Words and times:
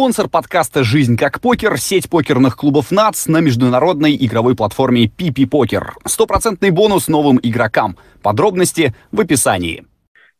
Спонсор 0.00 0.30
подкаста 0.30 0.82
«Жизнь 0.82 1.18
как 1.18 1.42
покер»— 1.42 1.76
сеть 1.78 2.08
покерных 2.08 2.56
клубов 2.56 2.90
НАЦ 2.90 3.26
на 3.26 3.40
международной 3.40 4.16
игровой 4.16 4.56
платформе 4.56 5.04
PP 5.04 5.46
Покер. 5.46 5.94
Стопроцентный 6.06 6.70
бонус 6.70 7.06
новым 7.06 7.38
игрокам. 7.42 7.98
Подробности 8.22 8.94
в 9.12 9.20
описании. 9.20 9.84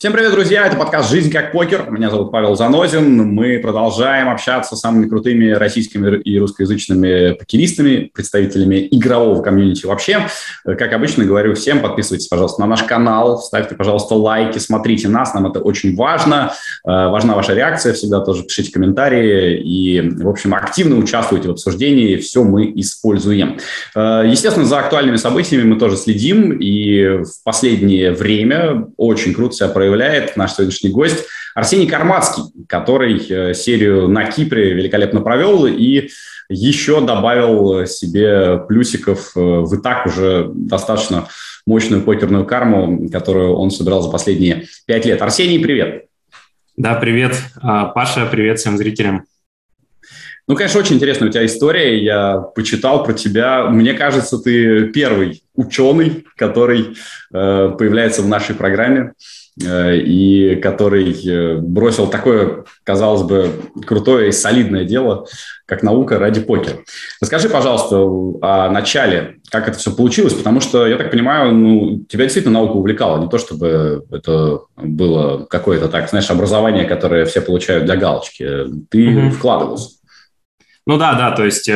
Всем 0.00 0.14
привет, 0.14 0.32
друзья! 0.32 0.66
Это 0.66 0.76
подкаст 0.76 1.10
«Жизнь 1.10 1.30
как 1.30 1.52
покер». 1.52 1.90
Меня 1.90 2.08
зовут 2.08 2.32
Павел 2.32 2.56
Занозин. 2.56 3.18
Мы 3.34 3.58
продолжаем 3.58 4.30
общаться 4.30 4.74
с 4.74 4.80
самыми 4.80 5.06
крутыми 5.06 5.50
российскими 5.50 6.16
и 6.22 6.38
русскоязычными 6.38 7.32
покеристами, 7.32 8.10
представителями 8.14 8.88
игрового 8.90 9.42
комьюнити 9.42 9.84
вообще. 9.84 10.26
Как 10.64 10.94
обычно, 10.94 11.26
говорю 11.26 11.54
всем, 11.54 11.80
подписывайтесь, 11.80 12.28
пожалуйста, 12.28 12.62
на 12.62 12.66
наш 12.66 12.82
канал, 12.84 13.42
ставьте, 13.42 13.74
пожалуйста, 13.74 14.14
лайки, 14.14 14.56
смотрите 14.56 15.08
нас, 15.08 15.34
нам 15.34 15.46
это 15.46 15.60
очень 15.60 15.94
важно. 15.94 16.54
Э, 16.86 17.08
важна 17.08 17.34
ваша 17.34 17.52
реакция, 17.52 17.92
всегда 17.92 18.20
тоже 18.20 18.44
пишите 18.44 18.72
комментарии 18.72 19.60
и, 19.60 20.00
в 20.00 20.30
общем, 20.30 20.54
активно 20.54 20.96
участвуйте 20.96 21.48
в 21.48 21.50
обсуждении, 21.50 22.16
все 22.16 22.42
мы 22.42 22.72
используем. 22.76 23.58
Э, 23.94 24.22
естественно, 24.26 24.64
за 24.64 24.78
актуальными 24.78 25.16
событиями 25.16 25.64
мы 25.64 25.78
тоже 25.78 25.98
следим, 25.98 26.52
и 26.52 27.22
в 27.22 27.44
последнее 27.44 28.12
время 28.12 28.86
очень 28.96 29.34
круто 29.34 29.54
себя 29.54 29.68
проявляет 29.90 30.36
наш 30.36 30.52
сегодняшний 30.52 30.90
гость 30.90 31.26
Арсений 31.54 31.88
Кармацкий, 31.88 32.44
который 32.68 33.18
э, 33.28 33.54
серию 33.54 34.06
на 34.06 34.24
Кипре 34.24 34.72
великолепно 34.72 35.20
провел 35.20 35.66
и 35.66 36.10
еще 36.48 37.00
добавил 37.00 37.86
себе 37.86 38.58
плюсиков 38.68 39.32
э, 39.36 39.40
в 39.40 39.74
и 39.74 39.82
так 39.82 40.06
уже 40.06 40.48
достаточно 40.54 41.26
мощную 41.66 42.02
покерную 42.02 42.44
карму, 42.44 43.08
которую 43.10 43.54
он 43.54 43.72
собирал 43.72 44.00
за 44.00 44.10
последние 44.10 44.66
пять 44.86 45.06
лет. 45.06 45.20
Арсений, 45.22 45.58
привет. 45.58 46.06
Да, 46.76 46.94
привет. 46.94 47.34
А, 47.60 47.86
Паша, 47.86 48.26
привет 48.30 48.60
всем 48.60 48.78
зрителям. 48.78 49.24
Ну, 50.46 50.54
конечно, 50.54 50.80
очень 50.80 50.96
интересная 50.96 51.28
у 51.28 51.32
тебя 51.32 51.46
история. 51.46 52.02
Я 52.02 52.38
почитал 52.38 53.04
про 53.04 53.12
тебя. 53.12 53.66
Мне 53.66 53.94
кажется, 53.94 54.38
ты 54.38 54.88
первый 54.88 55.42
ученый, 55.54 56.26
который 56.36 56.96
э, 57.32 57.74
появляется 57.76 58.22
в 58.22 58.28
нашей 58.28 58.54
программе. 58.54 59.12
Э, 59.62 59.96
и 59.96 60.56
который 60.56 61.12
э, 61.12 61.56
бросил 61.56 62.06
такое, 62.06 62.64
казалось 62.84 63.22
бы, 63.22 63.50
крутое 63.84 64.28
и 64.28 64.32
солидное 64.32 64.84
дело, 64.84 65.26
как 65.66 65.82
наука 65.82 66.18
ради 66.18 66.40
покера. 66.40 66.78
Расскажи, 67.20 67.48
пожалуйста, 67.48 67.96
о 67.96 68.70
начале, 68.70 69.40
как 69.50 69.68
это 69.68 69.78
все 69.78 69.94
получилось, 69.94 70.32
потому 70.32 70.60
что, 70.60 70.86
я 70.86 70.96
так 70.96 71.10
понимаю, 71.10 71.52
ну, 71.54 72.04
тебя 72.08 72.24
действительно 72.24 72.60
наука 72.60 72.72
увлекала, 72.72 73.20
не 73.22 73.28
то 73.28 73.36
чтобы 73.36 74.04
это 74.10 74.60
было 74.76 75.44
какое-то 75.44 75.88
так, 75.88 76.08
знаешь, 76.08 76.30
образование, 76.30 76.86
которое 76.86 77.26
все 77.26 77.42
получают 77.42 77.84
для 77.84 77.96
галочки. 77.96 78.46
Ты 78.88 79.08
mm-hmm. 79.08 79.30
вкладывался. 79.30 79.90
Ну 80.86 80.96
да, 80.96 81.14
да, 81.14 81.32
то 81.32 81.44
есть 81.44 81.68
э, 81.68 81.72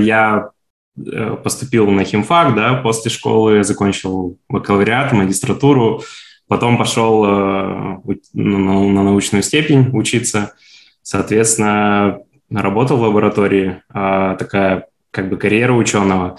я 0.00 0.50
э, 0.96 1.36
поступил 1.42 1.90
на 1.90 2.04
химфак, 2.04 2.54
да, 2.54 2.74
после 2.74 3.10
школы 3.10 3.62
закончил 3.64 4.38
бакалавриат, 4.48 5.12
магистратуру, 5.12 6.02
Потом 6.48 6.78
пошел 6.78 7.24
э, 7.24 7.98
на 8.32 9.02
научную 9.02 9.42
степень 9.42 9.90
учиться. 9.92 10.54
Соответственно, 11.02 12.20
работал 12.50 12.96
в 12.96 13.02
лаборатории. 13.02 13.82
А, 13.90 14.34
такая 14.36 14.86
как 15.10 15.28
бы 15.28 15.36
карьера 15.36 15.74
ученого. 15.74 16.38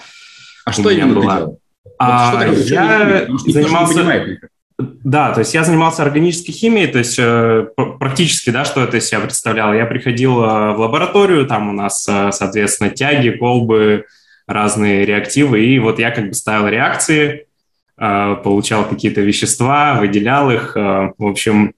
А 0.64 0.72
что 0.72 0.90
именно 0.90 1.14
была. 1.14 1.34
ты 1.34 1.40
делал? 1.40 1.60
А, 1.98 2.44
вот 2.46 2.56
я 2.58 3.28
занимался... 3.46 4.38
Да, 4.78 5.32
то 5.32 5.40
есть 5.40 5.52
я 5.52 5.62
занимался 5.62 6.02
органической 6.02 6.52
химией, 6.52 6.86
то 6.86 6.98
есть 6.98 7.18
э, 7.18 7.66
практически, 7.98 8.48
да, 8.48 8.64
что 8.64 8.82
это 8.82 8.96
из 8.96 9.06
себя 9.06 9.20
представляло. 9.20 9.74
Я 9.74 9.84
приходил 9.84 10.42
э, 10.42 10.72
в 10.72 10.80
лабораторию, 10.80 11.46
там 11.46 11.68
у 11.68 11.72
нас, 11.72 12.02
соответственно, 12.02 12.88
тяги, 12.88 13.28
колбы, 13.28 14.06
разные 14.46 15.04
реактивы, 15.04 15.64
и 15.64 15.78
вот 15.78 15.98
я 15.98 16.10
как 16.10 16.28
бы 16.28 16.34
ставил 16.34 16.66
реакции, 16.68 17.44
а, 17.44 17.49
получал 18.42 18.88
какие-то 18.88 19.20
вещества, 19.20 19.98
выделял 20.00 20.50
их. 20.50 20.76
А, 20.76 21.12
в 21.18 21.26
общем, 21.26 21.74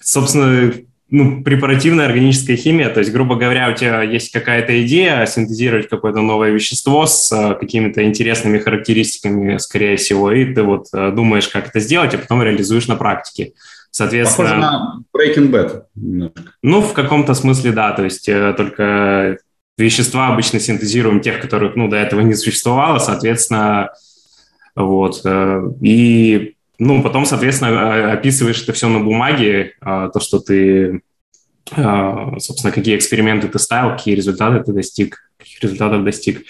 собственно, 0.00 0.72
ну, 1.10 1.42
препаративная 1.42 2.06
органическая 2.06 2.56
химия, 2.56 2.88
то 2.88 3.00
есть, 3.00 3.12
грубо 3.12 3.36
говоря, 3.36 3.70
у 3.70 3.74
тебя 3.74 4.02
есть 4.02 4.32
какая-то 4.32 4.82
идея 4.84 5.26
синтезировать 5.26 5.88
какое-то 5.88 6.20
новое 6.20 6.50
вещество 6.50 7.06
с 7.06 7.30
а, 7.32 7.54
какими-то 7.54 8.04
интересными 8.04 8.58
характеристиками, 8.58 9.58
скорее 9.58 9.96
всего, 9.96 10.32
и 10.32 10.54
ты 10.54 10.62
вот 10.62 10.86
думаешь, 10.92 11.48
как 11.48 11.68
это 11.68 11.80
сделать, 11.80 12.14
а 12.14 12.18
потом 12.18 12.42
реализуешь 12.42 12.88
на 12.88 12.96
практике. 12.96 13.52
Соответственно, 13.92 14.48
Похоже 14.48 14.60
на 14.60 15.02
Breaking 15.14 15.50
Bad. 15.50 15.82
Немножко. 15.94 16.42
Ну, 16.62 16.80
в 16.80 16.94
каком-то 16.94 17.34
смысле, 17.34 17.72
да, 17.72 17.92
то 17.92 18.04
есть 18.04 18.26
э, 18.26 18.54
только 18.56 19.36
вещества 19.76 20.28
обычно 20.28 20.60
синтезируем 20.60 21.20
тех, 21.20 21.40
которых, 21.42 21.76
ну, 21.76 21.88
до 21.88 21.96
этого 21.96 22.22
не 22.22 22.34
существовало, 22.34 22.98
соответственно, 22.98 23.90
вот. 24.74 25.20
Э, 25.24 25.62
и 25.80 26.54
ну, 26.78 27.02
потом, 27.02 27.26
соответственно, 27.26 28.12
описываешь 28.12 28.62
это 28.62 28.72
все 28.72 28.88
на 28.88 28.98
бумаге, 28.98 29.74
а, 29.80 30.08
то, 30.08 30.18
что 30.18 30.40
ты, 30.40 31.02
а, 31.70 32.38
собственно, 32.40 32.72
какие 32.72 32.96
эксперименты 32.96 33.46
ты 33.46 33.58
ставил, 33.60 33.96
какие 33.96 34.16
результаты 34.16 34.64
ты 34.64 34.72
достиг, 34.72 35.30
каких 35.38 35.62
результатов 35.62 36.02
достиг. 36.02 36.42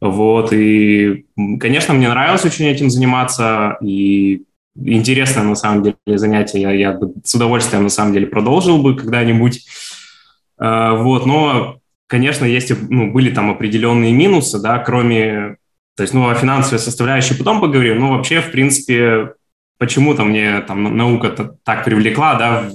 Вот, 0.00 0.52
и, 0.52 1.26
конечно, 1.58 1.92
мне 1.94 2.08
нравилось 2.08 2.44
очень 2.44 2.66
этим 2.66 2.88
заниматься, 2.88 3.78
и 3.80 4.42
интересно, 4.76 5.42
на 5.42 5.56
самом 5.56 5.82
деле, 5.82 6.18
занятие. 6.18 6.60
Я, 6.60 6.70
я 6.72 7.00
с 7.24 7.34
удовольствием, 7.34 7.84
на 7.84 7.88
самом 7.88 8.12
деле, 8.12 8.26
продолжил 8.26 8.82
бы 8.82 8.94
когда-нибудь. 8.94 9.66
Вот, 10.58 11.26
но, 11.26 11.78
конечно, 12.06 12.44
есть, 12.44 12.72
ну, 12.90 13.10
были 13.12 13.30
там 13.30 13.50
определенные 13.50 14.12
минусы, 14.12 14.60
да, 14.60 14.78
кроме 14.78 15.56
то 15.96 16.02
есть, 16.02 16.12
ну, 16.12 16.28
о 16.28 16.34
финансовой 16.34 16.78
составляющей 16.78 17.34
потом 17.34 17.60
поговорим. 17.60 18.00
Ну, 18.00 18.10
вообще, 18.10 18.40
в 18.40 18.50
принципе, 18.50 19.32
почему-то 19.78 20.24
мне 20.24 20.60
там 20.62 20.96
наука 20.96 21.30
так 21.64 21.84
привлекла, 21.84 22.34
да, 22.34 22.68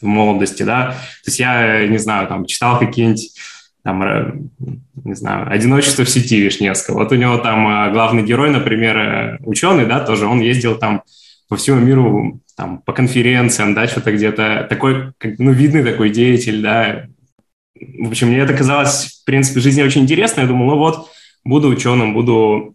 в, 0.00 0.04
молодости, 0.04 0.62
да. 0.62 0.92
То 1.24 1.28
есть 1.28 1.38
я, 1.38 1.86
не 1.86 1.98
знаю, 1.98 2.26
там, 2.28 2.46
читал 2.46 2.78
какие-нибудь 2.78 3.32
там, 3.82 4.50
не 5.04 5.14
знаю, 5.14 5.50
«Одиночество 5.50 6.04
в 6.04 6.10
сети» 6.10 6.40
Вишневского. 6.40 6.98
Вот 6.98 7.12
у 7.12 7.14
него 7.14 7.38
там 7.38 7.66
а, 7.66 7.90
главный 7.90 8.22
герой, 8.22 8.50
например, 8.50 8.98
э, 8.98 9.38
ученый, 9.40 9.86
да, 9.86 10.00
тоже, 10.00 10.26
он 10.26 10.40
ездил 10.40 10.76
там 10.76 11.02
по 11.48 11.56
всему 11.56 11.80
миру 11.80 12.40
там, 12.56 12.82
по 12.82 12.92
конференциям, 12.92 13.72
да, 13.74 13.86
что-то 13.88 14.12
где-то, 14.12 14.66
такой, 14.68 15.12
как, 15.16 15.38
ну, 15.38 15.52
видный 15.52 15.82
такой 15.82 16.10
деятель, 16.10 16.60
да. 16.60 17.06
В 17.74 18.08
общем, 18.08 18.28
мне 18.28 18.38
это 18.38 18.52
казалось, 18.54 19.20
в 19.22 19.24
принципе, 19.24 19.60
в 19.60 19.62
жизни 19.62 19.82
очень 19.82 20.02
интересно. 20.02 20.42
Я 20.42 20.46
думал, 20.46 20.66
ну 20.66 20.76
вот, 20.76 21.10
буду 21.44 21.68
ученым, 21.68 22.14
буду 22.14 22.74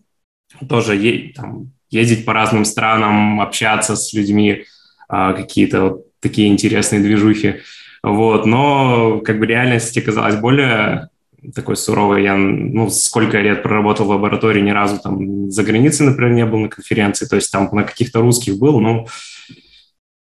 тоже 0.69 0.95
е- 0.95 1.33
там, 1.33 1.71
ездить 1.89 2.25
по 2.25 2.33
разным 2.33 2.65
странам, 2.65 3.41
общаться 3.41 3.95
с 3.95 4.13
людьми, 4.13 4.65
а, 5.07 5.33
какие-то 5.33 5.81
вот 5.81 6.05
такие 6.19 6.47
интересные 6.47 7.01
движухи. 7.01 7.57
Вот, 8.03 8.45
но 8.45 9.19
как 9.19 9.39
бы 9.39 9.45
реальность 9.45 9.97
оказалась 9.97 10.35
более 10.35 11.09
такой 11.53 11.75
суровой. 11.75 12.23
Я, 12.23 12.35
ну, 12.35 12.89
сколько 12.89 13.39
лет 13.39 13.63
проработал 13.63 14.05
в 14.05 14.09
лаборатории, 14.09 14.61
ни 14.61 14.71
разу 14.71 14.99
там 14.99 15.51
за 15.51 15.63
границей, 15.63 16.07
например, 16.07 16.33
не 16.33 16.45
был 16.45 16.59
на 16.59 16.69
конференции, 16.69 17.25
то 17.25 17.35
есть 17.35 17.51
там 17.51 17.69
на 17.71 17.83
каких-то 17.83 18.21
русских 18.21 18.57
был, 18.57 18.79
но 18.79 19.05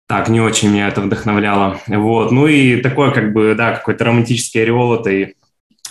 так, 0.08 0.28
не 0.28 0.40
очень 0.40 0.70
меня 0.70 0.88
это 0.88 1.00
вдохновляло. 1.00 1.80
Вот, 1.86 2.32
ну 2.32 2.46
и 2.46 2.80
такое 2.82 3.10
как 3.10 3.32
бы, 3.32 3.54
да, 3.54 3.72
какой-то 3.72 4.04
романтический 4.04 4.62
ореол 4.62 4.94
этой 4.94 5.36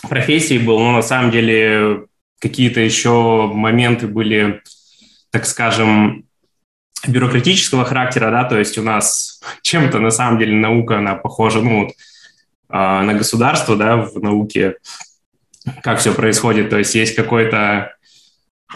профессии 0.08 0.58
был, 0.58 0.80
но 0.80 0.92
на 0.92 1.02
самом 1.02 1.32
деле 1.32 2.06
какие-то 2.42 2.82
еще 2.82 3.50
моменты 3.54 4.08
были, 4.08 4.62
так 5.30 5.46
скажем, 5.46 6.26
бюрократического 7.08 7.86
характера, 7.86 8.32
да, 8.32 8.44
то 8.44 8.58
есть 8.58 8.78
у 8.78 8.84
нас 8.84 9.42
чем-то 9.62 10.00
на 10.00 10.12
самом 10.12 10.40
деле 10.40 10.56
наука, 10.56 10.98
она 10.98 11.16
похожа, 11.16 11.62
ну, 11.62 11.86
вот, 11.86 11.90
э, 11.90 11.94
на 12.74 13.14
государство, 13.14 13.76
да, 13.76 13.98
в 13.98 14.20
науке, 14.22 14.76
как 15.84 16.00
все 16.00 16.14
происходит, 16.14 16.70
то 16.70 16.78
есть 16.78 16.96
есть 16.96 17.16
какой-то, 17.16 17.94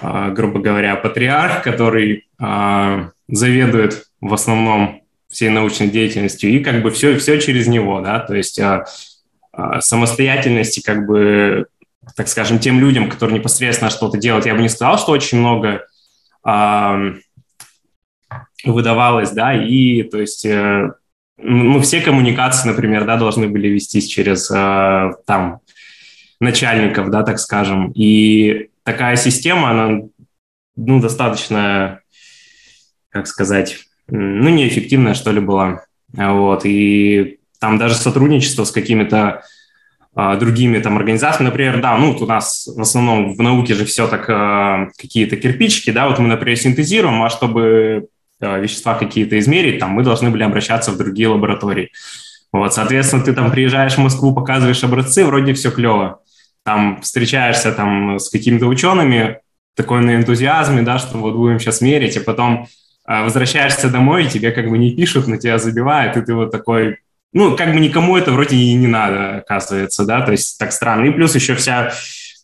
э, 0.01 0.31
грубо 0.31 0.59
говоря, 0.59 0.95
патриарх, 0.95 1.63
который 1.63 2.27
э, 2.39 3.09
заведует 3.27 4.07
в 4.21 4.33
основном 4.33 5.01
всей 5.27 5.49
научной 5.49 5.87
деятельностью, 5.87 6.51
и 6.51 6.63
как 6.63 6.83
бы 6.83 6.91
все, 6.91 7.17
все 7.17 7.41
через 7.41 7.67
него, 7.67 7.99
да, 7.99 8.19
то 8.19 8.35
есть 8.35 8.59
самостоятельности 9.79 10.81
как 10.81 11.07
бы 11.07 11.67
так 12.15 12.27
скажем, 12.27 12.59
тем 12.59 12.79
людям, 12.79 13.09
которые 13.09 13.39
непосредственно 13.39 13.89
что-то 13.89 14.17
делают, 14.17 14.45
я 14.45 14.55
бы 14.55 14.61
не 14.61 14.69
сказал, 14.69 14.97
что 14.97 15.11
очень 15.11 15.39
много 15.39 15.85
э, 16.47 17.13
выдавалось, 18.63 19.31
да, 19.31 19.53
и 19.53 20.03
то 20.03 20.19
есть 20.19 20.45
э, 20.45 20.91
ну, 21.37 21.81
все 21.81 22.01
коммуникации, 22.01 22.67
например, 22.69 23.05
да, 23.05 23.17
должны 23.17 23.47
были 23.47 23.67
вестись 23.67 24.07
через 24.07 24.49
э, 24.51 25.11
там 25.25 25.59
начальников, 26.39 27.09
да, 27.09 27.23
так 27.23 27.39
скажем, 27.39 27.91
и 27.93 28.69
такая 28.83 29.15
система, 29.15 29.71
она, 29.71 30.01
ну, 30.75 31.01
достаточно, 31.01 32.01
как 33.09 33.27
сказать, 33.27 33.79
ну, 34.07 34.49
неэффективная, 34.49 35.13
что 35.13 35.31
ли, 35.31 35.39
была, 35.39 35.85
вот, 36.13 36.61
и 36.65 37.39
там 37.59 37.77
даже 37.77 37.95
сотрудничество 37.95 38.63
с 38.63 38.71
какими-то 38.71 39.43
другими 40.15 40.79
там 40.79 40.97
организациями. 40.97 41.49
Например, 41.49 41.81
да, 41.81 41.97
ну, 41.97 42.13
вот 42.13 42.21
у 42.21 42.25
нас 42.25 42.67
в 42.73 42.81
основном 42.81 43.35
в 43.35 43.41
науке 43.41 43.73
же 43.73 43.85
все 43.85 44.07
так 44.07 44.29
э, 44.29 44.91
какие-то 44.97 45.35
кирпичики, 45.35 45.91
да, 45.91 46.07
вот 46.07 46.19
мы, 46.19 46.27
например, 46.27 46.57
синтезируем, 46.57 47.21
а 47.21 47.29
чтобы 47.29 48.07
э, 48.39 48.61
вещества 48.61 48.95
какие-то 48.95 49.37
измерить, 49.39 49.79
там 49.79 49.91
мы 49.91 50.03
должны 50.03 50.29
были 50.29 50.43
обращаться 50.43 50.91
в 50.91 50.97
другие 50.97 51.27
лаборатории. 51.27 51.91
Вот, 52.53 52.73
соответственно, 52.73 53.23
ты 53.23 53.33
там 53.33 53.51
приезжаешь 53.51 53.95
в 53.95 53.97
Москву, 53.97 54.33
показываешь 54.33 54.83
образцы, 54.85 55.25
вроде 55.25 55.53
все 55.53 55.71
клево. 55.71 56.21
Там 56.63 57.01
встречаешься 57.01 57.73
там 57.73 58.17
с 58.17 58.29
какими-то 58.29 58.67
учеными, 58.67 59.39
такой 59.75 59.99
на 59.99 60.15
энтузиазме, 60.15 60.81
да, 60.81 60.97
что 60.97 61.17
вот 61.17 61.35
будем 61.35 61.59
сейчас 61.59 61.81
мерить, 61.81 62.15
и 62.15 62.21
потом 62.21 62.67
э, 63.07 63.23
возвращаешься 63.23 63.89
домой, 63.89 64.25
и 64.25 64.29
тебе 64.29 64.51
как 64.51 64.69
бы 64.69 64.77
не 64.77 64.91
пишут, 64.95 65.27
на 65.27 65.37
тебя 65.37 65.57
забивают, 65.57 66.15
и 66.15 66.21
ты 66.21 66.33
вот 66.33 66.51
такой, 66.51 66.99
ну, 67.35 67.53
как 67.57 67.73
бы 67.73 67.81
никому 67.81 68.15
это 68.15 68.31
вроде 68.31 68.55
и 68.55 68.73
не 68.75 68.87
надо, 68.87 69.39
оказывается, 69.39 70.05
да, 70.05 70.21
то 70.21 70.31
есть 70.31 70.57
так 70.57 70.71
странно. 70.71 71.05
И 71.05 71.11
плюс 71.11 71.35
еще 71.35 71.53
вся, 71.55 71.91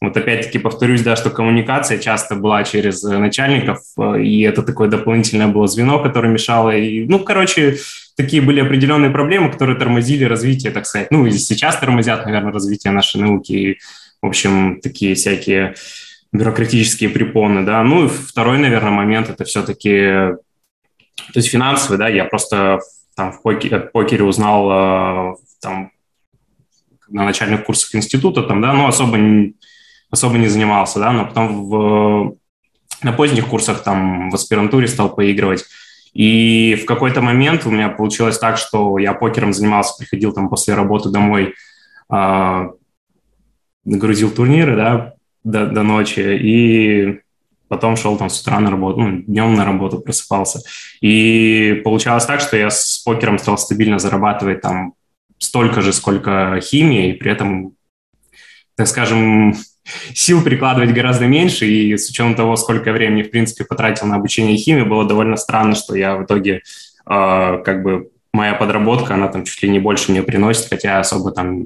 вот 0.01 0.17
опять-таки 0.17 0.59
повторюсь, 0.59 1.01
да, 1.01 1.15
что 1.15 1.29
коммуникация 1.29 1.97
часто 1.97 2.35
была 2.35 2.65
через 2.65 3.01
э, 3.05 3.17
начальников, 3.17 3.79
э, 3.97 4.21
и 4.21 4.41
это 4.41 4.63
такое 4.63 4.89
дополнительное 4.89 5.47
было 5.47 5.65
звено, 5.67 6.03
которое 6.03 6.27
мешало, 6.27 6.75
и, 6.75 7.05
ну, 7.07 7.19
короче, 7.19 7.77
такие 8.17 8.41
были 8.41 8.59
определенные 8.59 9.11
проблемы, 9.11 9.49
которые 9.49 9.79
тормозили 9.79 10.25
развитие, 10.25 10.73
так 10.73 10.85
сказать, 10.85 11.09
ну, 11.09 11.25
и 11.25 11.31
сейчас 11.31 11.77
тормозят, 11.77 12.25
наверное, 12.25 12.51
развитие 12.51 12.91
нашей 12.91 13.21
науки, 13.21 13.53
и, 13.53 13.79
в 14.21 14.27
общем, 14.27 14.81
такие 14.81 15.15
всякие 15.15 15.75
бюрократические 16.33 17.11
препоны, 17.11 17.63
да. 17.63 17.81
Ну, 17.83 18.07
и 18.07 18.09
второй, 18.09 18.57
наверное, 18.57 18.91
момент– 18.91 19.29
это 19.29 19.45
все-таки, 19.45 20.35
то 21.15 21.35
есть 21.35 21.47
финансовый, 21.47 21.97
да, 21.97 22.09
я 22.09 22.25
просто 22.25 22.81
там 23.15 23.31
в 23.31 23.41
покере, 23.41 23.79
покере 23.79 24.23
узнал 24.23 24.71
э, 24.71 25.35
там 25.61 25.91
на 27.09 27.25
начальных 27.25 27.65
курсах 27.65 27.95
института, 27.95 28.43
там, 28.43 28.61
да, 28.61 28.73
ну, 28.73 28.87
особо 28.87 29.17
не, 29.17 29.55
особо 30.09 30.37
не 30.37 30.47
занимался, 30.47 30.99
да, 30.99 31.11
но 31.11 31.25
потом 31.25 31.69
в, 31.69 32.37
на 33.03 33.11
поздних 33.13 33.47
курсах 33.47 33.83
там 33.83 34.29
в 34.29 34.35
аспирантуре 34.35 34.87
стал 34.87 35.13
поигрывать. 35.13 35.65
И 36.13 36.77
в 36.81 36.85
какой-то 36.85 37.21
момент 37.21 37.65
у 37.65 37.71
меня 37.71 37.89
получилось 37.89 38.37
так, 38.37 38.57
что 38.57 38.97
я 38.97 39.13
покером 39.13 39.53
занимался, 39.53 39.95
приходил 39.97 40.33
там 40.33 40.49
после 40.49 40.73
работы 40.73 41.09
домой, 41.09 41.53
э, 42.11 42.69
грузил 43.85 44.31
турниры, 44.31 44.75
да, 44.75 45.13
до, 45.43 45.67
до 45.67 45.83
ночи, 45.83 46.19
и 46.19 47.21
потом 47.71 47.95
шел 47.95 48.17
там 48.17 48.29
с 48.29 48.41
утра 48.41 48.59
на 48.59 48.69
работу, 48.69 48.99
ну, 48.99 49.21
днем 49.21 49.55
на 49.55 49.63
работу 49.63 49.99
просыпался. 49.99 50.59
И 50.99 51.79
получалось 51.85 52.25
так, 52.25 52.41
что 52.41 52.57
я 52.57 52.69
с 52.69 53.01
покером 53.05 53.39
стал 53.39 53.57
стабильно 53.57 53.97
зарабатывать 53.97 54.59
там 54.59 54.93
столько 55.37 55.81
же, 55.81 55.93
сколько 55.93 56.59
химия, 56.61 57.11
и 57.11 57.13
при 57.13 57.31
этом, 57.31 57.75
так 58.75 58.87
скажем, 58.87 59.55
сил 60.13 60.43
прикладывать 60.43 60.91
гораздо 60.91 61.27
меньше, 61.27 61.65
и 61.65 61.95
с 61.95 62.09
учетом 62.09 62.35
того, 62.35 62.57
сколько 62.57 62.91
времени, 62.91 63.23
в 63.23 63.31
принципе, 63.31 63.63
потратил 63.63 64.05
на 64.05 64.17
обучение 64.17 64.57
химии, 64.57 64.83
было 64.83 65.05
довольно 65.05 65.37
странно, 65.37 65.73
что 65.73 65.95
я 65.95 66.17
в 66.17 66.25
итоге, 66.25 66.63
э, 67.09 67.61
как 67.63 67.83
бы, 67.83 68.09
моя 68.33 68.53
подработка, 68.53 69.13
она 69.13 69.29
там 69.29 69.45
чуть 69.45 69.63
ли 69.63 69.69
не 69.69 69.79
больше 69.79 70.11
мне 70.11 70.23
приносит, 70.23 70.67
хотя 70.67 70.99
особо 70.99 71.31
там 71.31 71.63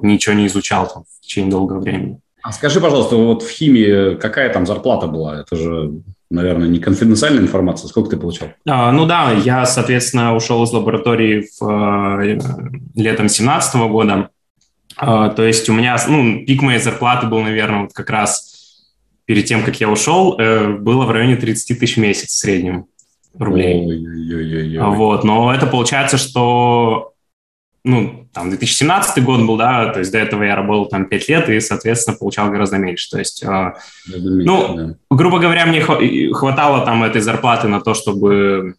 ничего 0.00 0.36
не 0.36 0.46
изучал 0.46 0.88
там 0.88 1.02
в 1.02 1.20
течение 1.20 1.50
долгого 1.50 1.80
времени. 1.80 2.20
А 2.48 2.52
скажи, 2.52 2.80
пожалуйста, 2.80 3.16
вот 3.16 3.42
в 3.42 3.50
химии 3.50 4.14
какая 4.14 4.50
там 4.50 4.64
зарплата 4.64 5.06
была? 5.06 5.40
Это 5.40 5.54
же, 5.54 6.00
наверное, 6.30 6.66
не 6.66 6.78
конфиденциальная 6.78 7.42
информация. 7.42 7.88
Сколько 7.88 8.08
ты 8.08 8.16
получал? 8.16 8.48
А, 8.66 8.90
ну 8.90 9.04
да, 9.04 9.32
я, 9.32 9.66
соответственно, 9.66 10.34
ушел 10.34 10.64
из 10.64 10.72
лаборатории 10.72 11.46
в, 11.60 12.22
э, 12.22 12.24
летом 12.24 13.26
2017 13.26 13.74
года. 13.90 14.30
А, 14.96 15.28
то 15.28 15.44
есть 15.44 15.68
у 15.68 15.74
меня, 15.74 15.98
ну, 16.08 16.46
пик 16.46 16.62
моей 16.62 16.78
зарплаты 16.78 17.26
был, 17.26 17.40
наверное, 17.40 17.82
вот 17.82 17.92
как 17.92 18.08
раз 18.08 18.86
перед 19.26 19.44
тем, 19.44 19.62
как 19.62 19.78
я 19.78 19.90
ушел, 19.90 20.38
э, 20.38 20.68
было 20.68 21.04
в 21.04 21.10
районе 21.10 21.36
30 21.36 21.78
тысяч 21.78 21.96
в 21.96 22.00
месяц 22.00 22.30
в 22.30 22.38
среднем 22.38 22.86
рублей. 23.38 23.74
Ой-ой-ой. 23.86 24.96
Вот, 24.96 25.22
но 25.22 25.54
это 25.54 25.66
получается, 25.66 26.16
что 26.16 27.12
ну, 27.88 28.28
там, 28.34 28.50
2017 28.50 29.24
год 29.24 29.40
был, 29.46 29.56
да, 29.56 29.90
то 29.92 30.00
есть 30.00 30.12
до 30.12 30.18
этого 30.18 30.42
я 30.42 30.54
работал 30.54 30.86
там 30.86 31.06
5 31.06 31.28
лет 31.28 31.48
и, 31.48 31.58
соответственно, 31.58 32.18
получал 32.18 32.50
гораздо 32.50 32.76
меньше. 32.76 33.08
То 33.10 33.18
есть, 33.18 33.42
э, 33.42 33.46
меньше, 33.46 34.44
ну, 34.44 34.76
да. 34.76 34.94
грубо 35.10 35.38
говоря, 35.38 35.64
мне 35.64 35.80
хватало 35.80 36.84
там 36.84 37.02
этой 37.02 37.22
зарплаты 37.22 37.66
на 37.66 37.80
то, 37.80 37.94
чтобы 37.94 38.74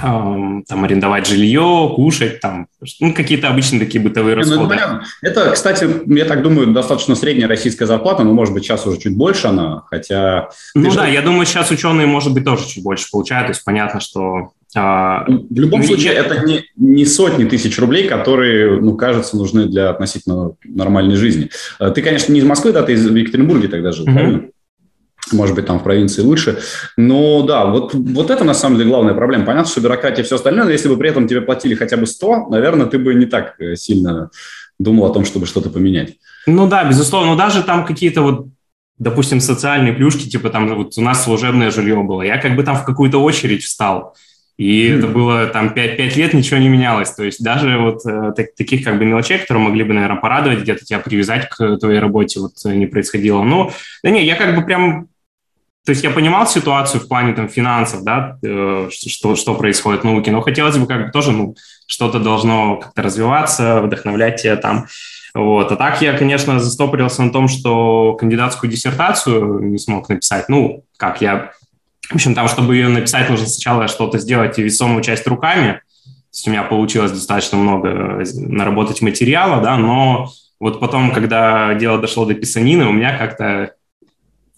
там 0.00 0.84
арендовать 0.84 1.26
жилье, 1.26 1.92
кушать, 1.94 2.40
там, 2.40 2.66
ну, 3.00 3.14
какие-то 3.14 3.48
обычные 3.48 3.78
такие 3.78 4.02
бытовые 4.02 4.34
расходы. 4.34 4.62
Ну, 4.62 4.72
это, 4.72 5.04
это, 5.22 5.50
кстати, 5.52 5.88
я 6.06 6.24
так 6.24 6.42
думаю, 6.42 6.72
достаточно 6.72 7.14
средняя 7.14 7.48
российская 7.48 7.86
зарплата, 7.86 8.24
но, 8.24 8.32
может 8.32 8.54
быть, 8.54 8.64
сейчас 8.64 8.86
уже 8.86 8.98
чуть 8.98 9.16
больше 9.16 9.48
она, 9.48 9.82
хотя... 9.90 10.48
Ну 10.74 10.90
же... 10.90 10.96
да, 10.96 11.06
я 11.06 11.22
думаю, 11.22 11.46
сейчас 11.46 11.70
ученые, 11.70 12.06
может 12.06 12.32
быть, 12.32 12.44
тоже 12.44 12.66
чуть 12.66 12.82
больше 12.82 13.08
получают, 13.12 13.46
то 13.48 13.50
есть 13.52 13.64
понятно, 13.64 14.00
что 14.00 14.24
а, 14.26 14.48
в 14.74 15.44
любом 15.50 15.80
ну, 15.80 15.86
случае, 15.86 16.14
это 16.14 16.44
не, 16.44 16.64
не 16.76 17.04
сотни 17.04 17.44
тысяч 17.44 17.78
рублей, 17.78 18.08
которые, 18.08 18.80
ну, 18.80 18.96
кажется, 18.96 19.36
нужны 19.36 19.66
для 19.66 19.90
относительно 19.90 20.52
нормальной 20.64 21.14
жизни. 21.14 21.50
А, 21.78 21.90
ты, 21.90 22.02
конечно, 22.02 22.32
не 22.32 22.40
из 22.40 22.44
Москвы, 22.44 22.72
да, 22.72 22.82
ты 22.82 22.94
из 22.94 23.08
Екатеринбурга 23.08 23.68
тогда 23.68 23.92
жил, 23.92 24.06
mm-hmm. 24.06 24.14
правильно? 24.14 24.42
Может 25.32 25.54
быть, 25.54 25.66
там 25.66 25.78
в 25.78 25.84
провинции 25.84 26.22
лучше. 26.22 26.58
Но 26.96 27.42
да, 27.42 27.66
вот, 27.66 27.94
вот 27.94 28.30
это 28.30 28.44
на 28.44 28.52
самом 28.52 28.76
деле 28.76 28.90
главная 28.90 29.14
проблема. 29.14 29.46
Понятно, 29.46 29.70
что 29.70 29.80
бюрократия 29.80 30.22
и 30.22 30.24
все 30.24 30.36
остальное, 30.36 30.64
но 30.64 30.70
если 30.70 30.88
бы 30.88 30.96
при 30.96 31.08
этом 31.08 31.28
тебе 31.28 31.40
платили 31.40 31.74
хотя 31.74 31.96
бы 31.96 32.06
100, 32.06 32.48
наверное, 32.50 32.86
ты 32.86 32.98
бы 32.98 33.14
не 33.14 33.26
так 33.26 33.54
э, 33.60 33.76
сильно 33.76 34.30
думал 34.78 35.06
о 35.06 35.14
том, 35.14 35.24
чтобы 35.24 35.46
что-то 35.46 35.70
поменять. 35.70 36.14
Ну 36.46 36.68
да, 36.68 36.84
безусловно. 36.84 37.32
Но 37.32 37.36
даже 37.36 37.62
там 37.62 37.86
какие-то 37.86 38.22
вот 38.22 38.48
допустим, 38.98 39.40
социальные 39.40 39.92
плюшки, 39.92 40.28
типа 40.28 40.50
там 40.50 40.74
вот 40.74 40.96
у 40.96 41.00
нас 41.00 41.24
служебное 41.24 41.70
жилье 41.70 42.02
было. 42.02 42.22
Я 42.22 42.38
как 42.38 42.54
бы 42.54 42.62
там 42.62 42.76
в 42.76 42.84
какую-то 42.84 43.18
очередь 43.18 43.64
встал. 43.64 44.16
И 44.56 44.88
mm. 44.88 44.98
это 44.98 45.06
было 45.08 45.46
там 45.46 45.74
5, 45.74 45.96
5 45.96 46.16
лет, 46.16 46.34
ничего 46.34 46.58
не 46.58 46.68
менялось. 46.68 47.10
То 47.10 47.24
есть 47.24 47.42
даже 47.42 47.76
вот 47.76 48.06
э, 48.06 48.32
так, 48.36 48.54
таких 48.54 48.84
как 48.84 48.98
бы 48.98 49.04
мелочей, 49.04 49.38
которые 49.38 49.64
могли 49.64 49.82
бы, 49.82 49.94
наверное, 49.94 50.20
порадовать, 50.20 50.60
где-то 50.60 50.84
тебя 50.84 51.00
привязать 51.00 51.48
к 51.48 51.76
твоей 51.78 51.98
работе, 51.98 52.40
вот 52.40 52.52
э, 52.64 52.74
не 52.74 52.86
происходило. 52.86 53.42
Ну, 53.42 53.72
да 54.02 54.10
не, 54.10 54.24
я 54.24 54.36
как 54.36 54.54
бы 54.54 54.62
прям... 54.62 55.08
То 55.84 55.90
есть 55.90 56.02
я 56.02 56.10
понимал 56.10 56.46
ситуацию 56.46 57.00
в 57.00 57.08
плане 57.08 57.34
там 57.34 57.48
финансов, 57.48 58.04
да, 58.04 58.38
э, 58.42 58.88
что, 58.90 59.34
что 59.34 59.54
происходит 59.54 60.02
в 60.02 60.04
науке, 60.04 60.30
но 60.30 60.40
хотелось 60.40 60.78
бы 60.78 60.86
как 60.86 61.06
бы 61.06 61.12
тоже, 61.12 61.32
ну, 61.32 61.56
что-то 61.86 62.20
должно 62.20 62.76
как-то 62.76 63.02
развиваться, 63.02 63.82
вдохновлять 63.82 64.40
тебя 64.40 64.56
там. 64.56 64.86
Вот. 65.34 65.72
А 65.72 65.76
так 65.76 66.00
я, 66.00 66.16
конечно, 66.16 66.60
застопорился 66.60 67.22
на 67.22 67.32
том, 67.32 67.48
что 67.48 68.14
кандидатскую 68.14 68.70
диссертацию 68.70 69.64
не 69.64 69.78
смог 69.78 70.08
написать. 70.08 70.48
Ну, 70.48 70.84
как 70.96 71.20
я 71.20 71.50
в 72.08 72.14
общем, 72.14 72.34
там, 72.34 72.48
чтобы 72.48 72.76
ее 72.76 72.88
написать, 72.88 73.30
нужно 73.30 73.46
сначала 73.46 73.88
что-то 73.88 74.18
сделать 74.18 74.58
и 74.58 74.62
весомую 74.62 75.02
часть 75.02 75.26
руками. 75.26 75.80
То 76.04 76.36
есть 76.36 76.48
у 76.48 76.50
меня 76.50 76.62
получилось 76.64 77.12
достаточно 77.12 77.56
много 77.56 77.88
э, 77.88 78.24
наработать 78.34 79.00
материала, 79.02 79.62
да, 79.62 79.76
но 79.76 80.30
вот 80.58 80.80
потом, 80.80 81.12
когда 81.12 81.74
дело 81.74 81.98
дошло 81.98 82.24
до 82.24 82.34
писанины, 82.34 82.86
у 82.86 82.92
меня 82.92 83.16
как-то 83.16 83.74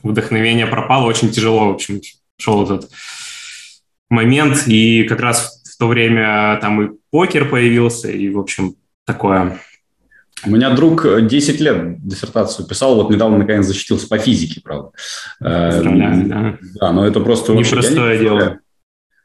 вдохновение 0.03 0.67
пропало, 0.67 1.07
очень 1.07 1.31
тяжело, 1.31 1.69
в 1.69 1.75
общем, 1.75 2.00
шел 2.38 2.65
этот 2.65 2.91
момент, 4.09 4.67
и 4.67 5.05
как 5.05 5.21
раз 5.21 5.62
в 5.65 5.79
то 5.79 5.88
время 5.88 6.59
там 6.61 6.83
и 6.83 6.91
покер 7.11 7.49
появился, 7.49 8.11
и, 8.11 8.29
в 8.29 8.38
общем, 8.38 8.76
такое 9.05 9.59
у 10.45 10.50
меня 10.50 10.71
друг 10.71 11.07
10 11.26 11.61
лет 11.61 12.07
диссертацию 12.07 12.66
писал, 12.66 12.97
вот 12.97 13.11
недавно 13.11 13.38
наконец 13.38 13.66
защитился 13.66 14.07
по 14.09 14.19
физике, 14.19 14.61
правда. 14.62 14.90
Поздравляю, 15.38 16.28
да. 16.28 16.59
Да, 16.81 16.93
но 16.93 17.07
это 17.07 17.21
просто... 17.21 17.55
Непростое 17.55 18.19
дело. 18.19 18.59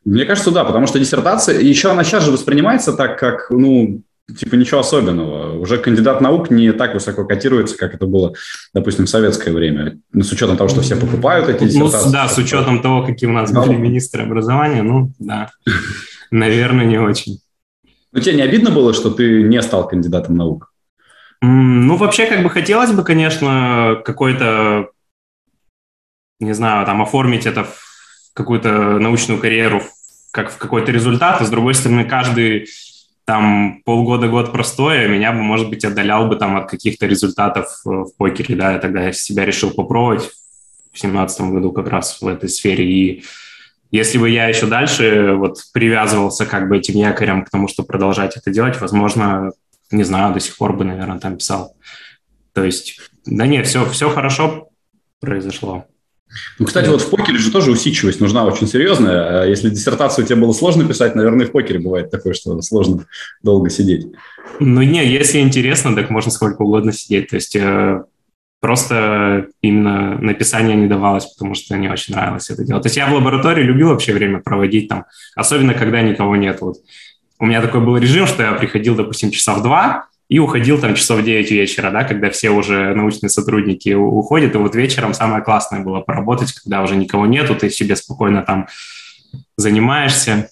Мне 0.04 0.26
кажется, 0.26 0.52
да, 0.52 0.64
потому 0.64 0.88
что 0.88 1.00
диссертация, 1.00 1.60
еще 1.60 1.92
она 1.92 2.04
сейчас 2.04 2.24
же 2.24 2.32
воспринимается 2.32 2.94
так, 2.94 3.20
как, 3.20 3.52
ну, 3.52 4.02
типа 4.36 4.56
ничего 4.56 4.80
особенного. 4.80 5.60
Уже 5.60 5.78
кандидат 5.78 6.22
наук 6.22 6.50
не 6.50 6.72
так 6.74 6.94
высоко 6.94 7.26
котируется, 7.26 7.78
как 7.78 7.94
это 7.94 8.08
было, 8.08 8.34
допустим, 8.74 9.06
в 9.06 9.10
советское 9.10 9.52
время. 9.52 10.00
Ну, 10.12 10.24
с 10.24 10.32
учетом 10.32 10.58
того, 10.58 10.70
что 10.70 10.82
все 10.82 10.96
покупают 10.96 11.50
эти 11.50 11.66
диссертации. 11.66 12.08
Ну, 12.08 12.12
да, 12.14 12.28
с 12.28 12.38
учетом 12.38 12.82
того, 12.82 13.06
какие 13.06 13.30
у 13.30 13.34
нас 13.34 13.52
были 13.52 13.76
министры 13.76 14.24
образования, 14.24 14.82
ну, 14.82 15.12
да, 15.20 15.52
наверное, 16.32 16.86
не 16.86 17.00
очень. 17.00 17.40
Но 18.12 18.20
тебе 18.20 18.36
не 18.36 18.42
обидно 18.42 18.72
было, 18.72 18.94
что 18.94 19.12
ты 19.12 19.44
не 19.44 19.62
стал 19.62 19.88
кандидатом 19.88 20.36
наук? 20.36 20.71
Ну, 21.42 21.96
вообще, 21.98 22.28
как 22.28 22.44
бы 22.44 22.50
хотелось 22.50 22.92
бы, 22.92 23.04
конечно, 23.04 24.02
какой-то, 24.06 24.90
не 26.40 26.54
знаю, 26.54 26.86
там, 26.86 27.02
оформить 27.02 27.46
это 27.46 27.64
в 27.64 28.34
какую-то 28.34 29.00
научную 29.00 29.40
карьеру 29.40 29.82
как 30.32 30.50
в 30.52 30.58
какой-то 30.58 30.92
результат, 30.92 31.42
а 31.42 31.46
с 31.46 31.50
другой 31.50 31.74
стороны, 31.74 32.06
каждый 32.06 32.68
там 33.26 33.82
полгода-год 33.84 34.52
простоя 34.52 35.08
меня 35.08 35.32
бы, 35.32 35.40
может 35.40 35.70
быть, 35.70 35.86
отдалял 35.86 36.28
бы 36.28 36.36
там 36.38 36.58
от 36.58 36.70
каких-то 36.70 37.06
результатов 37.06 37.82
в 37.84 38.12
покере, 38.18 38.56
да, 38.56 38.72
я 38.72 38.80
тогда 38.80 39.12
себя 39.12 39.46
решил 39.46 39.72
попробовать 39.72 40.32
в 40.92 41.00
семнадцатом 41.00 41.54
году 41.54 41.72
как 41.72 41.88
раз 41.90 42.22
в 42.22 42.28
этой 42.28 42.50
сфере, 42.50 42.86
и 42.86 43.24
если 43.92 44.18
бы 44.18 44.30
я 44.30 44.48
еще 44.48 44.68
дальше 44.68 45.34
вот 45.34 45.58
привязывался 45.74 46.46
как 46.46 46.70
бы 46.70 46.78
этим 46.78 46.96
якорем 46.96 47.44
к 47.44 47.50
тому, 47.50 47.68
чтобы 47.68 47.88
продолжать 47.88 48.38
это 48.38 48.50
делать, 48.50 48.80
возможно, 48.80 49.52
не 49.92 50.04
знаю, 50.04 50.34
до 50.34 50.40
сих 50.40 50.58
пор 50.58 50.74
бы, 50.74 50.84
наверное, 50.84 51.20
там 51.20 51.38
писал. 51.38 51.76
То 52.54 52.64
есть, 52.64 53.00
да 53.26 53.46
нет, 53.46 53.68
все, 53.68 53.86
все 53.90 54.10
хорошо 54.10 54.70
произошло. 55.20 55.86
Ну, 56.60 56.66
кстати, 56.66 56.88
вот 56.88 57.02
в 57.02 57.10
покере 57.10 57.38
же 57.38 57.52
тоже 57.52 57.72
усидчивость 57.72 58.22
нужна 58.22 58.46
очень 58.46 58.68
серьезная. 58.68 59.42
А 59.42 59.46
если 59.46 59.70
диссертацию 59.70 60.26
тебе 60.26 60.38
было 60.38 60.54
сложно 60.54 60.88
писать, 60.88 61.16
наверное, 61.16 61.46
в 61.46 61.52
покере 61.52 61.80
бывает 61.80 62.10
такое, 62.10 62.34
что 62.34 62.60
сложно 62.62 63.06
долго 63.44 63.70
сидеть. 63.70 64.08
Ну, 64.60 64.82
не, 64.82 65.06
если 65.06 65.40
интересно, 65.40 65.96
так 65.96 66.10
можно 66.10 66.32
сколько 66.32 66.62
угодно 66.62 66.94
сидеть. 66.94 67.30
То 67.30 67.36
есть 67.36 67.56
э, 67.56 68.04
просто 68.62 69.48
именно 69.62 70.18
написание 70.20 70.76
не 70.78 70.88
давалось, 70.88 71.26
потому 71.26 71.54
что 71.54 71.76
не 71.78 71.90
очень 71.90 72.14
нравилось 72.16 72.50
это 72.50 72.64
делать. 72.64 72.84
То 72.84 72.88
есть 72.88 72.98
я 72.98 73.10
в 73.10 73.14
лаборатории 73.14 73.64
любил 73.64 73.90
вообще 73.90 74.14
время 74.14 74.40
проводить 74.40 74.88
там, 74.88 75.06
особенно 75.36 75.74
когда 75.74 76.02
никого 76.02 76.36
нет. 76.38 76.62
Вот. 76.62 76.78
У 77.42 77.46
меня 77.48 77.60
такой 77.60 77.82
был 77.82 77.98
режим, 77.98 78.28
что 78.28 78.44
я 78.44 78.54
приходил, 78.54 78.96
допустим, 78.96 79.32
часа 79.32 79.56
в 79.56 79.64
два, 79.64 80.06
и 80.30 80.38
уходил 80.38 80.80
там 80.80 80.94
часов 80.94 81.22
в 81.22 81.26
9 81.26 81.50
вечера, 81.50 81.90
да, 81.90 82.04
когда 82.04 82.30
все 82.30 82.52
уже 82.52 82.94
научные 82.94 83.32
сотрудники 83.32 83.94
уходят, 83.94 84.54
и 84.54 84.60
вот 84.60 84.76
вечером 84.76 85.16
самое 85.16 85.44
классное 85.44 85.80
было 85.80 86.02
поработать, 86.02 86.54
когда 86.54 86.84
уже 86.84 86.96
никого 86.96 87.26
нету, 87.26 87.56
ты 87.56 87.72
себе 87.72 87.96
спокойно 87.96 88.44
там 88.44 88.68
занимаешься, 89.58 90.52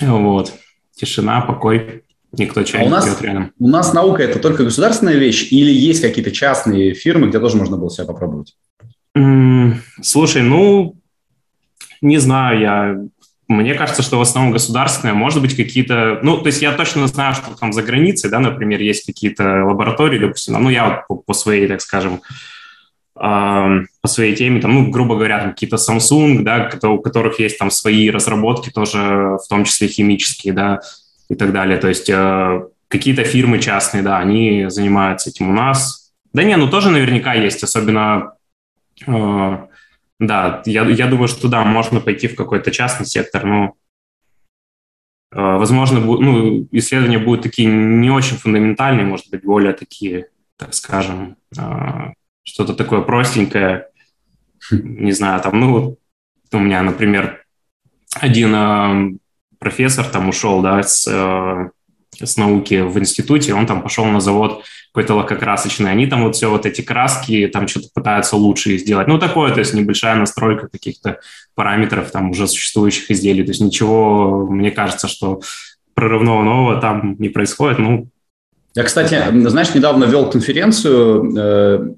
вот, 0.00 0.54
тишина, 0.94 1.40
покой, 1.40 2.04
никто 2.30 2.62
чай 2.62 2.82
а 2.82 2.84
не 2.84 3.04
пьет 3.04 3.20
рядом. 3.20 3.52
У 3.58 3.66
нас 3.66 3.92
наука– 3.92 4.22
это 4.24 4.38
только 4.38 4.62
государственная 4.62 5.16
вещь 5.16 5.48
или 5.50 5.72
есть 5.72 6.00
какие-то 6.00 6.30
частные 6.30 6.94
фирмы, 6.94 7.26
где 7.26 7.40
тоже 7.40 7.56
можно 7.56 7.76
было 7.76 7.90
себя 7.90 8.06
попробовать? 8.06 8.56
Слушай, 10.00 10.42
ну, 10.42 10.94
не 12.00 12.18
знаю, 12.18 12.60
я 12.60 12.96
мне 13.48 13.74
кажется, 13.74 14.02
что 14.02 14.18
в 14.18 14.20
основном 14.20 14.52
государственное, 14.52 15.14
может 15.14 15.40
быть, 15.40 15.56
какие-то... 15.56 16.20
Ну, 16.22 16.36
то 16.38 16.46
есть 16.46 16.60
я 16.60 16.72
точно 16.72 17.06
знаю, 17.06 17.34
что 17.34 17.56
там 17.58 17.72
за 17.72 17.82
границей, 17.82 18.30
да, 18.30 18.40
например, 18.40 18.80
есть 18.80 19.06
какие-то 19.06 19.64
лаборатории, 19.64 20.18
допустим, 20.18 20.62
ну, 20.62 20.68
я 20.68 21.04
по, 21.08 21.16
по 21.16 21.32
своей, 21.32 21.66
так 21.66 21.80
скажем, 21.80 22.20
по 23.14 23.88
своей 24.06 24.36
теме, 24.36 24.60
там, 24.60 24.74
ну, 24.74 24.90
грубо 24.90 25.16
говоря, 25.16 25.40
там 25.40 25.50
какие-то 25.50 25.76
Samsung, 25.76 26.42
да, 26.42 26.70
у 26.88 26.98
которых 26.98 27.40
есть 27.40 27.58
там 27.58 27.70
свои 27.70 28.10
разработки 28.10 28.70
тоже, 28.70 29.38
в 29.44 29.48
том 29.48 29.64
числе 29.64 29.88
химические, 29.88 30.52
да, 30.52 30.80
и 31.28 31.34
так 31.34 31.52
далее. 31.52 31.78
То 31.78 31.88
есть 31.88 32.08
э, 32.08 32.62
какие-то 32.88 33.24
фирмы 33.24 33.58
частные, 33.58 34.02
да, 34.02 34.18
они 34.18 34.66
занимаются 34.68 35.30
этим 35.30 35.50
у 35.50 35.52
нас. 35.52 36.12
Да 36.32 36.44
не, 36.44 36.56
ну 36.56 36.68
тоже 36.68 36.90
наверняка 36.90 37.34
есть, 37.34 37.62
особенно 37.64 38.34
э, 39.06 39.58
да, 40.18 40.62
я, 40.66 40.84
я 40.84 41.06
думаю, 41.06 41.28
что 41.28 41.48
да, 41.48 41.64
можно 41.64 42.00
пойти 42.00 42.28
в 42.28 42.34
какой-то 42.34 42.70
частный 42.70 43.06
сектор, 43.06 43.44
но 43.44 43.74
э, 45.32 45.40
возможно, 45.40 46.00
ну, 46.00 46.66
исследования 46.72 47.18
будут 47.18 47.42
такие 47.42 47.68
не 47.68 48.10
очень 48.10 48.36
фундаментальные, 48.36 49.06
может 49.06 49.30
быть, 49.30 49.44
более 49.44 49.72
такие, 49.72 50.28
так 50.56 50.74
скажем, 50.74 51.36
э, 51.56 52.12
что-то 52.42 52.74
такое 52.74 53.02
простенькое, 53.02 53.88
не 54.72 55.12
знаю, 55.12 55.40
там, 55.40 55.60
ну, 55.60 55.98
у 56.52 56.58
меня, 56.58 56.82
например, 56.82 57.44
один 58.14 58.54
э, 58.54 59.18
профессор 59.58 60.06
там 60.06 60.28
ушел, 60.28 60.62
да, 60.62 60.82
с 60.82 61.06
с 62.20 62.36
науки 62.36 62.80
в 62.80 62.98
институте, 62.98 63.54
он 63.54 63.66
там 63.66 63.82
пошел 63.82 64.04
на 64.06 64.20
завод 64.20 64.64
какой-то 64.92 65.14
лакокрасочный, 65.14 65.90
они 65.90 66.06
там 66.06 66.24
вот 66.24 66.36
все 66.36 66.50
вот 66.50 66.66
эти 66.66 66.80
краски 66.80 67.48
там 67.52 67.68
что-то 67.68 67.88
пытаются 67.94 68.36
лучше 68.36 68.78
сделать. 68.78 69.06
Ну, 69.06 69.18
такое, 69.18 69.52
то 69.52 69.60
есть 69.60 69.74
небольшая 69.74 70.16
настройка 70.16 70.68
каких-то 70.68 71.20
параметров 71.54 72.10
там 72.10 72.30
уже 72.30 72.48
существующих 72.48 73.10
изделий. 73.10 73.44
То 73.44 73.50
есть 73.50 73.60
ничего, 73.60 74.46
мне 74.48 74.70
кажется, 74.70 75.08
что 75.08 75.40
прорывного 75.94 76.42
нового 76.42 76.80
там 76.80 77.16
не 77.18 77.28
происходит. 77.28 77.78
Ну, 77.78 78.08
я, 78.78 78.84
кстати, 78.84 79.20
знаешь, 79.48 79.74
недавно 79.74 80.04
вел 80.04 80.30
конференцию 80.30 81.34
э, 81.36 81.88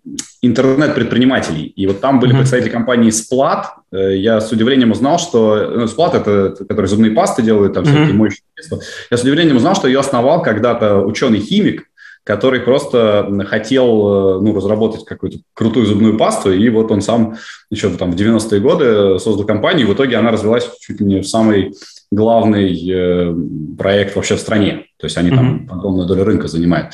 интернет-предпринимателей, 0.41 1.67
и 1.67 1.87
вот 1.87 2.01
там 2.01 2.21
были 2.21 2.33
mm-hmm. 2.33 2.39
представители 2.39 2.71
компании 2.71 3.11
Splat. 3.11 3.65
Э, 3.93 4.17
я 4.17 4.41
с 4.41 4.51
удивлением 4.51 4.93
узнал, 4.93 5.19
что 5.19 5.73
ну, 5.77 5.85
Splat 5.85 6.17
это, 6.17 6.65
который 6.65 6.87
зубные 6.87 7.11
пасты 7.11 7.43
делают, 7.43 7.75
там 7.75 7.85
mm-hmm. 7.85 7.97
всякие 7.97 8.15
моющие 8.15 8.43
средства. 8.55 8.81
Я 9.11 9.17
с 9.19 9.23
удивлением 9.23 9.57
узнал, 9.57 9.75
что 9.75 9.89
ее 9.89 10.01
основал 10.01 10.43
когда-то 10.43 11.01
ученый-химик, 11.01 11.90
который 12.25 12.61
просто 12.61 13.29
хотел 13.49 14.37
э, 14.37 14.41
ну, 14.41 14.55
разработать 14.55 15.05
какую-то 15.05 15.39
крутую 15.55 15.87
зубную 15.87 16.19
пасту, 16.19 16.53
и 16.53 16.69
вот 16.69 16.91
он 16.91 17.01
сам 17.01 17.37
еще 17.71 17.91
там 17.91 18.13
в 18.13 18.17
90-е 18.17 18.61
годы 18.61 19.19
создал 19.19 19.47
компанию, 19.47 19.87
и 19.87 19.91
в 19.91 19.95
итоге 19.95 20.17
она 20.17 20.31
развилась 20.31 20.71
чуть 20.81 21.01
ли 21.01 21.07
не 21.07 21.21
в 21.21 21.27
самый 21.27 21.73
главный 22.13 22.75
э, 22.91 23.35
проект 23.79 24.17
вообще 24.17 24.37
в 24.37 24.41
стране. 24.41 24.87
То 24.99 25.07
есть 25.07 25.17
они 25.17 25.31
mm-hmm. 25.31 25.67
там 25.67 25.79
огромную 25.79 26.07
долю 26.07 26.25
рынка 26.25 26.49
занимают. 26.49 26.93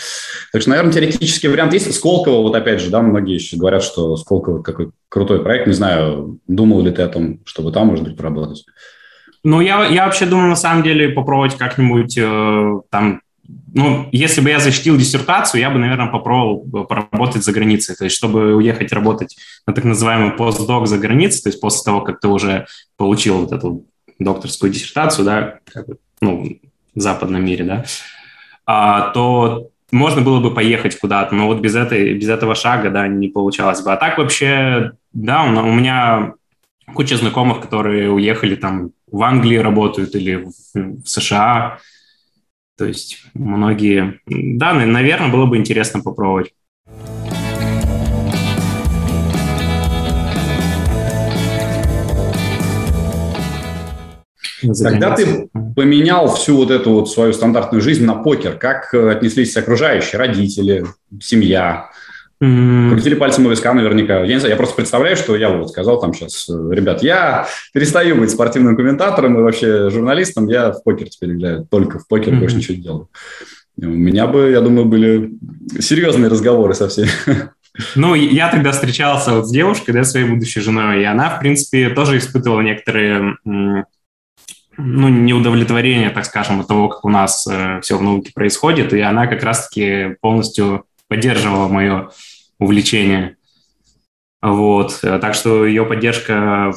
Так 0.52 0.60
что, 0.60 0.70
наверное, 0.70 0.92
теоретический 0.92 1.48
вариант 1.48 1.72
есть. 1.72 1.92
Сколково, 1.92 2.42
вот 2.42 2.54
опять 2.54 2.80
же, 2.80 2.90
да, 2.90 3.00
многие 3.00 3.34
еще 3.34 3.56
говорят, 3.56 3.82
что 3.82 4.16
Сколково 4.16 4.62
какой 4.62 4.90
крутой 5.08 5.42
проект. 5.42 5.66
Не 5.66 5.72
знаю, 5.72 6.38
думал 6.46 6.82
ли 6.82 6.90
ты 6.90 7.02
о 7.02 7.08
том, 7.08 7.40
чтобы 7.44 7.72
там, 7.72 7.88
может 7.88 8.04
быть, 8.04 8.16
поработать? 8.16 8.64
Ну, 9.42 9.60
я, 9.60 9.86
я 9.86 10.04
вообще 10.04 10.26
думаю, 10.26 10.48
на 10.48 10.56
самом 10.56 10.82
деле, 10.82 11.08
попробовать 11.08 11.56
как-нибудь 11.56 12.18
э, 12.18 12.80
там 12.90 13.20
ну, 13.74 14.08
если 14.12 14.40
бы 14.40 14.50
я 14.50 14.58
защитил 14.58 14.96
диссертацию, 14.96 15.60
я 15.60 15.70
бы, 15.70 15.78
наверное, 15.78 16.06
попробовал 16.06 16.86
поработать 16.86 17.44
за 17.44 17.52
границей, 17.52 17.94
то 17.94 18.04
есть 18.04 18.16
чтобы 18.16 18.54
уехать 18.54 18.92
работать 18.92 19.36
на 19.66 19.72
так 19.72 19.84
называемый 19.84 20.32
постдок 20.32 20.86
за 20.86 20.98
границей, 20.98 21.42
то 21.42 21.48
есть 21.48 21.60
после 21.60 21.84
того, 21.84 22.00
как 22.00 22.20
ты 22.20 22.28
уже 22.28 22.66
получил 22.96 23.38
вот 23.38 23.52
эту 23.52 23.84
докторскую 24.18 24.72
диссертацию, 24.72 25.24
да, 25.24 25.58
как 25.72 25.86
бы, 25.86 25.98
ну, 26.20 26.58
в 26.94 27.00
западном 27.00 27.44
мире, 27.44 27.64
да, 27.64 27.84
а, 28.64 29.10
то 29.10 29.70
можно 29.92 30.22
было 30.22 30.40
бы 30.40 30.54
поехать 30.54 30.98
куда-то, 30.98 31.34
но 31.34 31.46
вот 31.46 31.60
без, 31.60 31.74
этой, 31.76 32.14
без 32.14 32.28
этого 32.28 32.54
шага, 32.54 32.90
да, 32.90 33.06
не 33.06 33.28
получалось 33.28 33.82
бы. 33.82 33.92
А 33.92 33.96
так 33.96 34.18
вообще, 34.18 34.92
да, 35.12 35.44
у, 35.44 35.48
у 35.48 35.72
меня 35.72 36.34
куча 36.94 37.16
знакомых, 37.16 37.60
которые 37.60 38.10
уехали 38.10 38.56
там 38.56 38.90
в 39.10 39.22
Англии 39.22 39.56
работают 39.56 40.14
или 40.14 40.36
в, 40.36 40.52
в 40.74 41.06
США, 41.06 41.78
то 42.76 42.84
есть 42.84 43.22
многие... 43.34 44.20
Да, 44.26 44.74
наверное, 44.74 45.30
было 45.30 45.46
бы 45.46 45.56
интересно 45.56 46.00
попробовать. 46.02 46.52
Когда 54.60 55.14
ты 55.14 55.48
поменял 55.74 56.34
всю 56.34 56.56
вот 56.56 56.70
эту 56.70 56.92
вот 56.92 57.10
свою 57.10 57.32
стандартную 57.32 57.82
жизнь 57.82 58.04
на 58.04 58.14
покер, 58.14 58.56
как 58.58 58.92
э, 58.94 59.10
отнеслись 59.10 59.56
окружающие, 59.56 60.18
родители, 60.18 60.86
семья? 61.20 61.90
Mm. 62.42 62.90
Крутили 62.90 63.14
пальцем 63.14 63.46
у 63.46 63.50
виска 63.50 63.72
наверняка. 63.72 64.20
Я 64.20 64.34
не 64.34 64.40
знаю, 64.40 64.50
я 64.50 64.56
просто 64.56 64.76
представляю, 64.76 65.16
что 65.16 65.36
я 65.36 65.48
вот 65.48 65.70
сказал 65.70 66.00
там 66.00 66.12
сейчас, 66.12 66.48
ребят, 66.48 67.02
я 67.02 67.46
перестаю 67.72 68.16
быть 68.16 68.30
спортивным 68.30 68.76
комментатором 68.76 69.38
и 69.38 69.42
вообще 69.42 69.88
журналистом, 69.88 70.46
я 70.46 70.72
в 70.72 70.82
покер 70.82 71.08
теперь 71.08 71.32
играю, 71.32 71.66
только 71.70 71.98
в 71.98 72.06
покер, 72.06 72.34
mm-hmm. 72.34 72.40
больше 72.40 72.56
ничего 72.56 72.76
не 72.76 72.82
делаю. 72.82 73.08
У 73.78 73.86
меня 73.86 74.26
бы, 74.26 74.50
я 74.50 74.60
думаю, 74.60 74.86
были 74.86 75.32
серьезные 75.80 76.30
разговоры 76.30 76.74
со 76.74 76.88
всеми. 76.88 77.10
Ну, 77.94 78.14
я 78.14 78.50
тогда 78.50 78.72
встречался 78.72 79.34
вот 79.34 79.46
с 79.46 79.52
девушкой, 79.52 79.92
да, 79.92 80.02
своей 80.02 80.26
будущей 80.26 80.60
женой, 80.60 81.02
и 81.02 81.04
она, 81.04 81.28
в 81.28 81.40
принципе, 81.40 81.90
тоже 81.90 82.16
испытывала 82.16 82.62
некоторые 82.62 83.36
ну, 83.44 85.08
неудовлетворение, 85.08 86.08
так 86.08 86.24
скажем, 86.24 86.60
от 86.60 86.68
того, 86.68 86.88
как 86.88 87.04
у 87.04 87.10
нас 87.10 87.46
э, 87.46 87.80
все 87.82 87.98
в 87.98 88.02
науке 88.02 88.32
происходит, 88.34 88.94
и 88.94 89.00
она 89.00 89.26
как 89.26 89.42
раз-таки 89.42 90.16
полностью 90.20 90.85
поддерживала 91.08 91.68
мое 91.68 92.10
увлечение. 92.58 93.36
Вот. 94.42 95.00
Так 95.00 95.34
что 95.34 95.66
ее 95.66 95.84
поддержка 95.84 96.72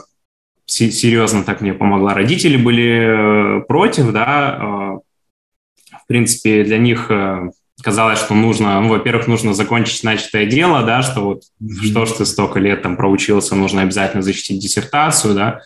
серьезно 0.69 1.43
так 1.43 1.61
мне 1.61 1.73
помогла. 1.73 2.13
Родители 2.13 2.57
были 2.57 3.59
э, 3.59 3.61
против, 3.61 4.11
да. 4.11 4.57
Э, 4.61 5.95
в 5.97 6.07
принципе, 6.07 6.63
для 6.63 6.77
них 6.77 7.09
э, 7.09 7.49
казалось, 7.81 8.19
что 8.19 8.33
нужно, 8.33 8.79
ну, 8.81 8.89
во-первых, 8.89 9.27
нужно 9.27 9.53
закончить 9.53 10.03
начатое 10.03 10.45
дело, 10.45 10.83
да, 10.83 11.01
что 11.01 11.21
вот 11.21 11.43
mm-hmm. 11.61 11.89
что 11.89 12.05
ж 12.05 12.11
ты 12.11 12.25
столько 12.25 12.59
лет 12.59 12.81
там 12.81 12.97
проучился, 12.97 13.55
нужно 13.55 13.81
обязательно 13.81 14.21
защитить 14.21 14.61
диссертацию, 14.61 15.33
да. 15.33 15.61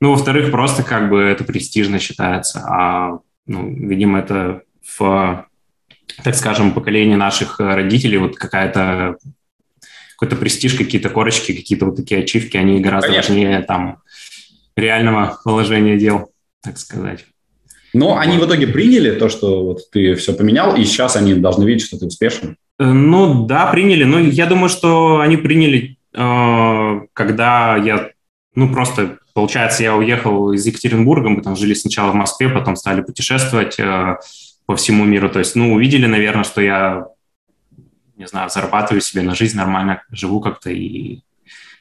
Ну, 0.00 0.10
во-вторых, 0.10 0.50
просто 0.50 0.82
как 0.82 1.08
бы 1.10 1.20
это 1.20 1.44
престижно 1.44 1.98
считается, 1.98 2.60
а, 2.66 3.18
ну, 3.46 3.68
видимо, 3.72 4.18
это 4.18 4.62
в 4.98 5.46
так 6.22 6.34
скажем, 6.34 6.72
поколение 6.72 7.16
наших 7.16 7.60
э, 7.60 7.74
родителей, 7.74 8.18
вот 8.18 8.36
какая-то 8.36 9.16
какой-то 10.16 10.36
престиж, 10.36 10.74
какие-то 10.74 11.08
корочки, 11.08 11.52
какие-то 11.52 11.86
вот 11.86 11.96
такие 11.96 12.22
ачивки, 12.22 12.56
они 12.56 12.80
гораздо 12.80 13.08
Конечно. 13.08 13.34
важнее 13.34 13.62
там 13.62 13.98
реального 14.76 15.40
положения 15.42 15.98
дел, 15.98 16.30
так 16.62 16.78
сказать. 16.78 17.26
Но 17.92 18.16
они 18.16 18.38
в 18.38 18.46
итоге 18.46 18.68
приняли 18.68 19.18
то, 19.18 19.28
что 19.28 19.64
вот 19.64 19.90
ты 19.90 20.14
все 20.14 20.32
поменял, 20.32 20.76
и 20.76 20.84
сейчас 20.84 21.16
они 21.16 21.34
должны 21.34 21.64
видеть, 21.64 21.86
что 21.86 21.98
ты 21.98 22.06
успешен. 22.06 22.56
Э, 22.78 22.84
ну 22.84 23.46
да, 23.46 23.66
приняли. 23.66 24.04
Но 24.04 24.20
я 24.20 24.46
думаю, 24.46 24.68
что 24.68 25.20
они 25.20 25.36
приняли, 25.36 25.96
э, 26.14 27.00
когда 27.12 27.76
я, 27.76 28.10
ну 28.54 28.72
просто, 28.72 29.18
получается, 29.34 29.82
я 29.82 29.96
уехал 29.96 30.52
из 30.52 30.64
Екатеринбурга, 30.64 31.30
мы 31.30 31.42
там 31.42 31.56
жили 31.56 31.74
сначала 31.74 32.12
в 32.12 32.14
Москве, 32.14 32.48
потом 32.48 32.76
стали 32.76 33.00
путешествовать, 33.02 33.76
по 34.72 34.76
всему 34.76 35.04
миру. 35.04 35.28
То 35.28 35.38
есть, 35.38 35.54
ну, 35.54 35.74
увидели, 35.74 36.06
наверное, 36.06 36.44
что 36.44 36.62
я, 36.62 37.08
не 38.16 38.26
знаю, 38.26 38.48
зарабатываю 38.48 39.02
себе 39.02 39.20
на 39.20 39.34
жизнь 39.34 39.54
нормально, 39.54 40.02
живу 40.10 40.40
как-то 40.40 40.70
и 40.70 41.20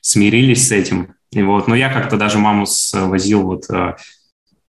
смирились 0.01 0.67
с 0.67 0.73
этим. 0.73 1.15
И 1.31 1.41
вот, 1.41 1.69
но 1.69 1.75
я 1.75 1.89
как-то 1.89 2.17
даже 2.17 2.37
маму 2.37 2.65
свозил 2.65 3.43
вот 3.43 3.69
э, 3.69 3.95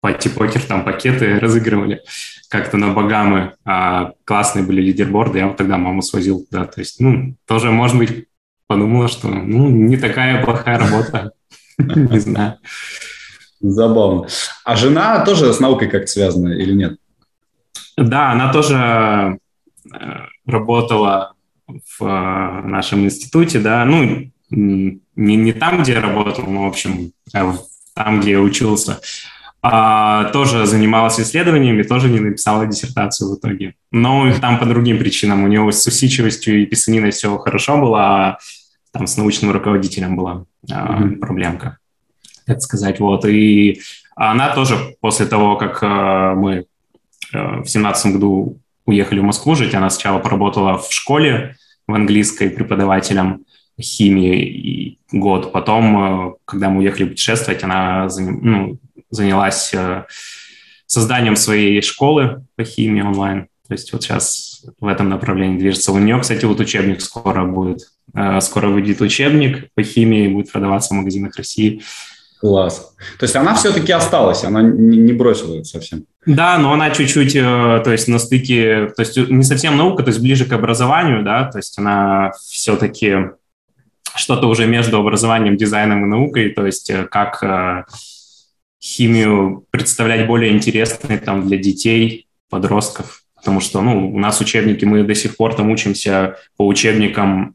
пати-покер, 0.00 0.62
там 0.62 0.82
пакеты 0.82 1.38
разыгрывали 1.40 2.00
как-то 2.48 2.78
на 2.78 2.94
Багамы. 2.94 3.52
А 3.66 4.12
классные 4.24 4.64
были 4.64 4.80
лидерборды, 4.80 5.40
я 5.40 5.48
вот 5.48 5.58
тогда 5.58 5.76
маму 5.76 6.00
свозил 6.00 6.46
да, 6.50 6.64
То 6.64 6.80
есть, 6.80 6.98
ну, 6.98 7.36
тоже, 7.46 7.70
может 7.70 7.98
быть, 7.98 8.28
подумала, 8.66 9.08
что, 9.08 9.28
ну, 9.28 9.68
не 9.68 9.98
такая 9.98 10.42
плохая 10.42 10.78
работа. 10.78 11.32
Не 11.78 12.18
знаю. 12.18 12.56
Забавно. 13.60 14.26
А 14.64 14.74
жена 14.74 15.22
тоже 15.22 15.52
с 15.52 15.60
наукой 15.60 15.90
как-то 15.90 16.06
связана 16.06 16.54
или 16.54 16.72
нет? 16.72 16.98
Да, 17.96 18.32
она 18.32 18.52
тоже 18.52 19.38
э, 19.92 19.98
работала 20.46 21.34
в 21.66 22.04
э, 22.04 22.66
нашем 22.66 23.04
институте, 23.04 23.58
да, 23.58 23.84
ну, 23.84 24.30
не, 24.50 25.00
не 25.16 25.52
там, 25.52 25.82
где 25.82 25.94
я 25.94 26.00
работал, 26.00 26.44
но, 26.46 26.64
в 26.64 26.68
общем, 26.68 27.12
а 27.34 27.54
там, 27.94 28.20
где 28.20 28.32
я 28.32 28.40
учился, 28.40 29.00
а, 29.62 30.24
тоже 30.30 30.66
занималась 30.66 31.18
исследованиями, 31.18 31.82
тоже 31.82 32.08
не 32.08 32.20
написала 32.20 32.66
диссертацию 32.66 33.30
в 33.30 33.38
итоге. 33.38 33.74
Но 33.90 34.32
там 34.40 34.60
по 34.60 34.66
другим 34.66 34.98
причинам. 34.98 35.42
У 35.42 35.48
него 35.48 35.72
с 35.72 35.84
усидчивостью 35.86 36.62
и 36.62 36.66
писаниной 36.66 37.10
все 37.10 37.36
хорошо 37.38 37.78
было, 37.78 38.00
а 38.00 38.38
там 38.92 39.06
с 39.06 39.16
научным 39.16 39.50
руководителем 39.50 40.14
была 40.14 40.44
а, 40.70 41.02
mm-hmm. 41.02 41.16
проблемка, 41.16 41.78
так 42.46 42.60
сказать. 42.60 43.00
Вот. 43.00 43.24
И 43.24 43.80
она 44.14 44.54
тоже 44.54 44.76
после 45.00 45.26
того, 45.26 45.56
как 45.56 45.82
мы 45.82 46.66
в 47.32 47.66
семнадцатом 47.66 48.12
году 48.12 48.58
уехали 48.86 49.18
в 49.18 49.24
Москву 49.24 49.54
жить, 49.54 49.74
она 49.74 49.90
сначала 49.90 50.18
поработала 50.18 50.78
в 50.78 50.92
школе 50.92 51.56
в 51.86 51.94
английской 51.94 52.50
преподавателем, 52.50 53.44
химии 53.80 54.98
год. 55.12 55.52
Потом, 55.52 56.30
э, 56.30 56.34
когда 56.44 56.70
мы 56.70 56.78
уехали 56.78 57.04
путешествовать, 57.04 57.62
она 57.62 58.08
ну, 58.18 58.78
занялась 59.10 59.72
э, 59.74 60.04
созданием 60.86 61.36
своей 61.36 61.80
школы 61.82 62.44
по 62.56 62.64
химии 62.64 63.02
онлайн. 63.02 63.48
То 63.68 63.74
есть 63.74 63.92
вот 63.92 64.02
сейчас 64.02 64.64
в 64.80 64.86
этом 64.86 65.08
направлении 65.08 65.58
движется. 65.58 65.92
У 65.92 65.98
нее, 65.98 66.18
кстати, 66.20 66.44
вот 66.44 66.60
учебник 66.60 67.00
скоро 67.00 67.44
будет. 67.44 67.90
Э, 68.14 68.40
скоро 68.40 68.68
выйдет 68.68 69.00
учебник 69.00 69.68
по 69.74 69.82
химии, 69.82 70.28
будет 70.28 70.50
продаваться 70.50 70.94
в 70.94 70.96
магазинах 70.96 71.36
России. 71.36 71.82
Класс. 72.40 72.94
То 73.18 73.24
есть 73.24 73.34
она 73.36 73.54
все-таки 73.54 73.92
осталась, 73.92 74.44
она 74.44 74.62
не 74.62 75.12
бросила 75.12 75.54
это 75.54 75.64
совсем. 75.64 76.04
Да, 76.26 76.58
но 76.58 76.72
она 76.72 76.90
чуть-чуть, 76.90 77.34
то 77.34 77.84
есть 77.86 78.08
на 78.08 78.18
стыке, 78.18 78.88
то 78.88 79.02
есть 79.02 79.16
не 79.16 79.44
совсем 79.44 79.76
наука, 79.76 80.02
то 80.02 80.08
есть 80.08 80.20
ближе 80.20 80.44
к 80.44 80.52
образованию, 80.52 81.22
да, 81.22 81.44
то 81.44 81.58
есть 81.58 81.78
она 81.78 82.32
все-таки 82.48 83.30
что-то 84.16 84.48
уже 84.48 84.66
между 84.66 84.98
образованием, 84.98 85.56
дизайном 85.56 86.04
и 86.04 86.08
наукой, 86.08 86.50
то 86.50 86.66
есть 86.66 86.90
э, 86.90 87.04
как 87.04 87.42
э, 87.42 87.84
химию 88.82 89.64
представлять 89.70 90.26
более 90.26 90.52
интересной 90.52 91.18
там 91.18 91.46
для 91.46 91.58
детей, 91.58 92.26
подростков, 92.48 93.22
потому 93.36 93.60
что 93.60 93.80
ну, 93.80 94.12
у 94.12 94.18
нас 94.18 94.40
учебники, 94.40 94.84
мы 94.84 95.02
до 95.02 95.14
сих 95.14 95.36
пор 95.36 95.54
там 95.54 95.70
учимся 95.70 96.36
по 96.56 96.66
учебникам, 96.66 97.54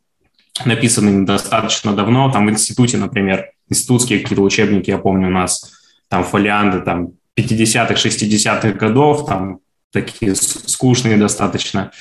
написанным 0.65 1.25
достаточно 1.25 1.93
давно, 1.93 2.31
там 2.31 2.47
в 2.47 2.51
институте, 2.51 2.97
например, 2.97 3.51
институтские 3.69 4.19
какие-то 4.19 4.43
учебники, 4.43 4.89
я 4.89 4.97
помню, 4.97 5.27
у 5.27 5.31
нас 5.31 5.71
там 6.09 6.23
фолианты 6.23 6.81
там 6.81 7.13
50-х, 7.37 7.93
60-х 7.93 8.71
годов, 8.73 9.25
там 9.25 9.59
такие 9.91 10.35
скучные 10.35 11.17
достаточно, 11.17 11.91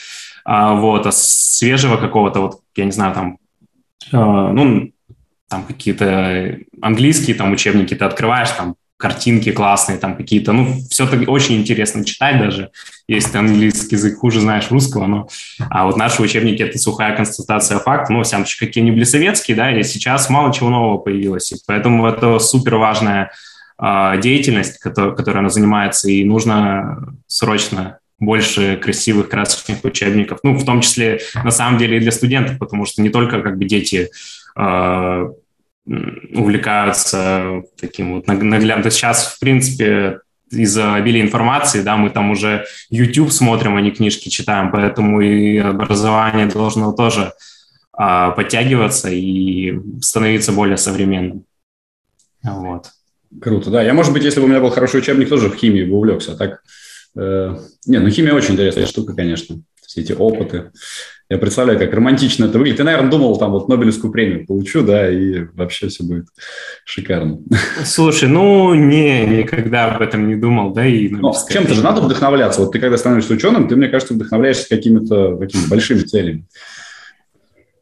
а, 0.45 0.75
вот, 0.75 1.07
а 1.07 1.13
свежего 1.13 1.97
какого-то, 1.97 2.41
вот, 2.41 2.61
я 2.77 2.85
не 2.85 2.93
знаю, 2.93 3.15
там 3.15 3.39
а, 4.13 4.53
ну, 4.53 4.93
там 5.49 5.65
какие-то 5.65 6.59
английские 6.81 7.37
там 7.37 7.53
учебники 7.53 7.95
ты 7.95 8.05
открываешь, 8.05 8.51
там 8.51 8.77
картинки 8.97 9.51
классные, 9.51 9.99
там 9.99 10.15
какие-то, 10.15 10.53
ну, 10.53 10.75
все 10.91 11.07
так 11.07 11.27
очень 11.27 11.57
интересно 11.57 12.05
читать 12.05 12.39
даже, 12.39 12.71
если 13.09 13.31
ты 13.31 13.39
английский 13.39 13.97
язык 13.97 14.19
хуже 14.19 14.41
знаешь 14.41 14.71
русского, 14.71 15.07
но, 15.07 15.29
а 15.71 15.87
вот 15.87 15.97
наши 15.97 16.21
учебники– 16.23 16.63
это 16.63 16.79
сухая 16.79 17.17
констатация 17.17 17.79
факта, 17.79 18.13
ну, 18.13 18.19
во 18.19 18.25
всяком 18.25 18.45
случае, 18.45 18.69
какие-нибудь 18.69 19.09
советские, 19.09 19.57
да, 19.57 19.73
и 19.73 19.83
сейчас 19.85 20.29
мало 20.29 20.53
чего 20.53 20.69
нового 20.69 20.99
появилось, 20.99 21.51
и 21.51 21.57
поэтому 21.67 22.07
это 22.07 22.39
супер 22.39 22.77
важная 22.77 23.25
э, 23.25 23.29
деятельность, 23.81 24.79
которой, 24.79 25.39
она 25.39 25.49
занимается, 25.49 26.11
и 26.11 26.25
нужно 26.25 27.15
срочно 27.27 27.99
больше 28.19 28.77
красивых, 28.77 29.29
красочных 29.31 29.83
учебников. 29.85 30.41
Ну, 30.43 30.55
в 30.55 30.65
том 30.65 30.83
числе, 30.83 31.21
на 31.43 31.51
самом 31.51 31.79
деле, 31.79 31.97
и 31.97 32.01
для 32.01 32.13
студентов, 32.13 32.59
потому 32.59 32.85
что 32.85 33.03
не 33.03 33.09
только 33.09 33.41
как 33.41 33.57
бы 33.57 33.65
дети 33.65 34.11
э, 34.57 35.31
увлекаются 36.35 37.63
таким 37.81 38.15
вот 38.15 38.29
есть 38.85 38.97
сейчас, 38.97 39.35
в 39.35 39.41
принципе, 39.41 40.21
из-за 40.51 40.95
обилия 40.95 41.23
информации, 41.23 41.81
да, 41.83 41.97
мы 41.97 42.11
там 42.11 42.31
уже 42.31 42.67
YouTube 42.91 43.33
смотрим, 43.33 43.77
а 43.77 43.81
не 43.81 43.91
книжки 43.91 44.29
читаем, 44.29 44.71
поэтому 44.71 45.21
и 45.21 45.57
образование 45.59 46.47
должно 46.47 46.93
тоже 46.93 47.33
э, 47.99 48.33
подтягиваться 48.37 49.09
и 49.11 49.79
становиться 50.03 50.53
более 50.53 50.77
современным. 50.77 51.45
Вот. 52.43 52.91
Круто, 53.41 53.71
да. 53.71 53.83
Я, 53.83 53.95
может 53.95 54.13
быть, 54.13 54.25
если 54.25 54.41
бы 54.41 54.47
у 54.47 54.49
меня 54.49 54.61
был 54.61 54.71
хороший 54.71 55.01
учебник, 55.01 55.29
тоже 55.29 55.51
в 55.51 55.57
химии 55.57 55.85
бы 55.85 55.97
увлекся. 55.97 56.33
А 56.33 56.37
так 56.37 56.63
Э, 57.17 57.57
не, 57.87 57.99
ну 57.99 58.09
химия 58.11 58.35
очень 58.35 58.55
интересная 58.55 58.87
штука, 58.87 59.15
конечно. 59.15 59.61
Все 59.85 60.03
эти 60.03 60.13
опыты. 60.13 60.71
Я 61.29 61.39
представляю, 61.39 61.79
как 61.79 61.93
романтично 61.93 62.45
это 62.45 62.59
выглядит. 62.59 62.79
Я, 62.79 62.85
наверное, 62.85 63.11
думал, 63.11 63.37
там 63.39 63.51
вот 63.51 63.69
Нобелевскую 63.69 64.13
премию 64.13 64.47
получу, 64.47 64.83
да, 64.83 65.11
и 65.11 65.47
вообще 65.55 65.89
все 65.89 66.05
будет 66.05 66.27
шикарно. 66.85 67.41
Слушай, 67.85 68.29
ну, 68.29 68.75
не, 68.75 69.27
никогда 69.27 69.93
об 69.93 70.03
этом 70.03 70.29
не 70.29 70.37
думал, 70.37 70.73
да, 70.73 70.87
и... 70.87 71.09
Но 71.09 71.35
чем-то 71.51 71.75
же 71.75 71.83
надо 71.83 72.01
вдохновляться. 72.01 72.61
Вот 72.61 72.73
ты, 72.73 72.79
когда 72.79 72.97
становишься 72.97 73.35
ученым, 73.35 73.67
ты, 73.67 73.75
мне 73.75 73.89
кажется, 73.89 74.15
вдохновляешься 74.15 74.69
какими-то 74.69 75.37
какими 75.37 75.67
большими 75.67 76.01
целями. 76.01 76.45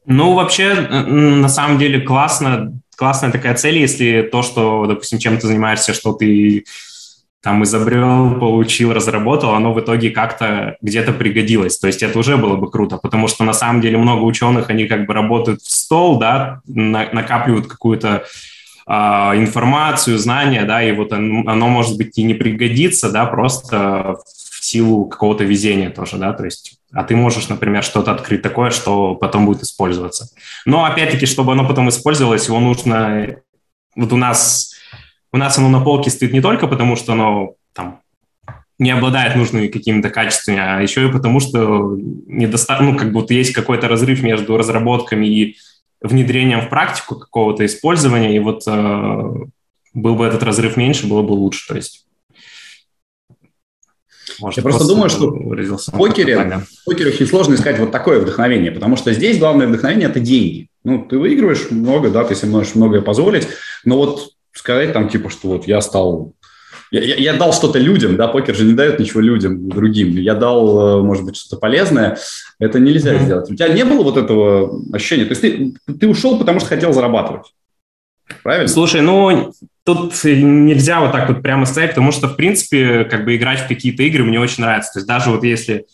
Ну, 0.06 0.34
вообще, 0.34 0.74
на 0.74 1.48
самом 1.50 1.78
деле, 1.78 2.00
классно, 2.00 2.80
классная 2.98 3.30
такая 3.30 3.54
цель, 3.54 3.78
если 3.78 4.22
то, 4.22 4.42
что, 4.42 4.86
допустим, 4.86 5.18
чем 5.18 5.38
ты 5.38 5.46
занимаешься, 5.46 5.94
что 5.94 6.12
ты 6.12 6.64
там 7.40 7.62
изобрел, 7.62 8.34
получил, 8.40 8.92
разработал, 8.92 9.54
оно 9.54 9.72
в 9.72 9.80
итоге 9.80 10.10
как-то 10.10 10.76
где-то 10.82 11.12
пригодилось. 11.12 11.78
То 11.78 11.86
есть 11.86 12.02
это 12.02 12.18
уже 12.18 12.36
было 12.36 12.56
бы 12.56 12.68
круто, 12.68 12.98
потому 12.98 13.28
что 13.28 13.44
на 13.44 13.52
самом 13.52 13.80
деле 13.80 13.96
много 13.96 14.22
ученых, 14.22 14.70
они 14.70 14.86
как 14.86 15.06
бы 15.06 15.14
работают 15.14 15.62
в 15.62 15.70
стол, 15.70 16.18
да, 16.18 16.60
на, 16.66 17.08
накапливают 17.12 17.68
какую-то 17.68 18.24
э, 18.88 18.92
информацию, 18.92 20.18
знания, 20.18 20.64
да, 20.64 20.82
и 20.82 20.90
вот 20.90 21.12
оно, 21.12 21.48
оно 21.48 21.68
может 21.68 21.96
быть 21.96 22.18
и 22.18 22.24
не 22.24 22.34
пригодится, 22.34 23.12
да, 23.12 23.26
просто 23.26 24.16
в 24.26 24.64
силу 24.64 25.04
какого-то 25.04 25.44
везения 25.44 25.90
тоже, 25.90 26.16
да, 26.16 26.32
то 26.32 26.44
есть 26.44 26.77
а 26.92 27.04
ты 27.04 27.16
можешь, 27.16 27.48
например, 27.48 27.82
что-то 27.82 28.12
открыть 28.12 28.42
такое, 28.42 28.70
что 28.70 29.14
потом 29.14 29.46
будет 29.46 29.62
использоваться. 29.62 30.30
Но 30.64 30.84
опять-таки, 30.84 31.26
чтобы 31.26 31.52
оно 31.52 31.66
потом 31.66 31.88
использовалось, 31.88 32.46
его 32.46 32.60
нужно... 32.60 33.36
Вот 33.94 34.12
у 34.12 34.16
нас 34.16 34.74
у 35.32 35.36
нас 35.36 35.58
оно 35.58 35.68
на 35.68 35.80
полке 35.80 36.10
стоит 36.10 36.32
не 36.32 36.40
только 36.40 36.66
потому, 36.66 36.96
что 36.96 37.12
оно 37.12 37.54
там 37.72 38.00
не 38.78 38.90
обладает 38.90 39.36
нужными 39.36 39.66
какими-то 39.66 40.08
качествами, 40.08 40.58
а 40.58 40.80
еще 40.80 41.08
и 41.08 41.12
потому, 41.12 41.40
что 41.40 41.96
недоста... 42.26 42.78
ну, 42.80 42.96
как 42.96 43.12
будто 43.12 43.34
есть 43.34 43.52
какой-то 43.52 43.88
разрыв 43.88 44.22
между 44.22 44.56
разработками 44.56 45.26
и 45.26 45.56
внедрением 46.00 46.60
в 46.60 46.68
практику 46.68 47.16
какого-то 47.16 47.66
использования, 47.66 48.36
и 48.36 48.38
вот 48.38 48.62
э, 48.68 49.34
был 49.94 50.14
бы 50.14 50.24
этот 50.24 50.44
разрыв 50.44 50.76
меньше, 50.76 51.08
было 51.08 51.22
бы 51.22 51.32
лучше. 51.32 51.66
То 51.66 51.74
есть 51.74 52.06
может, 54.40 54.56
Я 54.56 54.62
просто 54.62 54.86
думаю, 54.86 55.10
что 55.10 55.30
в 55.30 55.92
покере, 55.92 56.36
в 56.36 56.84
покере 56.84 57.10
очень 57.10 57.26
сложно 57.26 57.54
искать 57.54 57.78
вот 57.78 57.90
такое 57.90 58.20
вдохновение, 58.20 58.70
потому 58.72 58.96
что 58.96 59.12
здесь 59.12 59.38
главное 59.38 59.66
вдохновение– 59.66 60.08
это 60.10 60.20
деньги. 60.20 60.68
Ну, 60.84 61.06
ты 61.08 61.18
выигрываешь 61.18 61.70
много, 61.70 62.10
да, 62.10 62.24
ты 62.24 62.34
себе 62.34 62.50
можешь 62.50 62.74
многое 62.74 63.02
позволить, 63.02 63.48
но 63.84 63.96
вот 63.96 64.30
сказать 64.52 64.92
там 64.92 65.08
типа, 65.08 65.30
что 65.30 65.48
вот 65.48 65.66
я 65.66 65.80
стал 65.80 66.34
я, 66.90 67.02
я, 67.02 67.16
я 67.16 67.34
дал 67.34 67.52
что-то 67.52 67.78
людям, 67.78 68.16
да, 68.16 68.28
покер 68.28 68.54
же 68.54 68.64
не 68.64 68.72
дает 68.72 68.98
ничего 68.98 69.20
людям, 69.20 69.68
другим. 69.68 70.16
Я 70.16 70.34
дал, 70.34 71.00
э, 71.00 71.02
может 71.02 71.24
быть, 71.24 71.36
что-то 71.36 71.60
полезное. 71.60 72.16
Это 72.58 72.80
нельзя 72.80 73.14
mm-hmm. 73.14 73.24
сделать. 73.24 73.50
У 73.50 73.54
тебя 73.54 73.68
не 73.68 73.84
было 73.84 74.02
вот 74.02 74.16
этого 74.16 74.82
ощущения? 74.92 75.24
То 75.24 75.30
есть 75.30 75.42
ты, 75.42 75.74
ты 75.94 76.08
ушел, 76.08 76.38
потому 76.38 76.60
что 76.60 76.68
хотел 76.68 76.92
зарабатывать. 76.92 77.52
Правильно? 78.42 78.68
Слушай, 78.68 79.00
ну, 79.00 79.52
тут 79.84 80.12
нельзя 80.24 81.00
вот 81.00 81.12
так 81.12 81.28
вот 81.28 81.42
прямо 81.42 81.66
сказать, 81.66 81.90
потому 81.90 82.12
что, 82.12 82.28
в 82.28 82.36
принципе, 82.36 83.04
как 83.04 83.24
бы 83.24 83.36
играть 83.36 83.60
в 83.60 83.68
какие-то 83.68 84.02
игры 84.02 84.24
мне 84.24 84.38
очень 84.38 84.62
нравится. 84.62 84.92
То 84.92 84.98
есть 84.98 85.08
даже 85.08 85.30
вот 85.30 85.44
если 85.44 85.86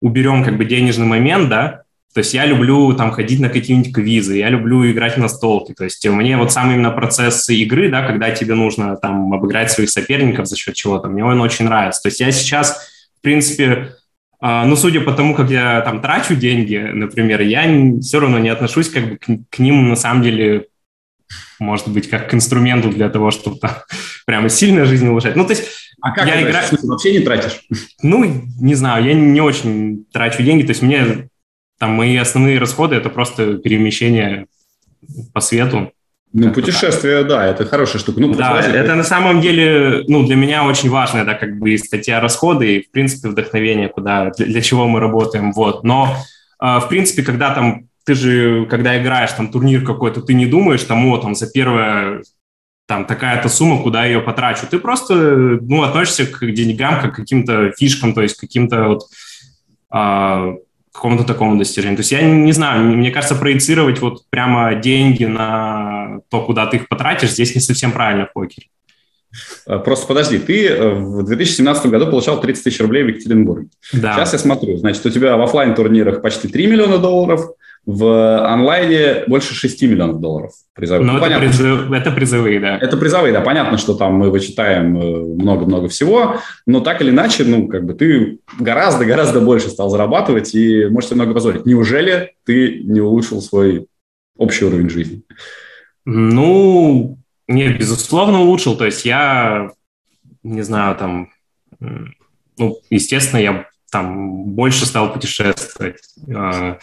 уберем 0.00 0.44
как 0.44 0.56
бы 0.56 0.64
денежный 0.64 1.06
момент, 1.06 1.48
да, 1.48 1.82
то 2.14 2.20
есть 2.20 2.34
я 2.34 2.46
люблю 2.46 2.92
там 2.94 3.10
ходить 3.10 3.40
на 3.40 3.48
какие-нибудь 3.48 3.94
квизы, 3.94 4.38
я 4.38 4.48
люблю 4.48 4.90
играть 4.90 5.16
на 5.18 5.28
столке. 5.28 5.74
То 5.74 5.84
есть 5.84 6.06
мне 6.08 6.36
вот 6.36 6.52
сам 6.52 6.70
именно 6.70 6.90
процесс 6.90 7.48
игры, 7.48 7.90
да, 7.90 8.06
когда 8.06 8.30
тебе 8.30 8.54
нужно 8.54 8.96
там 8.96 9.32
обыграть 9.32 9.70
своих 9.70 9.90
соперников 9.90 10.46
за 10.46 10.56
счет 10.56 10.74
чего-то, 10.74 11.08
мне 11.08 11.24
он 11.24 11.40
очень 11.40 11.66
нравится. 11.66 12.02
То 12.02 12.08
есть 12.08 12.20
я 12.20 12.30
сейчас, 12.32 12.88
в 13.18 13.22
принципе, 13.22 13.94
А, 14.40 14.64
но 14.64 14.76
судя 14.76 15.00
по 15.00 15.12
тому, 15.12 15.34
как 15.34 15.50
я 15.50 15.80
там 15.80 16.00
трачу 16.00 16.36
деньги, 16.36 16.76
например, 16.76 17.40
я 17.40 17.64
все 18.00 18.20
равно 18.20 18.38
не 18.38 18.50
отношусь 18.50 18.88
как 18.88 19.08
бы 19.08 19.18
к 19.50 19.58
ним 19.58 19.88
на 19.88 19.96
самом 19.96 20.22
деле, 20.22 20.67
может 21.58 21.88
быть, 21.88 22.08
как 22.08 22.30
к 22.30 22.34
инструменту 22.34 22.90
для 22.90 23.08
того, 23.08 23.30
чтобы 23.30 23.58
там 23.58 23.70
прямо 24.26 24.48
сильно 24.48 24.84
жизнь 24.84 25.06
улучшать. 25.08 25.36
Ну, 25.36 25.44
то 25.44 25.52
есть 25.52 25.64
а 26.00 26.12
как 26.12 26.26
я 26.26 26.42
играю... 26.42 26.66
вообще 26.82 27.12
не 27.12 27.20
тратишь? 27.20 27.62
Ну, 28.02 28.24
не 28.60 28.74
знаю, 28.74 29.04
я 29.04 29.14
не 29.14 29.40
очень 29.40 30.04
трачу 30.12 30.42
деньги, 30.42 30.62
то 30.62 30.70
есть 30.70 30.82
мне 30.82 31.28
там 31.78 31.92
мои 31.92 32.16
основные 32.16 32.58
расходы 32.58 32.96
это 32.96 33.08
просто 33.08 33.54
перемещение 33.54 34.46
по 35.32 35.40
свету. 35.40 35.92
Ну, 36.32 36.52
путешествие, 36.52 37.20
так. 37.20 37.28
да, 37.28 37.46
это 37.46 37.64
хорошая 37.64 38.00
штука. 38.00 38.20
Ну, 38.20 38.34
да, 38.34 38.60
это 38.60 38.94
на 38.94 39.02
самом 39.02 39.40
деле, 39.40 40.04
ну, 40.08 40.26
для 40.26 40.36
меня 40.36 40.64
очень 40.64 40.90
важная, 40.90 41.24
да, 41.24 41.34
как 41.34 41.58
бы 41.58 41.76
статья 41.78 42.20
расходы 42.20 42.76
и, 42.76 42.82
в 42.82 42.90
принципе, 42.90 43.28
вдохновение, 43.28 43.88
куда, 43.88 44.30
для, 44.36 44.46
для 44.46 44.60
чего 44.60 44.86
мы 44.86 45.00
работаем, 45.00 45.52
вот. 45.52 45.84
Но, 45.84 46.14
э, 46.62 46.80
в 46.80 46.86
принципе, 46.88 47.22
когда 47.22 47.54
там, 47.54 47.87
ты 48.08 48.14
же, 48.14 48.64
когда 48.70 48.98
играешь 48.98 49.32
там 49.32 49.52
турнир 49.52 49.84
какой-то, 49.84 50.22
ты 50.22 50.32
не 50.32 50.46
думаешь, 50.46 50.82
там, 50.82 51.04
о, 51.08 51.18
там, 51.18 51.34
за 51.34 51.46
первое, 51.46 52.22
там, 52.86 53.04
такая-то 53.04 53.50
сумма, 53.50 53.82
куда 53.82 54.06
я 54.06 54.12
ее 54.12 54.20
потрачу. 54.22 54.66
Ты 54.66 54.78
просто, 54.78 55.14
ну, 55.14 55.82
относишься 55.82 56.24
к 56.24 56.40
деньгам 56.50 57.02
как 57.02 57.12
к 57.12 57.16
каким-то 57.16 57.70
фишкам, 57.72 58.14
то 58.14 58.22
есть 58.22 58.38
каким-то 58.38 58.84
вот, 58.84 59.02
э, 59.92 60.54
какому-то 60.90 61.24
такому 61.24 61.58
достижению. 61.58 61.98
То 61.98 62.00
есть 62.00 62.12
я 62.12 62.22
не 62.22 62.52
знаю, 62.52 62.82
мне 62.96 63.10
кажется, 63.10 63.34
проецировать 63.36 64.00
вот 64.00 64.22
прямо 64.30 64.74
деньги 64.76 65.26
на 65.26 66.20
то, 66.30 66.42
куда 66.46 66.64
ты 66.64 66.78
их 66.78 66.88
потратишь, 66.88 67.32
здесь 67.32 67.54
не 67.54 67.60
совсем 67.60 67.92
правильно 67.92 68.24
в 68.24 68.32
покере. 68.32 68.68
А, 69.66 69.80
просто 69.80 70.06
подожди, 70.06 70.38
ты 70.38 70.66
э, 70.66 70.94
в 70.94 71.24
2017 71.24 71.86
году 71.88 72.06
получал 72.06 72.40
30 72.40 72.64
тысяч 72.64 72.80
рублей 72.80 73.02
в 73.02 73.08
Екатеринбурге. 73.08 73.68
Да. 73.92 74.14
Сейчас 74.14 74.32
я 74.32 74.38
смотрю, 74.38 74.78
значит, 74.78 75.04
у 75.04 75.10
тебя 75.10 75.36
в 75.36 75.42
офлайн 75.42 75.74
турнирах 75.74 76.22
почти 76.22 76.48
3 76.48 76.66
миллиона 76.68 76.96
долларов, 76.96 77.50
в 77.88 78.44
онлайне 78.46 79.24
больше 79.28 79.54
6 79.54 79.80
миллионов 79.84 80.20
долларов 80.20 80.52
призовых. 80.74 81.06
Ну, 81.06 81.14
ну, 81.14 81.24
это, 81.24 81.38
призыв, 81.38 81.90
это 81.90 82.10
призовые, 82.10 82.60
да. 82.60 82.76
Это 82.76 82.98
призовые, 82.98 83.32
да. 83.32 83.40
Понятно, 83.40 83.78
что 83.78 83.94
там 83.94 84.12
мы 84.12 84.30
вычитаем 84.30 84.94
э, 84.98 85.20
много-много 85.42 85.88
всего, 85.88 86.36
но 86.66 86.80
так 86.80 87.00
или 87.00 87.08
иначе, 87.08 87.44
ну, 87.44 87.66
как 87.66 87.86
бы 87.86 87.94
ты 87.94 88.40
гораздо-гораздо 88.58 89.40
больше 89.40 89.70
стал 89.70 89.88
зарабатывать 89.88 90.54
и 90.54 90.84
можешь 90.90 91.08
себе 91.08 91.22
много 91.22 91.32
позволить. 91.32 91.64
Неужели 91.64 92.34
ты 92.44 92.82
не 92.84 93.00
улучшил 93.00 93.40
свой 93.40 93.86
общий 94.36 94.66
уровень 94.66 94.90
жизни? 94.90 95.22
Ну, 96.04 97.16
нет, 97.46 97.78
безусловно, 97.78 98.42
улучшил. 98.42 98.76
То 98.76 98.84
есть 98.84 99.06
я, 99.06 99.70
не 100.42 100.60
знаю, 100.60 100.94
там, 100.94 101.30
ну, 101.80 102.76
естественно, 102.90 103.40
я 103.40 103.66
там 103.90 104.44
больше 104.44 104.84
стал 104.84 105.10
путешествовать, 105.10 106.02
а, 106.34 106.76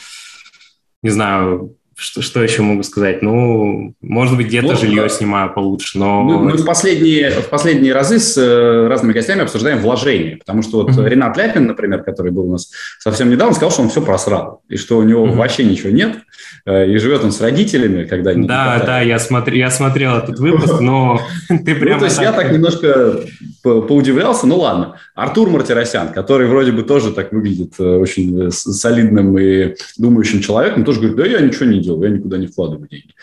не 1.05 1.11
знаю, 1.11 1.77
что, 1.97 2.21
что 2.21 2.43
еще 2.43 2.61
могу 2.61 2.83
сказать? 2.83 3.21
Ну, 3.21 3.93
может 4.01 4.35
быть, 4.35 4.47
где-то 4.47 4.67
вот, 4.67 4.79
жилье 4.79 5.07
снимаю 5.09 5.53
получше, 5.53 5.97
но... 5.97 6.23
Мы, 6.23 6.39
мы 6.39 6.51
в, 6.57 6.65
последние, 6.65 7.31
в 7.31 7.47
последние 7.47 7.93
разы 7.93 8.19
с 8.19 8.37
э, 8.37 8.87
разными 8.87 9.13
гостями 9.13 9.43
обсуждаем 9.43 9.79
вложения, 9.79 10.35
потому 10.35 10.61
что 10.61 10.83
вот 10.83 10.89
mm-hmm. 10.89 11.07
Ренат 11.07 11.37
Ляпин, 11.37 11.65
например, 11.65 12.03
который 12.03 12.33
был 12.33 12.49
у 12.49 12.51
нас 12.51 12.69
совсем 12.99 13.29
недавно, 13.29 13.55
сказал, 13.55 13.71
что 13.71 13.81
он 13.83 13.89
все 13.89 14.01
просрал, 14.01 14.61
и 14.67 14.75
что 14.75 14.97
у 14.97 15.03
него 15.03 15.25
mm-hmm. 15.25 15.35
вообще 15.35 15.63
ничего 15.63 15.89
нет, 15.91 16.17
э, 16.65 16.91
и 16.91 16.97
живет 16.97 17.23
он 17.23 17.31
с 17.31 17.39
родителями, 17.39 18.03
когда 18.03 18.31
они... 18.31 18.45
Да, 18.45 18.83
да, 18.85 18.99
я, 18.99 19.17
смотри, 19.17 19.57
я 19.57 19.71
смотрел 19.71 20.17
этот 20.17 20.37
выпуск, 20.37 20.81
но 20.81 21.21
ты 21.47 21.75
прямо... 21.75 21.93
Ну, 21.93 21.99
то 21.99 22.05
есть 22.05 22.19
я 22.19 22.33
так 22.33 22.51
немножко 22.51 23.21
поудивлялся, 23.63 24.47
ну 24.47 24.57
ладно. 24.57 24.97
Артур 25.15 25.49
Мартиросян, 25.49 26.09
который 26.09 26.47
вроде 26.47 26.71
бы 26.71 26.83
тоже 26.83 27.13
так 27.13 27.31
выглядит 27.31 27.73
э, 27.79 27.83
очень 27.83 28.51
солидным 28.51 29.37
и 29.39 29.75
думающим 29.97 30.41
человеком, 30.41 30.83
тоже 30.83 30.99
говорит, 30.99 31.17
да 31.17 31.25
я 31.25 31.39
ничего 31.39 31.65
не 31.65 31.84
делал, 31.85 32.03
я 32.03 32.09
никуда 32.09 32.37
не 32.37 32.47
вкладываю 32.47 32.87
деньги. 32.87 33.13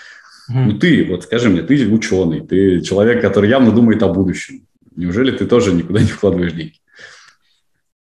Mm-hmm. 0.51 0.65
Ну 0.65 0.79
ты, 0.79 1.05
вот 1.05 1.25
скажи 1.25 1.49
мне, 1.49 1.63
ты 1.63 1.87
ученый, 1.89 2.41
ты 2.41 2.81
человек, 2.81 3.21
который 3.21 3.49
явно 3.49 3.71
думает 3.71 4.03
о 4.03 4.09
будущем. 4.09 4.67
Неужели 4.97 5.31
ты 5.31 5.47
тоже 5.47 5.73
никуда 5.73 6.01
не 6.01 6.07
вкладываешь 6.07 6.53
деньги? 6.53 6.75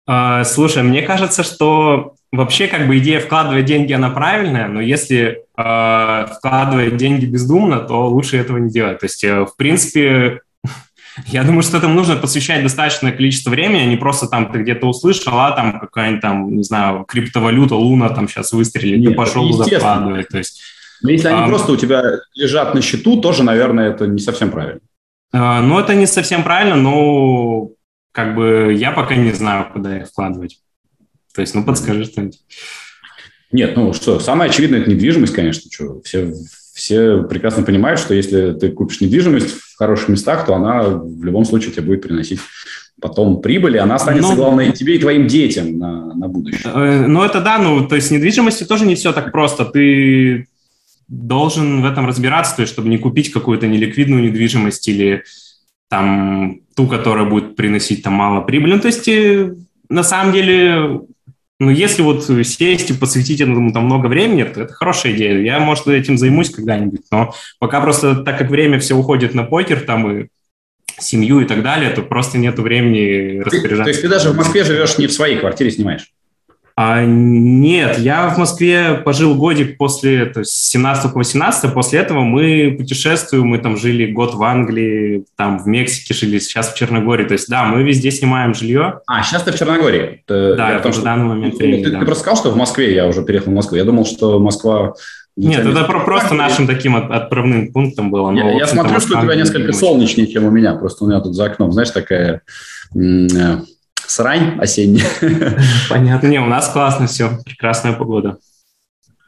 А, 0.06 0.43
слушай, 0.46 0.84
мне 0.84 1.02
кажется, 1.02 1.43
что 1.43 2.15
вообще 2.32 2.67
как 2.67 2.88
бы 2.88 2.98
идея 2.98 3.20
вкладывать 3.20 3.65
деньги, 3.65 3.93
она 3.93 4.10
правильная, 4.10 4.67
но 4.67 4.82
если 4.82 5.43
э, 5.58 6.26
вкладывать 6.38 6.98
деньги 6.98 7.26
бездумно, 7.26 7.80
то 7.80 8.08
лучше 8.08 8.38
этого 8.38 8.58
не 8.58 8.70
делать. 8.70 9.00
То 9.00 9.06
есть, 9.06 9.24
э, 9.24 9.46
в 9.46 9.56
принципе, 9.58 10.41
я 11.26 11.44
думаю, 11.44 11.64
что 11.64 11.78
этому 11.78 11.94
нужно 11.94 12.16
посвящать 12.16 12.64
достаточное 12.64 13.12
количество 13.12 13.50
времени, 13.50 13.82
а 13.82 13.86
не 13.86 13.98
просто 13.98 14.28
там 14.28 14.52
ты 14.52 14.60
где-то 14.60 14.88
услышал, 14.88 15.34
а 15.40 15.52
там 15.52 15.80
какая-нибудь 15.80 16.22
там, 16.22 16.56
не 16.56 16.64
знаю, 16.64 17.06
криптовалюта, 17.06 17.76
луна 17.76 18.10
там 18.10 18.28
сейчас 18.28 18.52
выстрелит, 18.54 19.00
Нет, 19.00 19.10
ты 19.12 19.16
пошел 19.16 19.50
туда 19.50 19.66
вкладывать. 19.66 20.28
То 20.30 20.38
есть, 20.38 20.62
Но 21.02 21.10
если 21.10 21.28
они 21.30 21.42
а, 21.42 21.48
просто 21.48 21.72
у 21.72 21.78
тебя 21.78 22.04
лежат 22.36 22.76
на 22.76 22.82
счету, 22.82 23.20
тоже, 23.20 23.44
наверное, 23.44 23.90
это 23.90 24.06
не 24.08 24.20
совсем 24.20 24.52
правильно. 24.52 24.82
А, 25.34 25.62
ну, 25.62 25.80
это 25.80 25.96
не 25.96 26.06
совсем 26.06 26.44
правильно, 26.44 26.76
но 26.76 27.70
как 28.12 28.36
бы 28.36 28.76
я 28.78 28.92
пока 28.92 29.16
не 29.16 29.32
знаю, 29.32 29.68
куда 29.72 29.98
их 29.98 30.08
вкладывать. 30.08 30.60
То 31.34 31.42
есть, 31.42 31.56
ну, 31.56 31.64
подскажи 31.64 32.06
что-нибудь. 32.06 32.40
Нет, 33.52 33.76
ну 33.78 33.94
что, 33.94 34.20
самое 34.20 34.50
очевидное– 34.50 34.80
это 34.82 34.90
недвижимость, 34.90 35.34
конечно. 35.34 35.72
Что, 35.72 36.02
все 36.02 36.34
все 36.78 37.24
прекрасно 37.24 37.63
понимают, 37.63 38.00
что 38.00 38.13
если 38.13 38.52
ты 38.54 38.70
купишь 38.70 39.02
недвижимость 39.02 39.50
в 39.50 39.78
хороших 39.78 40.10
местах, 40.10 40.46
то 40.46 40.54
она 40.54 40.84
в 40.84 41.24
любом 41.24 41.44
случае 41.44 41.72
тебе 41.72 41.82
будет 41.82 42.04
приносить 42.04 42.40
потом 43.02 43.42
прибыль, 43.42 43.76
и 43.76 43.80
она 43.80 43.96
останется, 43.96 44.32
ну, 44.32 44.36
главное, 44.36 44.70
и 44.70 44.72
тебе, 44.72 44.96
и 44.96 45.00
твоим 45.00 45.26
детям 45.26 45.80
на, 45.80 46.13
на 46.13 46.28
будущее. 46.28 46.72
Э, 46.72 47.08
ну, 47.08 47.24
это 47.24 47.42
да, 47.42 47.58
ну, 47.58 47.88
то 47.88 47.96
есть 47.96 48.12
недвижимости 48.12 48.63
тоже 48.63 48.86
не 48.86 48.94
все 48.94 49.12
так 49.12 49.32
просто. 49.32 49.66
Ты 49.66 50.48
должен 51.08 51.82
в 51.82 51.86
этом 51.86 52.06
разбираться, 52.06 52.56
то 52.56 52.62
есть 52.62 52.74
чтобы 52.74 52.90
не 52.90 53.00
купить 53.00 53.32
какую-то 53.32 53.66
неликвидную 53.66 54.22
недвижимость 54.22 54.88
или 54.88 55.24
там 55.90 56.60
ту, 56.76 56.86
которая 56.86 57.26
будет 57.28 57.56
приносить 57.56 58.04
там 58.04 58.13
мало 58.13 58.42
прибыли. 58.42 58.74
Ну, 58.74 58.80
то 58.80 58.88
есть 58.88 59.08
э, 59.08 59.52
на 59.90 60.04
самом 60.04 60.32
деле 60.32 61.02
ну, 61.60 61.72
если 61.72 62.04
вот 62.04 62.26
сесть 62.26 62.91
и 62.91 62.93
посвятить 62.93 63.41
этому 63.41 63.74
там 63.74 63.86
много 63.86 64.08
времени, 64.08 64.43
то 64.43 64.62
это 64.62 64.74
хорошая 64.74 65.13
идея. 65.13 65.39
Я, 65.39 65.60
может, 65.60 65.88
этим 65.88 66.17
займусь 66.17 66.52
когда-нибудь, 66.52 67.02
но 67.12 67.34
пока 67.60 67.82
просто, 67.82 68.15
так 68.15 68.38
как 68.38 68.50
время 68.50 68.80
все 68.80 68.93
уходит 68.96 69.34
на 69.34 69.43
покер 69.43 69.82
там 69.82 70.12
и 70.12 70.28
семью 71.00 71.39
и 71.41 71.46
так 71.46 71.63
далее, 71.63 71.89
то 71.89 72.04
просто 72.04 72.38
нету 72.38 72.62
времени 72.62 73.39
распоряжаться. 73.39 73.84
То 73.84 73.89
есть 73.89 74.02
ты 74.02 74.08
даже 74.08 74.30
в 74.30 74.36
Москве 74.36 74.63
живешь 74.63 74.98
не 74.98 75.08
в 75.08 75.12
своей 75.12 75.38
квартире, 75.38 75.72
снимаешь? 75.72 76.12
А, 76.80 77.04
нет, 77.04 77.98
я 77.98 78.30
в 78.30 78.38
Москве 78.38 79.02
пожил 79.04 79.34
годик 79.34 79.80
после, 79.80 80.28
то 80.28 80.42
есть 80.42 80.52
с 80.52 80.70
17 80.70 81.12
по 81.12 81.18
18, 81.18 81.74
после 81.74 81.98
этого 81.98 82.20
мы 82.20 82.76
путешествуем, 82.78 83.48
мы 83.48 83.58
там 83.58 83.78
жили 83.78 84.12
год 84.12 84.36
в 84.36 84.44
Англии, 84.44 85.26
там 85.36 85.58
в 85.58 85.66
Мексике 85.66 86.13
жили, 86.13 86.38
сейчас 86.38 86.72
в 86.72 86.78
Черногории, 86.78 87.26
то 87.26 87.32
есть 87.32 87.50
да, 87.50 87.66
мы 87.66 87.82
везде 87.82 88.12
снимаем 88.12 88.54
жилье. 88.54 89.00
А, 89.08 89.24
сейчас 89.24 89.42
ты 89.42 89.54
в 89.54 89.58
Черногории? 89.58 90.22
Ты, 90.28 90.54
да, 90.54 90.78
это 90.78 90.92
в 90.92 91.02
данный 91.02 91.26
момент 91.26 91.54
ну, 91.54 91.60
времени, 91.60 91.84
ты, 91.84 91.90
да. 91.90 92.00
ты 92.00 92.06
просто 92.06 92.22
сказал, 92.22 92.38
что 92.38 92.52
в 92.52 92.56
Москве, 92.56 92.94
я 92.94 93.08
уже 93.08 93.24
переехал 93.24 93.52
в 93.52 93.56
Москву, 93.56 93.76
я 93.76 93.84
думал, 93.84 94.06
что 94.06 94.38
Москва 94.38 94.94
нет, 95.36 95.66
это 95.66 95.84
про- 95.84 96.06
просто 96.06 96.36
нашим 96.36 96.68
таким 96.68 96.96
от, 96.96 97.10
отправным 97.10 97.72
пунктом 97.72 98.12
было. 98.12 98.30
Но, 98.30 98.52
я, 98.52 98.58
я 98.58 98.68
смотрю, 98.68 99.00
что 99.00 99.18
у 99.18 99.22
тебя 99.24 99.36
несколько 99.36 99.74
солнечнее, 99.74 100.28
чем 100.28 100.46
у 100.46 100.52
меня. 100.52 100.76
Просто 100.76 101.06
у 101.06 101.08
меня 101.08 101.22
тут 101.22 101.36
за 101.36 101.46
окном, 101.46 101.72
знаешь, 101.72 101.92
такая 101.92 102.42
э, 102.96 103.58
срань 104.08 104.60
осенняя. 104.60 105.08
Понятно. 105.89 106.28
Не, 106.28 106.39
у 106.39 106.46
нас 106.46 106.70
классно 106.70 107.08
все. 107.08 107.39
Прекрасная 107.46 107.93
погода. 107.93 108.38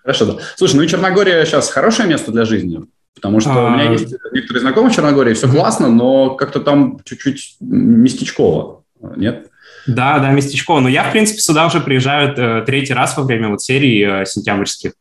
Хорошо, 0.02 0.26
да. 0.26 0.38
Слушай, 0.56 0.76
ну 0.78 0.82
и 0.84 0.88
Черногория 0.88 1.46
сейчас 1.46 1.70
хорошее 1.70 2.08
место 2.08 2.32
для 2.32 2.46
жизни? 2.46 2.82
Потому 3.16 3.40
что 3.42 3.52
у 3.52 3.70
меня 3.70 3.90
а. 3.90 3.92
есть 3.92 4.14
некоторые 4.32 4.62
знакомые 4.62 4.92
в 4.92 4.96
Черногории, 4.96 5.34
все 5.34 5.50
классно, 5.50 5.90
но 5.90 6.36
как-то 6.36 6.62
там 6.62 7.00
чуть-чуть 7.04 7.58
местечково, 7.60 8.84
нет? 9.18 9.48
Да, 9.88 10.20
да, 10.20 10.32
местечково. 10.32 10.80
Но 10.80 10.90
я, 10.90 11.04
в 11.04 11.12
принципе, 11.12 11.42
сюда 11.42 11.66
уже 11.66 11.82
приезжаю 11.82 12.34
э, 12.36 12.64
третий 12.66 12.94
раз 12.94 13.18
во 13.18 13.24
время 13.24 13.50
вот 13.50 13.62
серии 13.62 14.22
э, 14.22 14.26
сентябрьских 14.26 14.94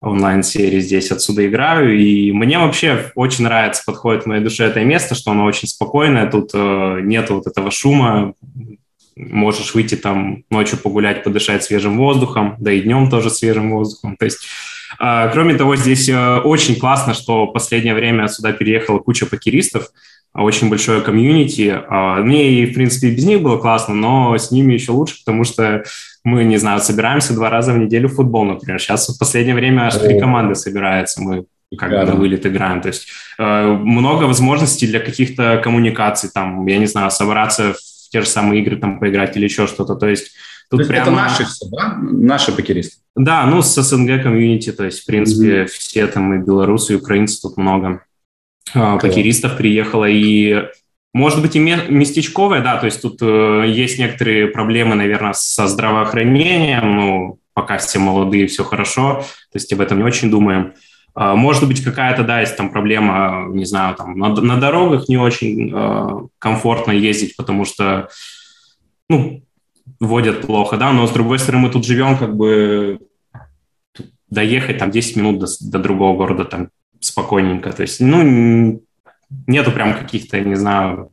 онлайн-серии 0.00 0.80
здесь 0.80 1.10
отсюда 1.10 1.46
играю, 1.46 1.98
и 1.98 2.30
мне 2.30 2.58
вообще 2.58 3.10
очень 3.16 3.44
нравится, 3.44 3.82
подходит 3.84 4.26
моей 4.26 4.42
душе 4.42 4.64
это 4.64 4.80
место, 4.84 5.16
что 5.16 5.32
оно 5.32 5.44
очень 5.44 5.66
спокойное, 5.66 6.30
тут 6.30 6.50
э, 6.54 7.00
нет 7.02 7.30
вот 7.30 7.46
этого 7.46 7.70
шума, 7.70 8.34
можешь 9.18 9.74
выйти 9.74 9.96
там 9.96 10.44
ночью 10.50 10.78
погулять, 10.78 11.24
подышать 11.24 11.64
свежим 11.64 11.98
воздухом, 11.98 12.56
да 12.58 12.72
и 12.72 12.80
днем 12.80 13.10
тоже 13.10 13.30
свежим 13.30 13.70
воздухом. 13.70 14.16
То 14.16 14.24
есть, 14.24 14.46
э, 15.00 15.30
кроме 15.32 15.54
того, 15.54 15.76
здесь 15.76 16.08
э, 16.08 16.38
очень 16.38 16.76
классно, 16.76 17.14
что 17.14 17.46
в 17.46 17.52
последнее 17.52 17.94
время 17.94 18.28
сюда 18.28 18.52
переехала 18.52 18.98
куча 18.98 19.26
покеристов, 19.26 19.88
очень 20.34 20.68
большое 20.68 21.00
комьюнити. 21.00 21.80
Мне, 22.22 22.66
в 22.66 22.74
принципе, 22.74 23.08
и 23.08 23.14
без 23.14 23.24
них 23.24 23.40
было 23.40 23.56
классно, 23.56 23.94
но 23.94 24.36
с 24.36 24.50
ними 24.50 24.74
еще 24.74 24.92
лучше, 24.92 25.16
потому 25.24 25.42
что 25.42 25.84
мы, 26.22 26.44
не 26.44 26.58
знаю, 26.58 26.80
собираемся 26.80 27.34
два 27.34 27.50
раза 27.50 27.72
в 27.72 27.78
неделю 27.78 28.08
в 28.08 28.14
футбол, 28.14 28.44
например. 28.44 28.80
Сейчас 28.80 29.08
в 29.08 29.18
последнее 29.18 29.54
время 29.54 29.86
аж 29.86 29.96
три 29.96 30.20
команды 30.20 30.54
собираются, 30.54 31.22
мы 31.22 31.46
как 31.76 31.90
бы 31.90 32.04
на 32.04 32.14
вылет 32.14 32.46
играем. 32.46 32.80
То 32.80 32.88
есть 32.88 33.08
э, 33.38 33.66
много 33.66 34.24
возможностей 34.24 34.86
для 34.86 35.00
каких-то 35.00 35.60
коммуникаций, 35.62 36.30
там, 36.32 36.66
я 36.66 36.78
не 36.78 36.86
знаю, 36.86 37.10
собраться 37.10 37.74
в 37.74 37.97
те 38.10 38.20
же 38.22 38.26
самые 38.26 38.62
игры 38.62 38.76
там 38.76 38.98
поиграть 38.98 39.36
или 39.36 39.44
еще 39.44 39.66
что-то. 39.66 39.94
То 39.94 40.08
есть 40.08 40.32
Тут 40.70 40.86
прямо... 40.86 41.02
Это 41.02 41.10
наши 41.10 41.44
все, 41.44 41.66
да? 41.70 41.96
Наши 42.00 42.52
покеристы? 42.52 42.96
Да, 43.16 43.46
ну, 43.46 43.62
с 43.62 43.82
СНГ 43.82 44.22
комьюнити, 44.22 44.72
то 44.72 44.84
есть, 44.84 45.00
в 45.00 45.06
принципе, 45.06 45.62
mm-hmm. 45.62 45.66
все 45.66 46.06
там 46.06 46.34
и 46.34 46.44
белорусы, 46.44 46.92
и 46.92 46.96
украинцы 46.96 47.40
тут 47.40 47.56
много. 47.56 48.04
Okay. 48.74 49.00
Покеристов 49.00 49.56
приехало, 49.56 50.04
и 50.04 50.64
может 51.14 51.40
быть 51.40 51.56
и 51.56 51.58
местечковое, 51.58 52.60
да, 52.60 52.76
то 52.76 52.84
есть 52.84 53.00
тут 53.00 53.18
э, 53.22 53.64
есть 53.66 53.98
некоторые 53.98 54.48
проблемы, 54.48 54.94
наверное, 54.94 55.32
со 55.32 55.66
здравоохранением, 55.66 56.96
ну, 56.96 57.40
пока 57.54 57.78
все 57.78 57.98
молодые, 57.98 58.46
все 58.46 58.62
хорошо, 58.62 59.24
то 59.50 59.56
есть 59.56 59.72
об 59.72 59.80
этом 59.80 59.98
не 59.98 60.04
очень 60.04 60.30
думаем. 60.30 60.74
А, 61.20 61.34
может 61.34 61.66
быть, 61.66 61.82
какая-то, 61.82 62.22
да, 62.22 62.42
есть 62.42 62.56
там 62.56 62.70
проблема, 62.70 63.48
не 63.50 63.64
знаю, 63.64 63.96
там 63.96 64.16
на, 64.16 64.28
на 64.28 64.56
дорогах 64.60 65.08
не 65.08 65.16
очень 65.16 65.72
э, 65.74 66.28
комфортно 66.38 66.92
ездить, 66.92 67.36
потому 67.36 67.64
что, 67.64 68.08
ну, 69.08 69.42
водят 69.98 70.42
плохо, 70.42 70.76
да, 70.76 70.92
но 70.92 71.08
с 71.08 71.10
другой 71.10 71.40
стороны 71.40 71.64
мы 71.64 71.72
тут 71.72 71.84
живем, 71.84 72.16
как 72.16 72.36
бы 72.36 73.00
доехать 74.30 74.78
там 74.78 74.92
10 74.92 75.16
минут 75.16 75.40
до, 75.40 75.46
до 75.60 75.80
другого 75.80 76.16
города 76.16 76.44
там 76.44 76.68
спокойненько, 77.00 77.72
то 77.72 77.82
есть, 77.82 77.98
ну, 77.98 78.80
нету 79.48 79.72
прям 79.72 79.94
каких-то, 79.94 80.38
не 80.38 80.54
знаю, 80.54 81.10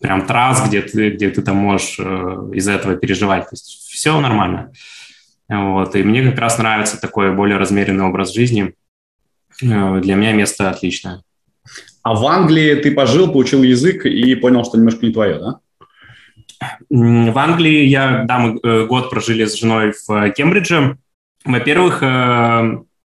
прям 0.00 0.26
трасс, 0.26 0.66
где 0.66 0.80
ты, 0.80 1.10
где 1.10 1.28
ты 1.28 1.42
там 1.42 1.56
можешь 1.56 1.96
э, 1.98 2.52
из-за 2.54 2.72
этого 2.72 2.96
переживать. 2.96 3.42
То 3.44 3.50
есть 3.52 3.66
все 3.90 4.18
нормально. 4.18 4.72
Вот. 5.46 5.94
И 5.94 6.02
мне 6.02 6.22
как 6.30 6.38
раз 6.38 6.56
нравится 6.56 6.98
такой 6.98 7.34
более 7.34 7.58
размеренный 7.58 8.04
образ 8.04 8.32
жизни. 8.32 8.74
Э, 9.62 10.00
для 10.00 10.14
меня 10.14 10.32
место 10.32 10.70
отличное. 10.70 11.22
А 12.02 12.14
в 12.14 12.24
Англии 12.26 12.74
ты 12.76 12.92
пожил, 12.92 13.32
получил 13.32 13.62
язык 13.62 14.06
и 14.06 14.34
понял, 14.36 14.64
что 14.64 14.76
немножко 14.76 15.04
не 15.06 15.12
твое, 15.12 15.38
да? 15.38 15.58
В 16.88 17.38
Англии 17.38 17.84
я, 17.84 18.24
да, 18.24 18.38
мы 18.38 18.58
э, 18.62 18.86
год 18.86 19.10
прожили 19.10 19.44
с 19.44 19.56
женой 19.58 19.92
в 20.06 20.30
Кембридже. 20.30 20.98
Во-первых, 21.44 22.02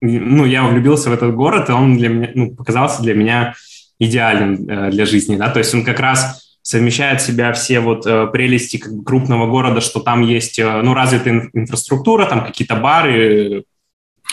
ну, 0.01 0.45
я 0.45 0.65
влюбился 0.65 1.11
в 1.11 1.13
этот 1.13 1.35
город, 1.35 1.69
и 1.69 1.73
он 1.73 1.97
для 1.97 2.09
меня, 2.09 2.31
ну, 2.35 2.55
показался 2.55 3.03
для 3.03 3.15
меня 3.15 3.55
идеален 3.99 4.69
э, 4.69 4.91
для 4.91 5.07
жизни, 5.07 5.37
да, 5.37 5.51
то 5.51 5.59
есть 5.59 5.75
он 5.75 5.85
как 5.85 5.99
раз 5.99 6.57
совмещает 6.63 7.21
в 7.21 7.27
себя 7.27 7.53
все 7.53 7.81
вот 7.81 8.07
э, 8.07 8.27
прелести 8.29 8.77
как 8.77 8.93
бы 8.93 9.05
крупного 9.05 9.51
города, 9.51 9.81
что 9.81 10.01
там 10.01 10.23
есть, 10.23 10.59
э, 10.59 10.83
ну, 10.83 10.95
развитая 10.95 11.51
инфраструктура, 11.53 12.27
там 12.27 12.45
какие-то 12.45 12.77
бары, 12.77 13.65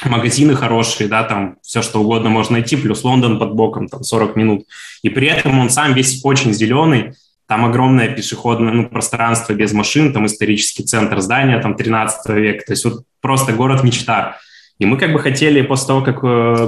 магазины 0.04 0.56
хорошие, 0.56 1.08
да, 1.08 1.24
там 1.24 1.56
все 1.62 1.82
что 1.82 2.02
угодно 2.02 2.30
можно 2.30 2.54
найти, 2.54 2.76
плюс 2.76 3.04
Лондон 3.04 3.40
под 3.40 3.54
боком, 3.54 3.88
там 3.88 4.04
40 4.04 4.36
минут. 4.36 4.66
И 5.02 5.10
при 5.10 5.28
этом 5.28 5.58
он 5.60 5.70
сам 5.70 5.94
весь 5.94 6.22
очень 6.24 6.54
зеленый, 6.54 7.14
там 7.48 7.64
огромное 7.64 8.10
пешеходное 8.10 8.74
ну, 8.74 8.90
пространство 8.90 9.54
без 9.54 9.72
машин, 9.72 10.14
там 10.14 10.26
исторический 10.26 10.84
центр 10.84 11.20
здания, 11.22 11.60
там 11.62 11.76
13 11.76 12.30
века, 12.36 12.66
то 12.66 12.74
есть 12.74 12.86
вот 12.86 13.04
просто 13.22 13.54
город 13.54 13.84
мечта. 13.84 14.38
И 14.80 14.86
мы 14.86 14.98
как 14.98 15.14
бы 15.14 15.20
хотели 15.20 15.62
после 15.62 15.88
того, 15.88 16.02
как 16.02 16.20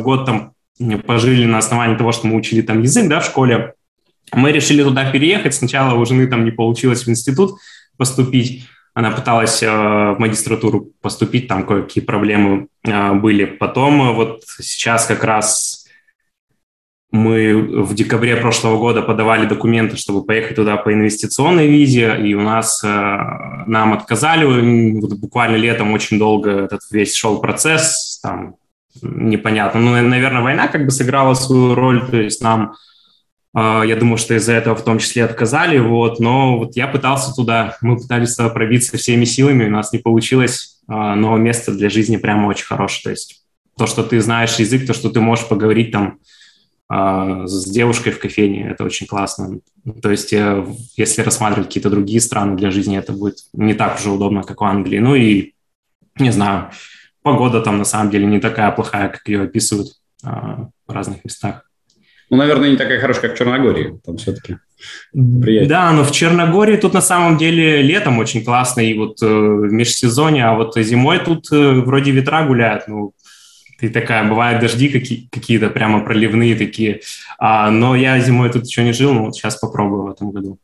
год 0.03 0.25
там 0.25 0.53
пожили 1.05 1.45
на 1.45 1.57
основании 1.57 1.97
того, 1.97 2.11
что 2.11 2.27
мы 2.27 2.35
учили 2.35 2.61
там 2.61 2.81
язык, 2.81 3.09
да, 3.09 3.19
в 3.19 3.25
школе. 3.25 3.73
Мы 4.33 4.51
решили 4.51 4.83
туда 4.83 5.09
переехать. 5.11 5.55
Сначала 5.55 5.95
у 5.95 6.05
жены 6.05 6.27
там 6.27 6.45
не 6.45 6.51
получилось 6.51 7.05
в 7.05 7.09
институт 7.09 7.57
поступить. 7.97 8.67
Она 8.97 9.11
пыталась 9.11 9.61
э, 9.61 9.67
в 9.69 10.15
магистратуру 10.17 10.89
поступить, 11.01 11.47
там 11.47 11.67
кое-какие 11.67 12.03
проблемы 12.03 12.67
э, 12.83 13.13
были. 13.13 13.45
Потом 13.45 14.01
э, 14.01 14.11
вот 14.11 14.41
сейчас 14.59 15.05
как 15.05 15.23
раз 15.23 15.85
мы 17.11 17.83
в 17.83 17.93
декабре 17.93 18.37
прошлого 18.37 18.79
года 18.79 19.03
подавали 19.03 19.45
документы, 19.45 19.97
чтобы 19.97 20.25
поехать 20.25 20.55
туда 20.55 20.77
по 20.77 20.91
инвестиционной 20.91 21.67
визе, 21.67 22.17
и 22.25 22.33
у 22.33 22.41
нас 22.41 22.81
нам 22.81 23.93
отказали. 23.93 24.99
Вот 24.99 25.13
буквально 25.19 25.57
летом 25.57 25.93
очень 25.93 26.17
долго 26.17 26.49
этот 26.49 26.81
весь 26.89 27.13
шел 27.13 27.39
процесс, 27.39 28.19
там 28.23 28.55
непонятно. 29.03 29.79
Ну, 29.79 29.91
наверное, 29.91 30.41
война 30.41 30.69
как 30.69 30.85
бы 30.85 30.89
сыграла 30.89 31.35
свою 31.35 31.75
роль, 31.75 32.03
то 32.09 32.17
есть 32.17 32.41
нам, 32.41 32.73
я 33.55 33.95
думаю, 33.95 34.17
что 34.17 34.35
из-за 34.35 34.53
этого 34.53 34.75
в 34.75 34.83
том 34.83 34.99
числе 34.99 35.23
отказали, 35.23 35.79
вот, 35.79 36.19
но 36.19 36.59
вот 36.59 36.75
я 36.75 36.87
пытался 36.87 37.33
туда, 37.33 37.77
мы 37.81 37.97
пытались 37.97 38.35
туда 38.35 38.49
пробиться 38.49 38.97
всеми 38.97 39.25
силами, 39.25 39.65
у 39.65 39.71
нас 39.71 39.93
не 39.93 39.99
получилось, 39.99 40.79
э, 40.87 40.93
но 40.93 41.37
место 41.37 41.71
для 41.71 41.89
жизни 41.89 42.17
прямо 42.17 42.47
очень 42.47 42.65
хорошее, 42.65 43.03
то 43.03 43.09
есть 43.11 43.43
то, 43.77 43.87
что 43.87 44.03
ты 44.03 44.19
знаешь 44.21 44.55
язык, 44.55 44.85
то, 44.85 44.93
что 44.93 45.09
ты 45.09 45.21
можешь 45.21 45.47
поговорить 45.47 45.91
там 45.91 46.19
э, 46.91 47.43
с 47.45 47.65
девушкой 47.65 48.11
в 48.11 48.19
кофейне, 48.19 48.69
это 48.69 48.83
очень 48.83 49.07
классно. 49.07 49.59
То 50.01 50.11
есть, 50.11 50.33
если 50.97 51.21
рассматривать 51.21 51.67
какие-то 51.67 51.89
другие 51.89 52.19
страны 52.19 52.57
для 52.57 52.71
жизни, 52.71 52.97
это 52.97 53.13
будет 53.13 53.37
не 53.53 53.73
так 53.73 53.99
уже 53.99 54.11
удобно, 54.11 54.43
как 54.43 54.61
в 54.61 54.63
Англии. 54.63 54.99
Ну 54.99 55.15
и, 55.15 55.53
не 56.19 56.31
знаю, 56.31 56.71
погода 57.21 57.61
там 57.61 57.77
на 57.77 57.85
самом 57.85 58.09
деле 58.09 58.25
не 58.25 58.39
такая 58.39 58.71
плохая, 58.71 59.09
как 59.09 59.27
ее 59.27 59.43
описывают 59.43 59.89
а, 60.23 60.69
в 60.87 60.91
разных 60.91 61.23
местах. 61.23 61.66
Ну, 62.29 62.37
наверное, 62.37 62.69
не 62.69 62.77
такая 62.77 62.99
хорошая, 62.99 63.23
как 63.23 63.35
в 63.35 63.37
Черногории. 63.37 63.99
Там 64.05 64.17
все-таки 64.17 64.57
приятнее. 65.13 65.65
Да, 65.67 65.91
но 65.91 66.03
в 66.03 66.11
Черногории 66.11 66.75
тут 66.77 66.93
на 66.93 67.01
самом 67.01 67.37
деле 67.37 67.81
летом 67.81 68.19
очень 68.19 68.43
классно, 68.43 68.81
и 68.81 68.93
вот 68.97 69.21
э, 69.21 69.25
в 69.25 69.71
межсезонье, 69.71 70.45
а 70.45 70.55
вот 70.55 70.75
зимой 70.77 71.19
тут 71.19 71.51
э, 71.51 71.71
вроде 71.81 72.11
ветра 72.11 72.45
гуляют, 72.45 72.87
ну, 72.87 73.13
ты 73.79 73.89
такая, 73.89 74.27
бывают 74.27 74.59
дожди 74.59 74.89
какие- 74.89 75.29
какие-то 75.31 75.69
прямо 75.69 76.03
проливные 76.03 76.55
такие, 76.55 77.01
а, 77.37 77.69
но 77.71 77.95
я 77.95 78.19
зимой 78.19 78.51
тут 78.51 78.65
еще 78.65 78.83
не 78.83 78.91
жил, 78.91 79.13
но 79.13 79.25
вот 79.25 79.35
сейчас 79.35 79.55
попробую 79.55 80.03
в 80.03 80.09
этом 80.09 80.31
году. 80.31 80.59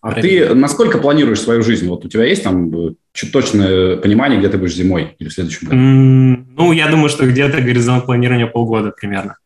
А 0.00 0.10
Проверить. 0.10 0.48
ты 0.48 0.54
насколько 0.54 0.98
планируешь 0.98 1.40
свою 1.40 1.62
жизнь? 1.62 1.88
Вот 1.88 2.04
у 2.04 2.08
тебя 2.08 2.24
есть 2.24 2.42
там 2.42 2.74
э, 2.74 2.94
точное 3.32 3.96
понимание, 3.96 4.38
где 4.38 4.48
ты 4.48 4.58
будешь 4.58 4.74
зимой 4.74 5.14
или 5.20 5.28
в 5.28 5.32
следующем 5.32 5.68
году? 5.68 5.80
Mm, 5.80 6.44
ну, 6.56 6.72
я 6.72 6.88
думаю, 6.88 7.08
что 7.08 7.24
где-то 7.24 7.60
горизонт 7.60 8.06
планирования 8.06 8.48
полгода 8.48 8.90
примерно. 8.90 9.36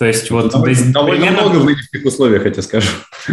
То 0.00 0.06
есть 0.06 0.30
вот... 0.30 0.50
Довольно, 0.50 0.82
до, 0.86 0.92
довольно 0.92 1.26
примерно, 1.26 1.42
много 1.42 1.62
в 1.62 1.64
нынешних 1.66 2.06
условиях, 2.06 2.46
я 2.46 2.50
тебе 2.50 2.62
скажу. 2.62 2.88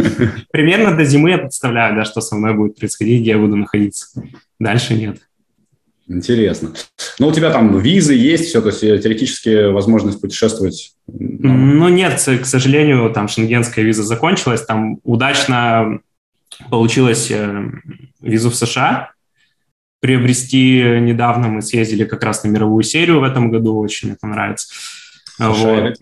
Примерно 0.52 0.98
до 0.98 1.06
зимы 1.06 1.30
я 1.30 1.38
представляю, 1.38 1.96
да, 1.96 2.04
что 2.04 2.20
со 2.20 2.36
мной 2.36 2.56
будет 2.56 2.78
происходить, 2.78 3.22
где 3.22 3.32
я 3.32 3.38
буду 3.38 3.56
находиться. 3.56 4.22
Дальше 4.60 4.94
нет. 4.94 5.20
Интересно. 6.10 6.74
Ну, 7.20 7.28
у 7.28 7.32
тебя 7.32 7.52
там 7.52 7.80
визы 7.80 8.16
есть, 8.16 8.48
все, 8.50 8.60
то 8.60 8.68
есть 8.68 8.84
э, 8.84 8.98
теоретически 9.00 9.72
возможность 9.72 10.20
путешествовать? 10.20 10.92
Ну, 11.08 11.88
нет, 11.88 12.22
к 12.22 12.46
сожалению, 12.46 13.12
там 13.12 13.30
шенгенская 13.30 13.86
виза 13.86 14.04
закончилась, 14.04 14.66
там 14.66 15.00
удачно 15.06 16.02
получилось 16.70 17.32
э, 17.32 17.64
визу 18.20 18.50
в 18.50 18.56
США 18.58 19.12
приобрести 20.02 20.82
недавно. 21.00 21.48
Мы 21.48 21.62
съездили 21.62 22.04
как 22.04 22.24
раз 22.24 22.44
на 22.44 22.50
мировую 22.50 22.84
серию 22.84 23.22
в 23.22 23.24
этом 23.24 23.52
году, 23.52 23.80
очень 23.80 24.12
это 24.12 24.28
нравится. 24.28 24.68
Вот. 25.40 25.94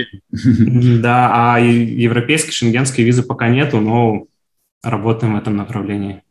Да, 1.01 1.31
а 1.33 1.59
европейской 1.59 2.51
шенгенской 2.51 3.03
визы 3.03 3.23
пока 3.23 3.49
нету, 3.49 3.79
но 3.79 4.27
работаем 4.83 5.35
в 5.35 5.37
этом 5.37 5.57
направлении. 5.57 6.21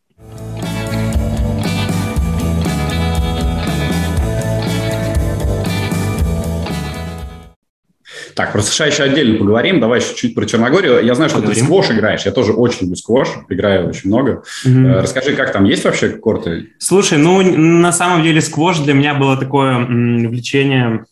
Так, 8.34 8.52
про 8.52 8.62
США 8.62 8.86
еще 8.86 9.04
отдельно 9.04 9.38
поговорим. 9.38 9.80
Давай 9.80 10.00
еще 10.00 10.14
чуть 10.14 10.34
про 10.34 10.44
Черногорию. 10.44 11.04
Я 11.04 11.14
знаю, 11.14 11.30
что 11.30 11.38
поговорим. 11.38 11.60
ты 11.60 11.66
сквош 11.66 11.90
играешь. 11.90 12.24
Я 12.24 12.32
тоже 12.32 12.52
очень 12.52 12.82
люблю 12.82 12.96
сквош. 12.96 13.28
Играю 13.48 13.88
очень 13.88 14.08
много. 14.08 14.42
Угу. 14.64 14.88
Расскажи, 14.94 15.36
как 15.36 15.52
там? 15.52 15.64
Есть 15.64 15.84
вообще 15.84 16.10
корты? 16.10 16.70
Слушай, 16.78 17.18
ну, 17.18 17.42
на 17.42 17.92
самом 17.92 18.22
деле 18.22 18.40
сквош 18.40 18.80
для 18.80 18.94
меня 18.94 19.14
было 19.14 19.36
такое 19.36 19.76
увлечение 19.76 21.00
э, 21.00 21.04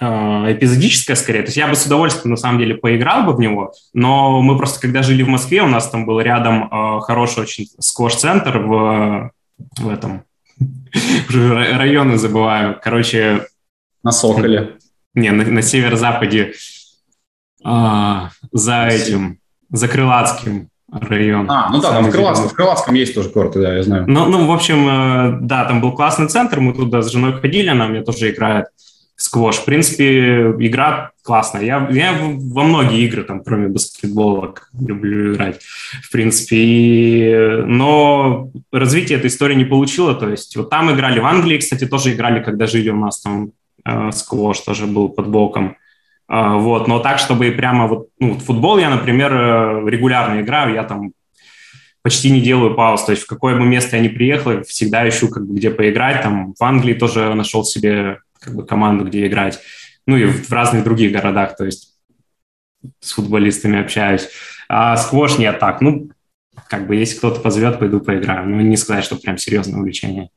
эпизодическое 0.00 1.16
скорее. 1.16 1.40
То 1.40 1.46
есть 1.46 1.56
я 1.56 1.68
бы 1.68 1.74
с 1.74 1.86
удовольствием, 1.86 2.30
на 2.30 2.36
самом 2.36 2.58
деле, 2.58 2.74
поиграл 2.74 3.24
бы 3.24 3.32
в 3.32 3.40
него, 3.40 3.72
но 3.94 4.42
мы 4.42 4.56
просто, 4.56 4.80
когда 4.80 5.02
жили 5.02 5.22
в 5.22 5.28
Москве, 5.28 5.62
у 5.62 5.68
нас 5.68 5.88
там 5.88 6.04
был 6.04 6.20
рядом 6.20 6.68
э, 6.70 7.00
хороший 7.00 7.42
очень 7.42 7.66
сквош-центр 7.78 8.58
в, 8.58 9.30
в 9.78 9.88
этом... 9.88 10.24
Уже 11.28 11.76
районы 11.76 12.18
забываю. 12.18 12.78
Короче... 12.82 13.46
На 14.02 14.12
Соколе. 14.12 14.76
Не, 15.14 15.30
на, 15.30 15.44
на 15.44 15.62
северо-западе 15.62 16.52
а, 17.64 18.30
за 18.52 18.86
этим, 18.86 19.40
за 19.70 19.88
Крылатским 19.88 20.68
район. 20.92 21.50
А, 21.50 21.68
ну 21.70 21.80
да, 21.80 21.90
там 21.90 22.04
в 22.04 22.10
Крылатском, 22.10 22.48
в 22.48 22.52
Крылатском 22.52 22.94
есть 22.94 23.14
тоже 23.14 23.30
корты, 23.30 23.60
да, 23.60 23.74
я 23.74 23.82
знаю. 23.82 24.04
Ну, 24.06 24.26
ну, 24.26 24.46
в 24.46 24.52
общем, 24.52 24.88
э, 24.88 25.38
да, 25.40 25.64
там 25.64 25.80
был 25.80 25.92
классный 25.92 26.28
центр, 26.28 26.60
мы 26.60 26.74
туда 26.74 27.02
с 27.02 27.10
женой 27.10 27.40
ходили, 27.40 27.68
она 27.68 27.88
мне 27.88 28.02
тоже 28.02 28.30
играет 28.30 28.66
сквош. 29.16 29.56
В 29.56 29.64
принципе, 29.64 30.52
игра 30.58 31.10
классная. 31.22 31.62
Я, 31.62 31.88
я 31.90 32.14
во 32.20 32.62
многие 32.62 33.04
игры, 33.06 33.24
там, 33.24 33.42
кроме 33.42 33.68
баскетбола, 33.68 34.54
люблю 34.78 35.34
играть, 35.34 35.60
в 36.02 36.10
принципе. 36.12 36.56
И, 36.58 37.62
но 37.66 38.50
развитие 38.72 39.18
этой 39.18 39.28
истории 39.28 39.54
не 39.54 39.64
получило. 39.64 40.14
То 40.14 40.28
есть 40.28 40.56
вот 40.56 40.70
там 40.70 40.94
играли 40.94 41.18
в 41.18 41.26
Англии, 41.26 41.58
кстати, 41.58 41.86
тоже 41.86 42.12
играли, 42.12 42.42
когда 42.42 42.66
жили 42.66 42.90
у 42.90 42.96
нас 42.96 43.20
там 43.20 43.52
Э, 43.86 44.10
сквош 44.12 44.60
тоже 44.60 44.86
был 44.86 45.08
под 45.08 45.28
боком. 45.28 45.76
Э, 46.28 46.56
вот, 46.56 46.88
но 46.88 46.98
так, 46.98 47.18
чтобы 47.18 47.50
прямо 47.52 47.86
вот, 47.86 48.08
ну, 48.18 48.38
футбол 48.38 48.78
я, 48.78 48.90
например, 48.90 49.32
э, 49.32 49.88
регулярно 49.88 50.40
играю, 50.40 50.74
я 50.74 50.82
там 50.82 51.12
почти 52.02 52.30
не 52.30 52.40
делаю 52.40 52.74
пауз. 52.74 53.04
То 53.04 53.12
есть 53.12 53.24
в 53.24 53.26
какое 53.26 53.56
бы 53.56 53.64
место 53.64 53.96
я 53.96 54.02
ни 54.02 54.08
приехал, 54.08 54.62
всегда 54.64 55.08
ищу, 55.08 55.28
как 55.28 55.48
где 55.48 55.70
поиграть. 55.70 56.22
Там 56.22 56.54
в 56.58 56.64
Англии 56.64 56.94
тоже 56.94 57.34
нашел 57.34 57.64
себе 57.64 58.18
как 58.46 58.54
бы, 58.54 58.64
команду, 58.64 59.04
где 59.04 59.26
играть. 59.26 59.60
Ну 60.06 60.16
и 60.16 60.24
в 60.26 60.50
разных 60.50 60.84
других 60.84 61.12
городах, 61.12 61.56
то 61.56 61.64
есть 61.64 61.96
с 63.00 63.12
футболистами 63.12 63.80
общаюсь. 63.80 64.28
А 64.68 64.96
сквош 64.96 65.38
нет 65.38 65.58
так. 65.58 65.80
Ну, 65.80 66.10
как 66.68 66.86
бы, 66.86 66.96
если 66.96 67.18
кто-то 67.18 67.40
позовет, 67.40 67.78
пойду 67.78 68.00
поиграю. 68.00 68.48
Ну, 68.48 68.60
не 68.60 68.76
сказать, 68.76 69.04
что 69.04 69.16
прям 69.16 69.36
серьезное 69.36 69.80
увлечение. 69.80 70.30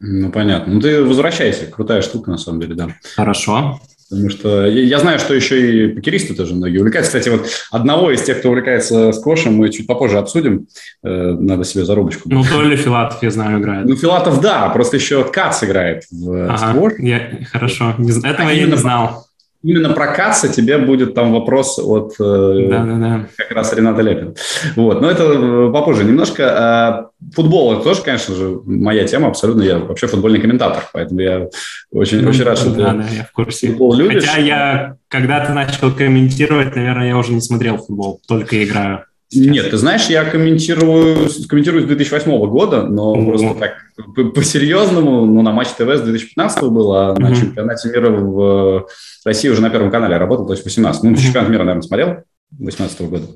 Ну, 0.00 0.32
понятно. 0.32 0.74
Ну, 0.74 0.80
ты 0.80 1.04
возвращайся. 1.04 1.66
Крутая 1.66 2.02
штука, 2.02 2.32
на 2.32 2.38
самом 2.38 2.60
деле, 2.60 2.74
да. 2.74 2.96
Хорошо. 3.14 3.80
Потому 4.12 4.28
что 4.28 4.66
я, 4.66 4.98
знаю, 4.98 5.18
что 5.18 5.32
еще 5.32 5.86
и 5.86 5.88
покеристы 5.88 6.34
тоже 6.34 6.54
многие 6.54 6.76
увлекаются. 6.76 7.18
Кстати, 7.18 7.34
вот 7.34 7.48
одного 7.70 8.10
из 8.10 8.20
тех, 8.20 8.40
кто 8.40 8.50
увлекается 8.50 9.10
сквошем, 9.12 9.54
мы 9.54 9.70
чуть 9.70 9.86
попозже 9.86 10.18
обсудим. 10.18 10.66
Э, 11.02 11.32
надо 11.32 11.64
себе 11.64 11.86
зарубочку. 11.86 12.28
Ну, 12.30 12.44
то 12.44 12.60
ли 12.60 12.76
Филатов, 12.76 13.22
я 13.22 13.30
знаю, 13.30 13.58
играет. 13.58 13.86
Ну, 13.86 13.96
Филатов, 13.96 14.42
да, 14.42 14.68
просто 14.68 14.98
еще 14.98 15.24
Кац 15.24 15.64
играет 15.64 16.04
в 16.10 16.44
ага, 16.44 16.58
сквош. 16.58 16.92
Я, 16.98 17.38
хорошо, 17.50 17.94
этого 17.98 18.50
а 18.50 18.52
я 18.52 18.66
не 18.66 18.76
знал 18.76 19.24
именно 19.62 19.90
про 19.90 20.08
Каца 20.08 20.48
тебе 20.48 20.78
будет 20.78 21.14
там 21.14 21.32
вопрос 21.32 21.78
от 21.78 22.14
да, 22.18 22.84
да, 22.84 22.96
да. 22.96 23.26
как 23.36 23.50
раз 23.52 23.72
Рената 23.72 24.02
Лепин. 24.02 24.34
Вот, 24.76 25.00
но 25.00 25.10
это 25.10 25.24
э, 25.24 25.72
попозже 25.72 26.04
немножко. 26.04 27.08
Э, 27.20 27.30
футбол 27.34 27.74
это 27.74 27.82
тоже, 27.84 28.02
конечно 28.02 28.34
же, 28.34 28.60
моя 28.64 29.06
тема 29.06 29.28
абсолютно. 29.28 29.62
Я 29.62 29.78
вообще 29.78 30.06
футбольный 30.06 30.40
комментатор, 30.40 30.84
поэтому 30.92 31.20
я 31.20 31.48
очень, 31.90 32.20
ну, 32.20 32.30
очень 32.30 32.44
рад, 32.44 32.58
что 32.58 32.70
да, 32.70 32.92
ты 32.92 32.98
да, 32.98 33.04
я 33.08 33.24
в 33.24 33.32
курсе. 33.32 33.68
футбол 33.68 33.94
любишь. 33.94 34.24
Хотя 34.24 34.40
я, 34.40 34.96
когда 35.08 35.44
ты 35.44 35.52
начал 35.52 35.92
комментировать, 35.92 36.74
наверное, 36.74 37.08
я 37.08 37.16
уже 37.16 37.32
не 37.32 37.40
смотрел 37.40 37.78
футбол, 37.78 38.20
только 38.26 38.62
играю. 38.62 39.04
Нет, 39.34 39.70
ты 39.70 39.76
знаешь, 39.76 40.06
я 40.06 40.24
комментирую, 40.24 41.28
комментирую 41.48 41.82
с 41.82 41.86
2008 41.86 42.46
года, 42.46 42.82
но 42.86 43.14
mm-hmm. 43.14 43.26
просто 43.26 43.54
так 43.54 44.34
по-серьезному, 44.34 45.26
ну, 45.26 45.42
на 45.42 45.52
Матч 45.52 45.68
ТВ 45.68 45.88
с 45.88 46.00
2015 46.00 46.64
было, 46.64 47.10
а 47.10 47.14
mm-hmm. 47.14 47.20
на 47.20 47.34
чемпионате 47.34 47.88
мира 47.88 48.10
в 48.10 48.86
России 49.24 49.48
уже 49.48 49.62
на 49.62 49.70
Первом 49.70 49.90
канале 49.90 50.16
работал, 50.16 50.46
то 50.46 50.52
есть 50.52 50.64
18. 50.64 51.02
Ну, 51.02 51.10
mm-hmm. 51.10 51.16
чемпионат 51.16 51.50
мира, 51.50 51.64
наверное, 51.64 51.82
смотрел 51.82 52.16
18 52.58 53.00
года? 53.02 53.26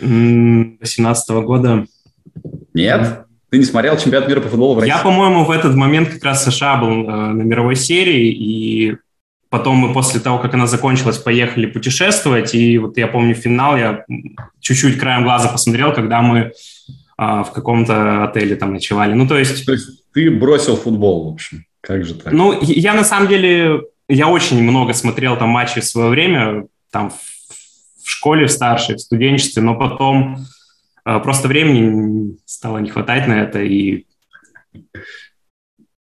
18 0.00 1.30
года? 1.44 1.86
Нет? 2.74 3.24
Ты 3.50 3.58
не 3.58 3.64
смотрел 3.64 3.96
чемпионат 3.96 4.28
мира 4.28 4.40
по 4.40 4.48
футболу 4.48 4.74
в 4.74 4.78
России? 4.78 4.94
Я, 4.94 5.02
по-моему, 5.02 5.44
в 5.44 5.50
этот 5.50 5.74
момент 5.74 6.10
как 6.10 6.24
раз 6.24 6.44
США 6.44 6.76
был 6.76 7.08
э, 7.08 7.32
на 7.32 7.42
мировой 7.42 7.74
серии, 7.74 8.30
и 8.30 8.96
Потом 9.50 9.76
мы 9.76 9.92
после 9.92 10.20
того, 10.20 10.38
как 10.38 10.54
она 10.54 10.66
закончилась, 10.66 11.18
поехали 11.18 11.66
путешествовать. 11.66 12.54
И 12.54 12.78
вот 12.78 12.96
я 12.96 13.08
помню 13.08 13.34
финал, 13.34 13.76
я 13.76 14.04
чуть-чуть 14.60 14.98
краем 14.98 15.24
глаза 15.24 15.48
посмотрел, 15.48 15.92
когда 15.92 16.22
мы 16.22 16.52
а, 17.18 17.42
в 17.42 17.52
каком-то 17.52 18.24
отеле 18.24 18.54
там 18.54 18.72
ночевали. 18.72 19.12
Ну, 19.12 19.26
то 19.26 19.36
есть... 19.36 19.66
То 19.66 19.72
есть 19.72 20.10
ты 20.12 20.30
бросил 20.30 20.76
футбол, 20.76 21.30
в 21.30 21.34
общем. 21.34 21.64
Как 21.80 22.04
же 22.04 22.14
так? 22.14 22.32
Ну, 22.32 22.58
я 22.62 22.94
на 22.94 23.04
самом 23.04 23.28
деле... 23.28 23.82
Я 24.08 24.28
очень 24.28 24.62
много 24.62 24.92
смотрел 24.92 25.36
там 25.36 25.50
матчи 25.50 25.80
в 25.80 25.84
свое 25.84 26.08
время, 26.08 26.66
там 26.90 27.10
в 27.10 28.10
школе, 28.10 28.46
в 28.46 28.50
старшей, 28.50 28.96
в 28.96 29.00
студенчестве, 29.00 29.62
но 29.62 29.74
потом 29.74 30.46
а, 31.04 31.18
просто 31.18 31.48
времени 31.48 32.36
стало 32.44 32.78
не 32.78 32.90
хватать 32.90 33.26
на 33.26 33.34
это, 33.34 33.60
и 33.62 34.06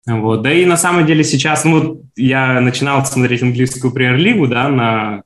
вот. 0.08 0.42
Да 0.42 0.52
и 0.52 0.66
на 0.66 0.78
самом 0.78 1.06
деле 1.06 1.24
сейчас, 1.24 1.66
ну, 1.66 2.04
я 2.16 2.62
начинал 2.62 3.06
смотреть 3.06 3.44
английскую 3.44 3.94
премьер-лигу, 3.94 4.48
да, 4.48 4.70
на, 4.70 5.24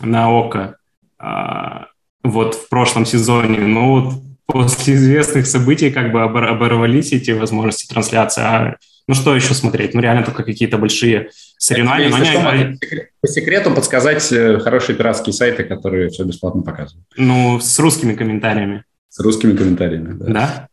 на 0.00 0.30
ОКО, 0.30 0.76
а, 1.18 1.86
вот 2.22 2.54
в 2.54 2.68
прошлом 2.68 3.06
сезоне, 3.06 3.60
но 3.60 4.00
вот 4.00 4.14
после 4.46 4.94
известных 4.94 5.46
событий 5.46 5.90
как 5.90 6.12
бы 6.12 6.20
обор- 6.20 6.48
оборвались 6.48 7.12
эти 7.12 7.30
возможности 7.30 7.88
трансляции, 7.88 8.42
а 8.42 8.76
ну 9.08 9.14
что 9.14 9.34
еще 9.34 9.54
смотреть? 9.54 9.94
Ну 9.94 10.00
реально 10.00 10.24
только 10.24 10.44
какие-то 10.44 10.78
большие 10.78 11.30
соревнования. 11.58 12.10
Но 12.42 12.48
они... 12.48 12.78
По 13.20 13.28
секрету 13.28 13.72
подсказать 13.72 14.30
э, 14.30 14.58
хорошие 14.58 14.96
пиратские 14.96 15.32
сайты, 15.32 15.64
которые 15.64 16.10
все 16.10 16.24
бесплатно 16.24 16.62
показывают. 16.62 17.06
Ну, 17.16 17.58
с 17.60 17.78
русскими 17.78 18.14
комментариями. 18.14 18.84
С 19.08 19.20
русскими 19.20 19.56
комментариями, 19.56 20.16
да. 20.18 20.26
Да? 20.26 20.68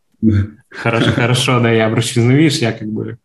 Хорошо, 0.70 1.12
хорошо, 1.12 1.60
да, 1.60 1.72
я 1.72 1.88
обращусь. 1.88 2.18
Ну, 2.18 2.32
видишь, 2.32 2.60
я 2.60 2.72
как 2.72 2.88
бы 2.90 3.18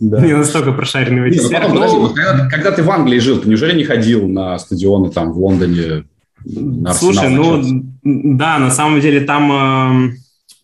да. 0.00 0.20
не 0.20 0.32
настолько 0.32 0.72
прошаренный 0.72 1.22
в 1.22 1.24
этих 1.24 1.42
ну, 1.42 1.50
потом, 1.50 1.72
подожди, 1.72 1.96
вот 1.96 2.14
когда, 2.14 2.48
когда 2.48 2.72
ты 2.72 2.82
в 2.82 2.90
Англии 2.90 3.18
жил, 3.18 3.40
ты 3.40 3.48
неужели 3.48 3.76
не 3.76 3.84
ходил 3.84 4.26
на 4.26 4.58
стадионы 4.58 5.10
там 5.10 5.32
в 5.32 5.38
Лондоне? 5.38 6.04
На 6.44 6.94
Слушай, 6.94 7.28
ну, 7.28 7.62
да, 8.02 8.58
на 8.58 8.70
самом 8.70 9.00
деле 9.00 9.20
там, 9.20 9.52
э, 9.52 10.16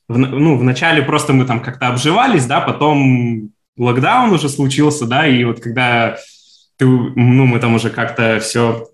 в, 0.09 0.17
ну, 0.17 0.57
вначале 0.57 1.03
просто 1.03 1.35
мы 1.35 1.45
там 1.45 1.61
как-то 1.61 1.89
обживались, 1.89 2.47
да, 2.47 2.63
потом 2.63 3.51
локдаун 3.77 4.33
уже 4.33 4.49
случился, 4.49 5.05
да, 5.05 5.27
и 5.27 5.45
вот 5.45 5.61
когда 5.61 6.17
ты, 6.79 6.87
ну, 6.87 7.45
мы 7.45 7.59
там 7.59 7.75
уже 7.75 7.91
как-то 7.91 8.41
все, 8.41 8.89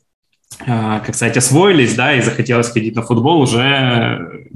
э, 0.67 1.01
как 1.07 1.15
сказать, 1.15 1.37
освоились, 1.37 1.95
да, 1.95 2.17
и 2.17 2.23
захотелось 2.23 2.71
ходить 2.71 2.97
на 2.97 3.03
футбол, 3.03 3.43
уже 3.43 4.49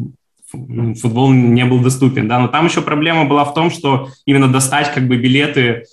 футбол 1.01 1.33
не 1.33 1.64
был 1.64 1.81
доступен, 1.81 2.29
да, 2.29 2.38
но 2.38 2.49
там 2.49 2.66
еще 2.66 2.83
проблема 2.83 3.25
была 3.25 3.45
в 3.45 3.55
том, 3.55 3.71
что 3.71 4.09
именно 4.25 4.49
достать 4.49 4.92
как 4.92 5.07
бы 5.07 5.16
билеты 5.16 5.85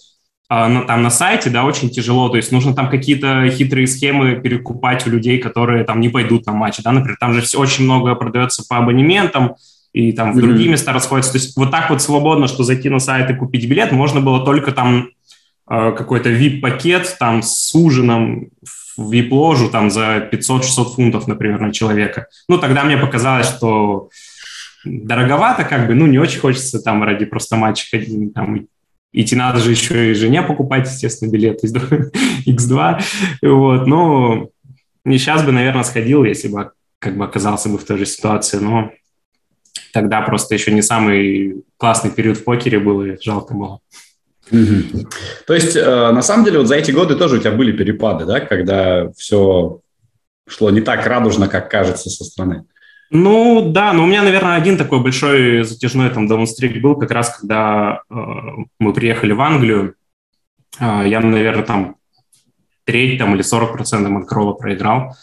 а, 0.49 0.67
на, 0.67 0.81
там 0.81 1.01
на 1.01 1.09
сайте, 1.09 1.49
да, 1.49 1.63
очень 1.63 1.89
тяжело, 1.89 2.29
то 2.29 2.37
есть 2.37 2.51
нужно 2.51 2.75
там 2.75 2.89
какие-то 2.89 3.49
хитрые 3.49 3.87
схемы 3.87 4.35
перекупать 4.35 5.07
у 5.07 5.09
людей, 5.09 5.39
которые 5.39 5.83
там 5.83 5.99
не 5.99 6.09
пойдут 6.09 6.45
на 6.45 6.53
матч, 6.53 6.77
да, 6.83 6.91
например, 6.91 7.17
там 7.19 7.33
же 7.33 7.41
все, 7.41 7.59
очень 7.59 7.85
много 7.85 8.13
продается 8.15 8.63
по 8.67 8.77
абонементам, 8.77 9.55
и 9.93 10.11
там 10.11 10.33
в 10.33 10.37
другие 10.37 10.67
mm-hmm. 10.67 10.71
места 10.71 10.93
расходятся, 10.93 11.33
то 11.33 11.37
есть 11.37 11.55
вот 11.55 11.71
так 11.71 11.89
вот 11.89 12.01
свободно, 12.01 12.47
что 12.47 12.63
зайти 12.63 12.89
на 12.89 12.99
сайт 12.99 13.29
и 13.29 13.35
купить 13.35 13.67
билет, 13.67 13.91
можно 13.91 14.21
было 14.21 14.43
только 14.43 14.71
там 14.71 15.09
э, 15.69 15.91
какой-то 15.91 16.29
VIP-пакет 16.29 17.15
там 17.19 17.41
с 17.41 17.73
ужином 17.75 18.49
в 18.97 19.11
VIP-ложу 19.11 19.69
там 19.69 19.89
за 19.89 20.29
500-600 20.31 20.95
фунтов, 20.95 21.27
например, 21.27 21.59
на 21.59 21.71
человека. 21.71 22.27
Ну, 22.47 22.57
тогда 22.57 22.83
мне 22.83 22.97
показалось, 22.97 23.47
что 23.47 24.09
дороговато, 24.85 25.63
как 25.63 25.87
бы, 25.87 25.95
ну, 25.95 26.07
не 26.07 26.19
очень 26.19 26.39
хочется 26.39 26.79
там 26.79 27.03
ради 27.03 27.25
просто 27.25 27.55
матча 27.55 27.97
там, 28.33 28.67
идти 29.11 29.35
надо 29.35 29.59
же 29.59 29.71
еще 29.71 30.11
и 30.11 30.13
жене 30.13 30.41
покупать, 30.41 30.87
естественно, 30.87 31.31
билет 31.31 31.63
из 31.63 31.73
X2, 32.47 33.01
вот, 33.43 33.87
но 33.87 34.49
не 35.05 35.17
сейчас 35.17 35.43
бы, 35.43 35.51
наверное, 35.51 35.83
сходил, 35.83 36.23
если 36.23 36.47
бы 36.47 36.71
как 36.99 37.17
бы 37.17 37.25
оказался 37.25 37.69
бы 37.69 37.77
в 37.77 37.83
той 37.83 37.97
же 37.97 38.05
ситуации, 38.05 38.57
но 38.57 38.91
тогда 39.91 40.21
просто 40.21 40.55
еще 40.55 40.71
не 40.71 40.81
самый 40.81 41.63
классный 41.77 42.11
период 42.11 42.37
в 42.37 42.43
покере 42.43 42.79
был, 42.79 43.03
и 43.03 43.21
жалко 43.21 43.53
было. 43.53 43.79
То 45.47 45.53
есть, 45.53 45.75
э, 45.75 46.11
на 46.11 46.21
самом 46.21 46.45
деле, 46.45 46.59
вот 46.59 46.67
за 46.67 46.75
эти 46.75 46.91
годы 46.91 47.15
тоже 47.15 47.37
у 47.37 47.39
тебя 47.39 47.51
были 47.51 47.71
перепады, 47.71 48.25
да, 48.25 48.39
когда 48.39 49.11
все 49.13 49.79
шло 50.47 50.69
не 50.69 50.81
так 50.81 51.05
радужно, 51.05 51.47
как 51.47 51.69
кажется 51.69 52.09
со 52.09 52.23
стороны? 52.23 52.65
Ну 53.15 53.69
да, 53.69 53.93
но 53.93 54.03
у 54.03 54.05
меня, 54.07 54.23
наверное, 54.23 54.55
один 54.55 54.75
такой 54.75 54.99
большой 54.99 55.63
затяжной 55.63 56.09
там 56.09 56.27
даунстрик 56.27 56.81
был 56.81 56.95
как 56.95 57.11
раз, 57.11 57.37
когда 57.37 58.01
э, 58.09 58.15
мы 58.79 58.91
приехали 58.91 59.33
в 59.33 59.41
Англию. 59.41 59.93
Э, 60.79 61.03
я, 61.05 61.19
наверное, 61.19 61.63
там 61.63 61.97
треть 62.85 63.19
там, 63.19 63.35
или 63.35 63.43
40% 63.43 64.17
от 64.19 64.27
крола 64.27 64.53
проиграл. 64.53 65.15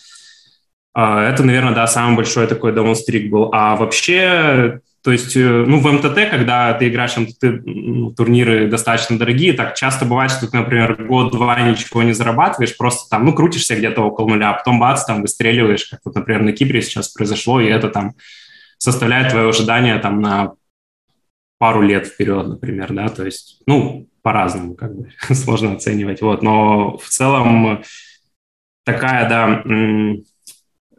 Э, 0.96 1.18
это, 1.32 1.42
наверное, 1.42 1.74
да, 1.74 1.88
самый 1.88 2.14
большой 2.14 2.46
такой 2.46 2.72
даунстрик 2.72 3.28
был. 3.28 3.50
А 3.52 3.74
вообще 3.74 4.82
то 5.02 5.12
есть, 5.12 5.34
э, 5.34 5.64
ну, 5.66 5.80
в 5.80 5.90
МТТ, 5.90 6.30
когда 6.30 6.74
ты 6.74 6.88
играешь 6.88 7.16
МТТ, 7.16 7.64
ну, 7.64 8.12
турниры 8.12 8.68
достаточно 8.68 9.18
дорогие, 9.18 9.54
так 9.54 9.74
часто 9.74 10.04
бывает, 10.04 10.30
что 10.30 10.46
ты, 10.46 10.56
например, 10.56 11.06
год-два 11.06 11.58
ничего 11.60 12.02
не 12.02 12.12
зарабатываешь, 12.12 12.76
просто 12.76 13.08
там, 13.08 13.24
ну, 13.24 13.32
крутишься 13.32 13.76
где-то 13.76 14.02
около 14.02 14.28
нуля, 14.28 14.50
а 14.50 14.54
потом 14.54 14.78
бац, 14.78 15.04
там 15.04 15.22
выстреливаешь, 15.22 15.86
как 15.86 16.00
вот, 16.04 16.14
например, 16.14 16.42
на 16.42 16.52
Кипре 16.52 16.82
сейчас 16.82 17.08
произошло, 17.08 17.60
и 17.60 17.66
это 17.66 17.88
там 17.88 18.14
составляет 18.76 19.30
твое 19.30 19.48
ожидание 19.48 19.98
там 19.98 20.20
на 20.20 20.52
пару 21.58 21.80
лет 21.80 22.06
вперед, 22.06 22.46
например, 22.48 22.92
да, 22.92 23.08
то 23.08 23.24
есть, 23.24 23.62
ну, 23.66 24.06
по-разному, 24.22 24.74
как 24.74 24.94
бы, 24.94 25.10
сложно 25.34 25.72
оценивать, 25.72 26.20
вот, 26.20 26.42
но 26.42 26.98
в 26.98 27.08
целом 27.08 27.82
такая, 28.84 29.28
да, 29.28 29.64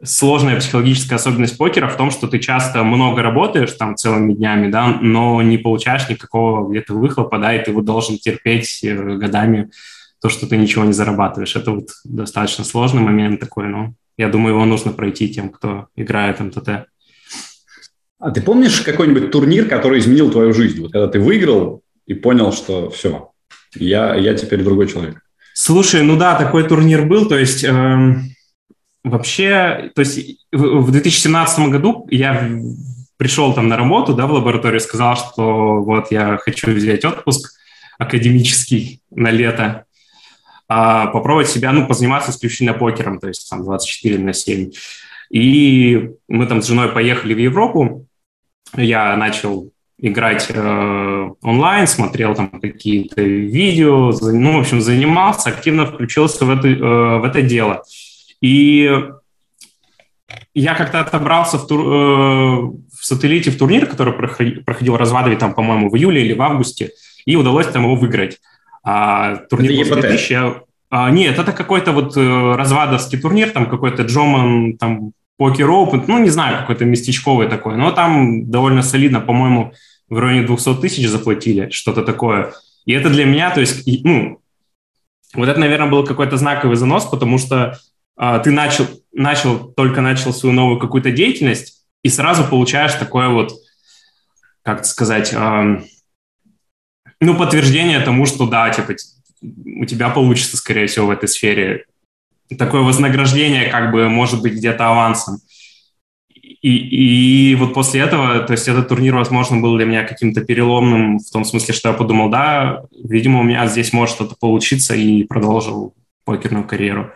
сложная 0.04 0.60
психологическая 0.60 1.18
особенность 1.18 1.58
покера 1.58 1.88
в 1.88 1.98
том, 1.98 2.12
что 2.12 2.28
ты 2.28 2.40
часто 2.40 2.84
много 2.84 3.22
работаешь 3.22 3.72
там 3.74 3.96
целыми 3.96 4.34
днями, 4.34 4.72
да, 4.72 4.98
но 5.02 5.42
не 5.42 5.58
получаешь 5.58 6.10
никакого 6.10 6.70
где-то 6.70 6.94
выхлопа, 6.94 7.38
да, 7.38 7.56
и 7.56 7.64
ты 7.64 7.72
вот 7.72 7.86
должен 7.86 8.18
терпеть 8.18 8.84
э, 8.84 8.96
годами 9.18 9.70
то, 10.22 10.30
что 10.30 10.48
ты 10.48 10.58
ничего 10.58 10.86
не 10.86 10.94
зарабатываешь. 10.94 11.56
Это 11.56 11.72
вот 11.72 11.90
достаточно 12.04 12.64
сложный 12.64 13.02
момент 13.02 13.40
такой, 13.40 13.68
но 13.68 13.94
я 14.18 14.30
думаю, 14.30 14.56
его 14.56 14.66
нужно 14.66 14.92
пройти 14.92 15.30
тем, 15.30 15.50
кто 15.50 15.88
играет 15.96 16.40
МТТ. 16.40 16.88
А 18.20 18.32
ты 18.32 18.42
помнишь 18.42 18.82
какой-нибудь 18.82 19.32
турнир, 19.32 19.68
который 19.68 20.00
изменил 20.00 20.32
твою 20.32 20.54
жизнь? 20.54 20.82
Вот 20.82 20.92
когда 20.92 21.08
ты 21.08 21.20
выиграл 21.20 21.82
и 22.06 22.14
понял, 22.14 22.52
что 22.54 22.90
все, 22.92 23.32
я, 23.74 24.16
я 24.16 24.34
теперь 24.36 24.64
другой 24.64 24.88
человек. 24.88 25.22
Слушай, 25.54 26.04
ну 26.04 26.18
да, 26.18 26.36
такой 26.36 26.68
турнир 26.68 27.06
был, 27.06 27.28
то 27.28 27.38
есть... 27.38 27.64
Эм 27.64 28.32
Вообще, 29.04 29.92
то 29.96 30.02
есть 30.02 30.46
в 30.52 30.92
2017 30.92 31.70
году 31.70 32.08
я 32.12 32.50
пришел 33.18 33.54
там 33.54 33.68
на 33.68 33.78
работу, 33.78 34.14
да, 34.14 34.28
в 34.28 34.32
лабораторию, 34.32 34.80
сказал, 34.80 35.16
что 35.16 35.82
вот 35.82 36.12
я 36.12 36.38
хочу 36.38 36.72
взять 36.72 37.06
отпуск 37.06 37.54
академический 37.98 39.02
на 39.12 39.30
лето, 39.30 39.86
а, 40.68 41.08
попробовать 41.08 41.50
себя, 41.50 41.72
ну, 41.72 41.88
позаниматься 41.88 42.32
исключительно 42.32 42.74
покером, 42.74 43.20
то 43.20 43.28
есть 43.28 43.50
там 43.50 43.64
24 43.64 44.18
на 44.20 44.34
7. 44.34 44.72
И 45.30 46.12
мы 46.28 46.46
там 46.46 46.62
с 46.62 46.68
женой 46.68 46.90
поехали 46.90 47.34
в 47.34 47.38
Европу, 47.38 48.08
я 48.76 49.16
начал 49.18 49.72
играть 49.98 50.48
э, 50.50 51.30
онлайн, 51.44 51.86
смотрел 51.86 52.34
там 52.34 52.50
какие-то 52.50 53.22
видео, 53.22 54.12
ну, 54.20 54.58
в 54.58 54.62
общем, 54.62 54.82
занимался, 54.82 55.50
активно 55.50 55.86
включился 55.86 56.44
в 56.44 56.50
это, 56.50 56.68
э, 56.68 57.18
в 57.20 57.24
это 57.24 57.44
дело. 57.44 57.84
И 58.42 58.90
я 60.54 60.76
как-то 60.76 61.00
отобрался 61.00 61.58
в, 61.58 61.68
тур, 61.68 61.80
э, 61.80 61.84
в 61.84 63.06
сателлите 63.06 63.52
в 63.52 63.58
турнир, 63.58 63.86
который 63.86 64.14
проходил, 64.14 64.94
в 64.94 64.98
Развадове, 64.98 65.38
там, 65.38 65.54
по-моему, 65.54 65.90
в 65.90 65.96
июле 65.96 66.22
или 66.26 66.34
в 66.34 66.42
августе, 66.42 66.92
и 67.26 67.36
удалось 67.36 67.68
там 67.68 67.84
его 67.84 67.96
выиграть. 67.96 68.40
А, 68.84 69.36
турнир 69.50 69.86
это 69.86 70.02
2000, 70.02 70.32
я... 70.34 70.62
а, 70.90 71.12
нет, 71.12 71.38
это 71.38 71.52
какой-то 71.52 71.92
вот 71.92 72.18
э, 72.18 72.56
развадовский 72.56 73.20
турнир, 73.20 73.52
там 73.52 73.70
какой-то 73.70 74.04
Джоман, 74.04 74.78
там, 74.78 75.12
Покер 75.38 75.70
Open, 75.70 76.04
ну, 76.08 76.20
не 76.20 76.30
знаю, 76.30 76.60
какой-то 76.60 76.86
местечковый 76.86 77.48
такой, 77.48 77.76
но 77.76 77.92
там 77.92 78.50
довольно 78.50 78.82
солидно, 78.82 79.22
по-моему, 79.22 79.74
в 80.10 80.20
районе 80.20 80.46
200 80.46 80.76
тысяч 80.76 81.08
заплатили, 81.08 81.70
что-то 81.70 82.04
такое. 82.04 82.54
И 82.86 82.92
это 82.92 83.10
для 83.10 83.26
меня, 83.26 83.52
то 83.52 83.60
есть, 83.60 83.88
ну, 84.04 84.40
вот 85.34 85.48
это, 85.48 85.60
наверное, 85.60 85.90
был 85.90 86.06
какой-то 86.06 86.38
знаковый 86.38 86.76
занос, 86.76 87.06
потому 87.06 87.38
что 87.38 87.80
ты 88.44 88.52
начал, 88.52 88.88
начал, 89.12 89.72
только 89.74 90.02
начал 90.02 90.34
свою 90.34 90.54
новую 90.54 90.80
какую-то 90.80 91.12
деятельность, 91.12 91.86
и 92.04 92.10
сразу 92.10 92.44
получаешь 92.44 92.94
такое 92.94 93.30
вот, 93.30 93.54
как 94.64 94.86
сказать, 94.86 95.34
ну, 95.34 97.38
подтверждение 97.38 98.00
тому, 98.00 98.26
что 98.26 98.48
да, 98.48 98.70
типа, 98.70 98.94
у 99.42 99.86
тебя 99.86 100.10
получится, 100.10 100.58
скорее 100.58 100.88
всего, 100.88 101.08
в 101.08 101.12
этой 101.12 101.28
сфере. 101.28 101.86
Такое 102.58 102.82
вознаграждение, 102.82 103.70
как 103.70 103.92
бы, 103.92 104.10
может 104.10 104.42
быть, 104.42 104.54
где-то 104.54 104.90
авансом. 104.90 105.40
И, 106.62 107.52
и 107.52 107.56
вот 107.56 107.74
после 107.74 108.02
этого, 108.02 108.40
то 108.42 108.54
есть 108.54 108.68
этот 108.68 108.90
турнир, 108.90 109.16
возможно, 109.16 109.58
был 109.58 109.78
для 109.78 109.86
меня 109.86 110.04
каким-то 110.04 110.42
переломным 110.42 111.18
в 111.18 111.32
том 111.32 111.44
смысле, 111.44 111.74
что 111.74 111.90
я 111.90 111.96
подумал, 111.96 112.30
да, 112.30 112.84
видимо, 113.04 113.40
у 113.40 113.44
меня 113.44 113.66
здесь 113.68 113.94
может 113.94 114.16
что-то 114.16 114.36
получиться, 114.40 114.94
и 114.94 115.24
продолжил 115.24 115.96
покерную 116.24 116.68
карьеру. 116.68 117.12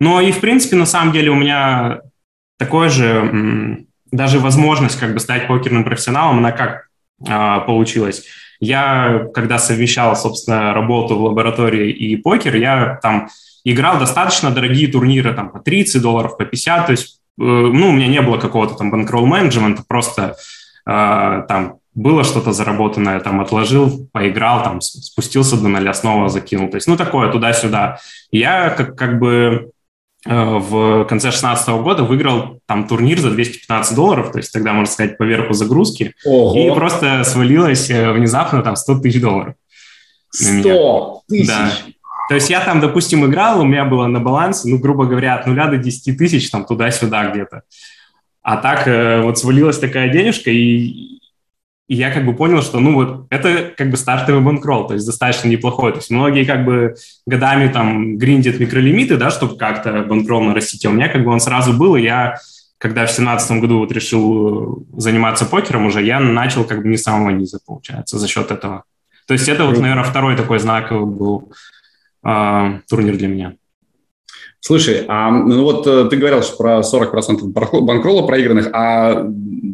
Но 0.00 0.20
и, 0.20 0.32
в 0.32 0.40
принципе, 0.40 0.76
на 0.76 0.86
самом 0.86 1.12
деле 1.12 1.30
у 1.30 1.34
меня 1.34 2.00
такое 2.58 2.88
же, 2.88 3.86
даже 4.10 4.38
возможность 4.38 4.98
как 4.98 5.14
бы 5.14 5.20
стать 5.20 5.46
покерным 5.46 5.84
профессионалом, 5.84 6.38
она 6.38 6.52
как 6.52 6.88
а, 7.28 7.60
получилась. 7.60 8.24
Я, 8.60 9.26
когда 9.34 9.58
совмещал, 9.58 10.16
собственно, 10.16 10.72
работу 10.72 11.16
в 11.16 11.22
лаборатории 11.22 11.90
и 11.90 12.16
покер, 12.16 12.56
я 12.56 12.98
там 13.02 13.28
играл 13.64 13.98
достаточно 13.98 14.50
дорогие 14.50 14.88
турниры, 14.88 15.34
там, 15.34 15.50
по 15.50 15.58
30 15.58 16.00
долларов, 16.00 16.36
по 16.36 16.44
50, 16.44 16.86
то 16.86 16.92
есть 16.92 17.20
Э, 17.38 17.42
ну, 17.42 17.88
у 17.88 17.92
меня 17.92 18.06
не 18.06 18.22
было 18.22 18.38
какого-то 18.38 18.74
там 18.74 18.90
банкролл 18.90 19.26
менеджмента, 19.26 19.82
просто 19.86 20.36
э, 20.86 21.42
там 21.48 21.78
было 21.94 22.24
что-то 22.24 22.52
заработанное, 22.52 23.20
там 23.20 23.40
отложил, 23.40 24.08
поиграл, 24.12 24.62
там 24.62 24.80
спустился 24.80 25.56
до 25.56 25.68
ноля, 25.68 25.94
снова 25.94 26.28
закинул. 26.28 26.68
То 26.68 26.76
есть, 26.76 26.88
ну, 26.88 26.96
такое 26.96 27.30
туда-сюда. 27.30 27.98
Я 28.30 28.70
как, 28.70 28.96
как 28.96 29.18
бы 29.18 29.70
в 30.26 31.04
конце 31.04 31.28
2016 31.28 31.68
года 31.82 32.02
выиграл 32.02 32.60
там 32.66 32.88
турнир 32.88 33.18
за 33.18 33.30
215 33.30 33.94
долларов, 33.94 34.32
то 34.32 34.38
есть 34.38 34.52
тогда, 34.52 34.72
можно 34.72 34.90
сказать, 34.90 35.18
поверху 35.18 35.52
загрузки, 35.52 36.14
Ого. 36.24 36.58
и 36.58 36.74
просто 36.74 37.24
свалилось 37.24 37.90
э, 37.90 38.10
внезапно 38.10 38.62
там 38.62 38.74
100 38.74 39.00
тысяч 39.00 39.20
долларов. 39.20 39.54
100 40.30 41.22
тысяч? 41.28 41.46
Да. 41.46 41.70
То 42.28 42.36
есть 42.36 42.48
я 42.48 42.60
там, 42.60 42.80
допустим, 42.80 43.26
играл, 43.26 43.60
у 43.60 43.64
меня 43.64 43.84
было 43.84 44.06
на 44.06 44.18
балансе, 44.18 44.68
ну, 44.68 44.78
грубо 44.78 45.04
говоря, 45.04 45.34
от 45.34 45.46
нуля 45.46 45.66
до 45.66 45.76
10 45.76 46.16
тысяч, 46.16 46.50
там, 46.50 46.64
туда-сюда 46.64 47.30
где-то. 47.30 47.62
А 48.42 48.56
так 48.56 48.88
э, 48.88 49.20
вот 49.20 49.38
свалилась 49.38 49.78
такая 49.78 50.08
денежка, 50.10 50.50
и, 50.50 51.13
и 51.86 51.96
я 51.96 52.10
как 52.10 52.24
бы 52.24 52.34
понял, 52.34 52.62
что, 52.62 52.80
ну, 52.80 52.94
вот 52.94 53.26
это 53.30 53.72
как 53.76 53.90
бы 53.90 53.96
стартовый 53.96 54.40
банкролл, 54.40 54.86
то 54.86 54.94
есть 54.94 55.06
достаточно 55.06 55.48
неплохой. 55.48 55.92
То 55.92 55.98
есть 55.98 56.10
многие 56.10 56.44
как 56.44 56.64
бы 56.64 56.94
годами 57.26 57.68
там 57.70 58.16
гриндят 58.16 58.58
микролимиты, 58.58 59.16
да, 59.16 59.30
чтобы 59.30 59.56
как-то 59.56 60.02
банкролл 60.02 60.42
нарастить, 60.42 60.84
а 60.86 60.90
у 60.90 60.92
меня 60.92 61.08
как 61.08 61.24
бы 61.24 61.30
он 61.30 61.40
сразу 61.40 61.74
был, 61.74 61.96
и 61.96 62.02
я 62.02 62.38
когда 62.78 63.06
в 63.06 63.10
семнадцатом 63.10 63.60
году 63.60 63.78
вот 63.78 63.92
решил 63.92 64.86
заниматься 64.96 65.46
покером 65.46 65.86
уже, 65.86 66.02
я 66.02 66.20
начал 66.20 66.64
как 66.64 66.82
бы 66.82 66.88
не 66.88 66.96
с 66.96 67.02
самого 67.02 67.30
низа, 67.30 67.58
получается, 67.64 68.18
за 68.18 68.28
счет 68.28 68.50
этого. 68.50 68.84
То 69.26 69.32
есть 69.32 69.48
это 69.48 69.64
вот, 69.64 69.78
наверное, 69.78 70.04
второй 70.04 70.36
такой 70.36 70.58
знаковый 70.58 71.06
был 71.06 71.52
э, 72.24 72.80
турнир 72.88 73.16
для 73.16 73.28
меня. 73.28 73.54
Слушай, 74.66 75.04
а 75.08 75.30
ну 75.30 75.62
вот 75.62 75.86
э, 75.86 76.06
ты 76.08 76.16
говорил 76.16 76.40
про 76.56 76.80
40% 76.80 77.42
банкролла 77.82 78.26
проигранных, 78.26 78.70
а 78.72 79.30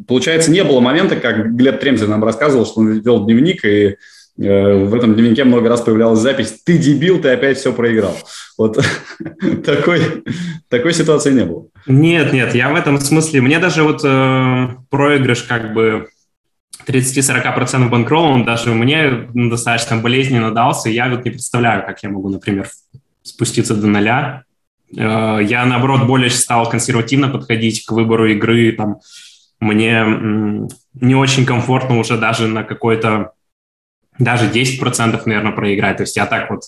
получается 0.08 0.50
не 0.50 0.64
было 0.64 0.80
момента, 0.80 1.14
как 1.14 1.54
Глеб 1.54 1.78
Тремзин 1.78 2.10
нам 2.10 2.24
рассказывал, 2.24 2.66
что 2.66 2.80
он 2.80 2.98
вел 2.98 3.24
дневник, 3.24 3.64
и 3.64 3.96
э, 4.36 4.84
в 4.84 4.92
этом 4.92 5.14
дневнике 5.14 5.44
много 5.44 5.68
раз 5.68 5.82
появлялась 5.82 6.18
запись 6.18 6.62
«Ты 6.64 6.76
дебил, 6.76 7.20
ты 7.20 7.28
опять 7.28 7.58
все 7.58 7.72
проиграл». 7.72 8.16
Вот 8.58 8.84
такой, 9.64 10.24
такой 10.68 10.92
ситуации 10.92 11.34
не 11.34 11.44
было. 11.44 11.68
Нет, 11.86 12.32
нет, 12.32 12.52
я 12.56 12.68
в 12.68 12.74
этом 12.74 12.98
смысле... 12.98 13.42
Мне 13.42 13.60
даже 13.60 13.84
вот 13.84 14.00
э, 14.02 14.68
проигрыш 14.90 15.44
как 15.44 15.72
бы 15.72 16.08
30-40% 16.88 17.88
банкролла, 17.90 18.30
он 18.30 18.44
даже 18.44 18.70
мне 18.70 19.28
достаточно 19.34 19.98
болезненно 19.98 20.50
дался, 20.50 20.88
и 20.88 20.94
я 20.94 21.08
вот 21.08 21.24
не 21.24 21.30
представляю, 21.30 21.86
как 21.86 22.02
я 22.02 22.08
могу, 22.08 22.28
например, 22.28 22.68
спуститься 23.22 23.76
до 23.76 23.86
нуля. 23.86 24.42
Э, 24.96 25.38
я, 25.42 25.64
наоборот, 25.64 26.06
более 26.06 26.30
стал 26.30 26.68
консервативно 26.68 27.28
подходить 27.28 27.84
к 27.84 27.92
выбору 27.92 28.26
игры, 28.26 28.72
там, 28.72 29.00
мне 29.60 30.68
не 30.94 31.14
очень 31.14 31.44
комфортно 31.44 31.98
уже 31.98 32.16
даже 32.16 32.48
на 32.48 32.64
какой-то, 32.64 33.32
даже 34.18 34.50
10%, 34.50 35.22
наверное, 35.26 35.52
проиграть. 35.52 35.98
То 35.98 36.02
есть 36.02 36.16
я 36.16 36.26
так 36.26 36.50
вот 36.50 36.62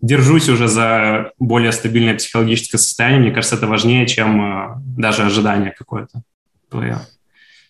держусь 0.00 0.48
уже 0.48 0.68
за 0.68 1.32
более 1.38 1.72
стабильное 1.72 2.16
психологическое 2.16 2.78
состояние. 2.78 3.20
Мне 3.20 3.30
кажется, 3.32 3.56
это 3.56 3.66
важнее, 3.66 4.06
чем 4.06 4.40
э, 4.40 4.74
даже 4.96 5.22
ожидание 5.22 5.74
какое-то 5.76 6.22
твое. 6.70 6.98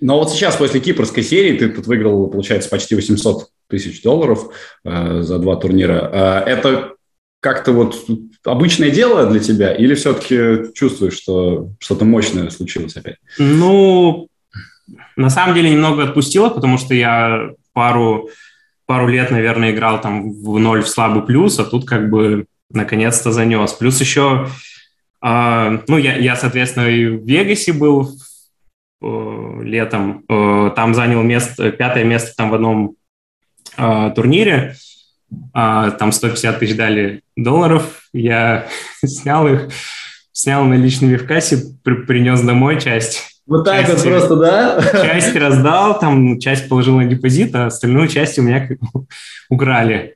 Но 0.00 0.18
вот 0.18 0.32
сейчас, 0.32 0.56
после 0.56 0.80
кипрской 0.80 1.22
серии, 1.22 1.56
ты 1.56 1.68
тут 1.68 1.86
выиграл, 1.86 2.26
получается, 2.28 2.68
почти 2.68 2.94
800 2.96 3.48
тысяч 3.68 4.02
долларов 4.02 4.52
э, 4.84 5.22
за 5.22 5.38
два 5.38 5.56
турнира. 5.56 6.44
Э, 6.46 6.50
это 6.50 6.91
как-то 7.42 7.72
вот 7.72 8.06
обычное 8.44 8.90
дело 8.90 9.26
для 9.26 9.40
тебя 9.40 9.74
или 9.74 9.94
все-таки 9.94 10.72
чувствуешь, 10.74 11.14
что 11.14 11.70
что-то 11.78 12.04
мощное 12.04 12.48
случилось 12.50 12.96
опять? 12.96 13.16
Ну, 13.38 14.28
на 15.16 15.28
самом 15.28 15.54
деле 15.54 15.70
немного 15.70 16.04
отпустило, 16.04 16.48
потому 16.48 16.78
что 16.78 16.94
я 16.94 17.50
пару, 17.74 18.30
пару 18.86 19.08
лет, 19.08 19.30
наверное, 19.30 19.72
играл 19.72 20.00
там 20.00 20.32
в 20.32 20.58
ноль 20.58 20.82
в 20.82 20.88
слабый 20.88 21.22
плюс, 21.22 21.58
а 21.58 21.64
тут 21.64 21.86
как 21.86 22.08
бы 22.08 22.46
наконец-то 22.70 23.32
занес. 23.32 23.72
Плюс 23.74 24.00
еще, 24.00 24.48
э, 25.22 25.78
ну, 25.86 25.98
я, 25.98 26.16
я, 26.16 26.36
соответственно, 26.36 26.86
и 26.86 27.06
в 27.06 27.26
Вегасе 27.26 27.74
был 27.74 28.08
Э, 29.02 29.60
летом. 29.62 30.24
Э, 30.28 30.70
там 30.76 30.94
занял 30.94 31.22
место, 31.22 31.72
пятое 31.72 32.04
место 32.04 32.34
там 32.36 32.50
в 32.50 32.54
одном 32.54 32.94
э, 33.76 34.12
турнире. 34.14 34.76
Там 35.52 36.12
150 36.12 36.58
тысяч 36.58 36.76
дали 36.76 37.22
долларов. 37.36 38.02
Я 38.12 38.66
снял 39.04 39.46
их, 39.46 39.68
снял 40.32 40.64
наличными 40.64 41.16
в 41.16 41.26
кассе, 41.26 41.58
при, 41.82 41.94
принес 41.94 42.40
домой 42.40 42.80
часть. 42.80 43.32
Вот 43.46 43.64
так 43.64 43.86
часть, 43.86 44.04
вот 44.04 44.12
просто, 44.12 44.36
да? 44.36 44.82
Часть 44.92 45.34
раздал, 45.34 45.98
там 45.98 46.38
часть 46.38 46.68
положил 46.68 46.96
на 46.98 47.06
депозит, 47.06 47.54
а 47.54 47.66
остальную 47.66 48.08
часть 48.08 48.38
у 48.38 48.42
меня 48.42 48.68
украли. 49.50 50.14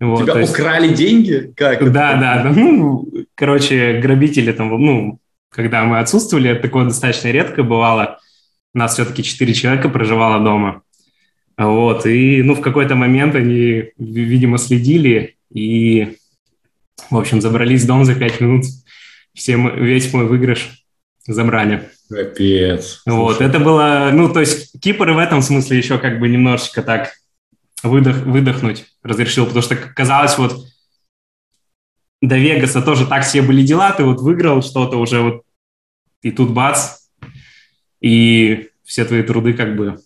Вот, 0.00 0.22
Тебя 0.22 0.40
есть... 0.40 0.52
украли 0.52 0.92
деньги? 0.94 1.52
Как? 1.54 1.80
Да, 1.92 2.14
да, 2.16 2.42
да. 2.42 2.50
Ну, 2.50 3.06
короче, 3.34 4.00
грабители 4.00 4.50
там, 4.52 4.70
ну, 4.70 5.18
когда 5.50 5.84
мы 5.84 5.98
отсутствовали, 5.98 6.50
это 6.50 6.62
такое 6.62 6.84
достаточно 6.84 7.28
редко 7.28 7.62
бывало. 7.62 8.18
У 8.74 8.78
нас 8.78 8.94
все-таки 8.94 9.22
четыре 9.22 9.54
человека 9.54 9.88
проживало 9.88 10.42
дома. 10.42 10.82
Вот, 11.56 12.06
и, 12.06 12.42
ну, 12.42 12.54
в 12.54 12.60
какой-то 12.60 12.96
момент 12.96 13.34
они, 13.36 13.90
видимо, 13.96 14.58
следили 14.58 15.36
и, 15.52 16.16
в 17.10 17.16
общем, 17.16 17.40
забрались 17.40 17.84
в 17.84 17.86
дом 17.86 18.04
за 18.04 18.14
пять 18.14 18.40
минут. 18.40 18.64
Все, 19.34 19.56
весь 19.56 20.12
мой 20.12 20.26
выигрыш 20.26 20.84
забрали. 21.26 21.88
Капец. 22.08 23.02
Вот, 23.06 23.40
это 23.40 23.60
было, 23.60 24.10
ну, 24.12 24.32
то 24.32 24.40
есть 24.40 24.80
Кипр 24.80 25.10
в 25.12 25.18
этом 25.18 25.42
смысле 25.42 25.78
еще 25.78 25.98
как 25.98 26.18
бы 26.18 26.28
немножечко 26.28 26.82
так 26.82 27.12
выдох, 27.82 28.24
выдохнуть 28.24 28.86
разрешил, 29.02 29.46
потому 29.46 29.62
что 29.62 29.76
казалось 29.76 30.36
вот 30.38 30.66
до 32.20 32.36
Вегаса 32.36 32.82
тоже 32.82 33.06
так 33.06 33.24
все 33.24 33.42
были 33.42 33.62
дела, 33.62 33.92
ты 33.92 34.04
вот 34.04 34.20
выиграл 34.20 34.62
что-то 34.62 34.96
уже 34.96 35.20
вот, 35.20 35.42
и 36.22 36.30
тут 36.30 36.50
бац, 36.50 37.00
и 38.00 38.70
все 38.82 39.04
твои 39.04 39.22
труды 39.22 39.52
как 39.52 39.76
бы 39.76 40.00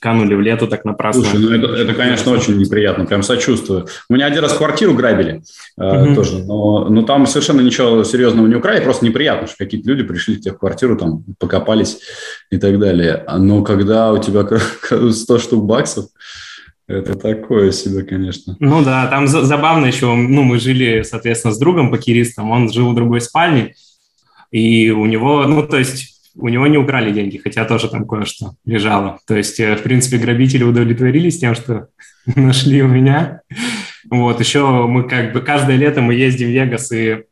канули 0.00 0.34
в 0.34 0.40
лету 0.40 0.66
так 0.66 0.84
напрасно. 0.84 1.22
Слушай, 1.22 1.40
ну 1.40 1.50
это, 1.50 1.74
это 1.74 1.94
конечно, 1.94 2.32
очень 2.32 2.56
неприятно, 2.58 3.04
прям 3.04 3.22
сочувствую. 3.22 3.86
У 4.08 4.14
меня 4.14 4.26
один 4.26 4.42
раз 4.42 4.54
квартиру 4.54 4.94
грабили 4.94 5.42
э, 5.78 6.14
тоже, 6.14 6.44
но, 6.44 6.88
но 6.88 7.02
там 7.02 7.26
совершенно 7.26 7.60
ничего 7.60 8.04
серьезного 8.04 8.46
не 8.46 8.54
украли, 8.54 8.82
просто 8.82 9.04
неприятно, 9.04 9.46
что 9.46 9.56
какие-то 9.58 9.88
люди 9.88 10.02
пришли 10.02 10.36
в 10.36 10.40
тех 10.40 10.58
квартиру, 10.58 10.96
там, 10.96 11.24
покопались 11.38 12.00
и 12.50 12.58
так 12.58 12.78
далее. 12.78 13.24
Но 13.38 13.62
когда 13.62 14.12
у 14.12 14.18
тебя 14.18 14.46
100 15.10 15.38
штук 15.38 15.64
баксов, 15.64 16.06
это 16.86 17.14
такое 17.14 17.72
себе, 17.72 18.02
конечно. 18.02 18.56
Ну 18.60 18.84
да, 18.84 19.06
там 19.06 19.26
забавно 19.26 19.86
еще, 19.86 20.14
ну 20.14 20.42
мы 20.42 20.58
жили, 20.58 21.02
соответственно, 21.02 21.54
с 21.54 21.58
другом 21.58 21.90
покеристом, 21.90 22.50
он 22.50 22.70
жил 22.70 22.90
в 22.90 22.94
другой 22.94 23.22
спальне, 23.22 23.74
и 24.50 24.90
у 24.90 25.06
него, 25.06 25.46
ну 25.46 25.66
то 25.66 25.78
есть 25.78 26.13
у 26.36 26.48
него 26.48 26.66
не 26.66 26.78
украли 26.78 27.12
деньги, 27.12 27.38
хотя 27.38 27.64
тоже 27.64 27.88
там 27.88 28.06
кое-что 28.06 28.54
лежало. 28.64 29.18
То 29.26 29.36
есть, 29.36 29.60
э, 29.60 29.76
в 29.76 29.82
принципе, 29.82 30.18
грабители 30.18 30.64
удовлетворились 30.64 31.38
тем, 31.38 31.54
что 31.54 31.88
нашли 32.36 32.82
у 32.82 32.88
меня. 32.88 33.40
Вот, 34.10 34.40
еще 34.40 34.86
мы 34.86 35.08
как 35.08 35.32
бы 35.32 35.40
каждое 35.40 35.76
лето 35.76 36.00
мы 36.00 36.14
ездим 36.14 36.48
в 36.48 36.50
Вегас 36.50 36.92
и 36.92 37.24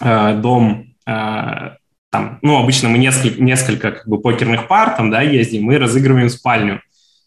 э, 0.00 0.34
дом 0.40 0.94
э, 1.06 1.70
там, 2.10 2.38
ну, 2.42 2.58
обычно 2.58 2.88
мы 2.88 2.98
несколько, 2.98 3.40
несколько 3.40 3.92
как 3.92 4.08
бы 4.08 4.20
покерных 4.20 4.66
пар 4.66 4.96
там, 4.96 5.10
да, 5.10 5.22
ездим, 5.22 5.62
мы 5.62 5.78
разыгрываем 5.78 6.28
спальню. 6.28 6.82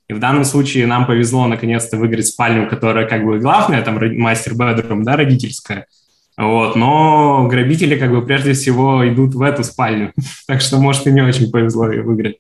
И 0.09 0.13
в 0.13 0.19
данном 0.19 0.43
случае 0.43 0.85
нам 0.85 1.07
повезло 1.07 1.47
наконец-то 1.47 1.95
выиграть 1.97 2.27
спальню, 2.27 2.67
которая 2.69 3.07
как 3.07 3.23
бы 3.23 3.39
главная, 3.39 3.81
там, 3.81 3.97
мастер-бедрум, 4.19 5.03
да, 5.03 5.15
родительская. 5.15 5.87
Вот, 6.35 6.75
но 6.75 7.47
грабители 7.47 7.95
как 7.95 8.11
бы 8.11 8.25
прежде 8.25 8.53
всего 8.53 9.07
идут 9.07 9.35
в 9.35 9.41
эту 9.41 9.63
спальню, 9.63 10.13
так 10.47 10.61
что, 10.61 10.77
может, 10.77 11.05
и 11.05 11.11
не 11.11 11.21
очень 11.21 11.51
повезло 11.51 11.91
ее 11.91 12.01
выиграть. 12.01 12.37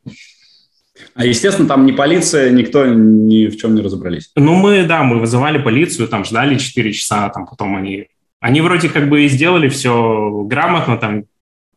А, 1.15 1.25
естественно, 1.25 1.67
там 1.67 1.85
ни 1.85 1.91
полиция, 1.91 2.49
никто 2.51 2.85
ни 2.85 3.47
в 3.47 3.57
чем 3.57 3.75
не 3.75 3.81
разобрались. 3.81 4.31
Ну, 4.35 4.55
мы, 4.55 4.83
да, 4.83 5.03
мы 5.03 5.19
вызывали 5.19 5.59
полицию, 5.59 6.07
там 6.07 6.25
ждали 6.25 6.57
4 6.57 6.93
часа, 6.93 7.29
там 7.29 7.45
потом 7.45 7.75
они... 7.75 8.07
Они 8.39 8.61
вроде 8.61 8.89
как 8.89 9.09
бы 9.09 9.23
и 9.23 9.29
сделали 9.29 9.69
все 9.69 10.43
грамотно, 10.45 10.97
там 10.97 11.23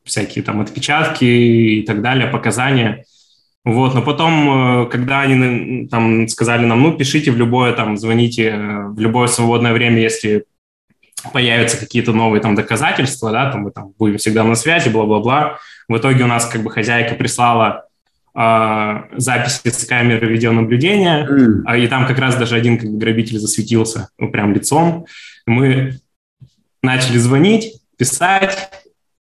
всякие 0.04 0.42
там 0.42 0.60
отпечатки 0.60 1.24
и 1.24 1.82
так 1.82 2.02
далее, 2.02 2.28
показания. 2.28 3.04
Вот, 3.64 3.94
но 3.94 4.02
потом, 4.02 4.84
э, 4.84 4.86
когда 4.86 5.20
они 5.20 5.86
там 5.88 6.28
сказали 6.28 6.64
нам, 6.64 6.82
ну, 6.82 6.96
пишите 6.96 7.30
в 7.30 7.36
любое, 7.36 7.72
там, 7.72 7.96
звоните 7.96 8.48
э, 8.48 8.88
в 8.88 8.98
любое 9.00 9.26
свободное 9.26 9.72
время, 9.72 10.00
если 10.00 10.44
появятся 11.32 11.78
какие-то 11.78 12.12
новые 12.12 12.40
там 12.40 12.54
доказательства, 12.54 13.32
да, 13.32 13.50
там 13.50 13.62
мы 13.62 13.70
там 13.70 13.92
будем 13.98 14.18
всегда 14.18 14.44
на 14.44 14.54
связи, 14.54 14.88
бла-бла-бла. 14.88 15.58
В 15.88 15.96
итоге 15.96 16.24
у 16.24 16.26
нас 16.26 16.46
как 16.46 16.62
бы 16.62 16.70
хозяйка 16.70 17.14
прислала 17.14 17.86
э, 18.34 19.02
записи 19.16 19.68
с 19.68 19.84
камеры 19.84 20.26
видеонаблюдения, 20.26 21.26
mm. 21.26 21.80
и 21.80 21.88
там 21.88 22.06
как 22.06 22.18
раз 22.18 22.36
даже 22.36 22.54
один 22.56 22.78
как 22.78 22.90
бы, 22.90 22.98
грабитель 22.98 23.38
засветился 23.38 24.08
ну, 24.18 24.30
прям 24.30 24.52
лицом. 24.52 25.06
Мы 25.46 25.98
начали 26.82 27.18
звонить, 27.18 27.80
писать, 27.96 28.70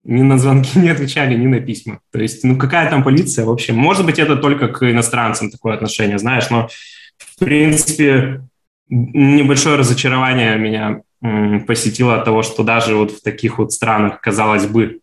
ни 0.03 0.21
на 0.21 0.37
звонки 0.37 0.77
не 0.79 0.89
отвечали, 0.89 1.35
ни 1.35 1.47
на 1.47 1.59
письма. 1.59 1.99
То 2.11 2.19
есть, 2.19 2.43
ну 2.43 2.57
какая 2.57 2.89
там 2.89 3.03
полиция 3.03 3.45
вообще? 3.45 3.73
Может 3.73 4.05
быть, 4.05 4.19
это 4.19 4.35
только 4.35 4.67
к 4.67 4.89
иностранцам 4.89 5.49
такое 5.49 5.73
отношение, 5.73 6.19
знаешь, 6.19 6.49
но 6.49 6.69
в 7.17 7.39
принципе 7.39 8.41
небольшое 8.87 9.77
разочарование 9.77 10.57
меня 10.57 11.01
посетило 11.67 12.15
от 12.15 12.25
того, 12.25 12.43
что 12.43 12.63
даже 12.63 12.95
вот 12.95 13.11
в 13.11 13.21
таких 13.21 13.57
вот 13.57 13.73
странах, 13.73 14.21
казалось 14.21 14.65
бы, 14.65 14.99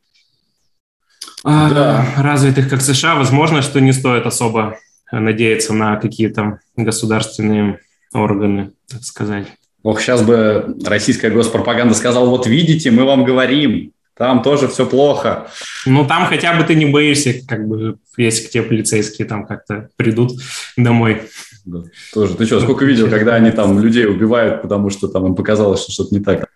а, 1.45 1.71
да. 1.71 2.07
развитых, 2.17 2.69
как 2.69 2.81
США, 2.81 3.17
возможно, 3.17 3.63
что 3.63 3.81
не 3.81 3.93
стоит 3.93 4.27
особо 4.27 4.79
надеяться 5.11 5.75
на 5.75 5.97
какие-то 5.97 6.61
государственные 6.77 7.81
органы, 8.13 8.73
так 8.89 9.03
сказать. 9.03 9.47
Ох, 9.83 10.01
сейчас 10.01 10.23
бы 10.23 10.77
российская 10.85 11.31
госпропаганда 11.31 11.95
сказала, 11.95 12.29
вот 12.29 12.47
видите, 12.47 12.91
мы 12.91 13.05
вам 13.05 13.25
говорим, 13.25 13.93
там 14.17 14.43
тоже 14.43 14.69
все 14.69 14.87
плохо. 14.87 15.49
Ну, 15.87 16.07
там 16.07 16.27
хотя 16.27 16.55
бы 16.55 16.63
ты 16.65 16.75
не 16.75 16.87
боишься, 16.87 17.35
как 17.47 17.67
бы, 17.67 17.99
если 18.17 18.47
к 18.47 18.51
тебе 18.51 18.63
полицейские 18.63 19.27
там 19.27 19.47
как-то 19.47 19.89
придут 19.97 20.33
домой. 20.77 21.23
Да, 21.65 21.83
тоже. 22.13 22.35
Ты 22.35 22.47
что, 22.47 22.61
сколько 22.61 22.85
видел, 22.85 23.09
когда 23.09 23.35
они 23.35 23.51
там 23.51 23.79
людей 23.79 24.07
убивают, 24.07 24.63
потому 24.63 24.91
что 24.91 25.09
там 25.09 25.27
им 25.27 25.35
показалось, 25.35 25.83
что 25.83 25.93
что-то 25.93 26.15
не 26.15 26.21
так. 26.21 26.49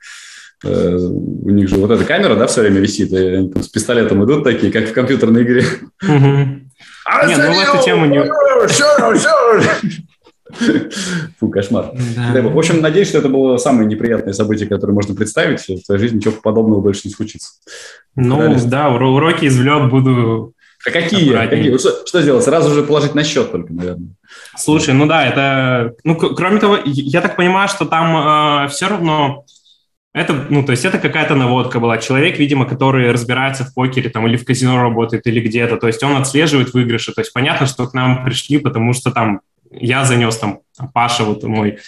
Э, 0.64 0.96
у 0.96 1.50
них 1.50 1.68
же 1.68 1.76
вот 1.76 1.90
эта 1.90 2.04
камера, 2.04 2.34
да, 2.34 2.46
все 2.46 2.62
время 2.62 2.80
висит, 2.80 3.12
и 3.12 3.16
они 3.16 3.50
там 3.50 3.62
с 3.62 3.68
пистолетом 3.68 4.24
идут 4.24 4.42
такие, 4.44 4.72
как 4.72 4.88
в 4.88 4.92
компьютерной 4.92 5.42
игре. 5.42 5.64
А 7.08 7.26
не, 7.26 7.36
ну 7.36 7.52
в 7.52 7.74
эту 7.74 7.84
тему 7.84 8.06
не... 8.06 8.24
Фу, 11.38 11.48
кошмар. 11.50 11.92
Да. 12.34 12.42
В 12.42 12.58
общем, 12.58 12.80
надеюсь, 12.80 13.08
что 13.08 13.18
это 13.18 13.28
было 13.28 13.56
самое 13.58 13.86
неприятное 13.86 14.32
событие, 14.32 14.68
которое 14.68 14.92
можно 14.92 15.14
представить. 15.14 15.60
В 15.60 15.84
твоей 15.84 16.00
жизни 16.00 16.16
ничего 16.16 16.34
подобного 16.42 16.80
больше 16.80 17.02
не 17.04 17.12
случится. 17.12 17.50
Ну, 18.14 18.36
Старались. 18.36 18.64
да, 18.64 18.88
уроки 18.90 19.46
извлек, 19.46 19.90
буду 19.90 20.54
а 20.86 20.90
какие? 20.90 21.32
какие? 21.32 21.78
Что, 21.78 22.06
что 22.06 22.22
сделать? 22.22 22.44
Сразу 22.44 22.72
же 22.72 22.82
положить 22.82 23.14
на 23.14 23.24
счет 23.24 23.50
только, 23.50 23.72
наверное. 23.72 24.10
Слушай, 24.56 24.94
ну 24.94 25.06
да, 25.06 25.26
это... 25.26 25.94
Ну, 26.04 26.16
кроме 26.16 26.60
того, 26.60 26.78
я 26.84 27.20
так 27.20 27.36
понимаю, 27.36 27.68
что 27.68 27.84
там 27.84 28.64
э, 28.64 28.68
все 28.68 28.88
равно... 28.88 29.44
Это, 30.14 30.46
ну, 30.48 30.64
то 30.64 30.72
есть 30.72 30.84
это 30.84 30.98
какая-то 30.98 31.34
наводка 31.34 31.78
была. 31.78 31.98
Человек, 31.98 32.38
видимо, 32.38 32.64
который 32.64 33.10
разбирается 33.10 33.64
в 33.64 33.74
покере 33.74 34.08
там 34.08 34.26
или 34.26 34.36
в 34.36 34.46
казино 34.46 34.80
работает, 34.80 35.26
или 35.26 35.40
где-то. 35.40 35.76
То 35.76 35.88
есть 35.88 36.02
он 36.02 36.16
отслеживает 36.16 36.72
выигрыши. 36.72 37.12
То 37.12 37.20
есть 37.20 37.32
понятно, 37.34 37.66
что 37.66 37.86
к 37.86 37.92
нам 37.92 38.24
пришли, 38.24 38.58
потому 38.58 38.94
что 38.94 39.10
там 39.10 39.40
я 39.70 40.04
занес, 40.04 40.36
там, 40.38 40.60
Паша, 40.94 41.24
вот 41.24 41.42
мой 41.42 41.78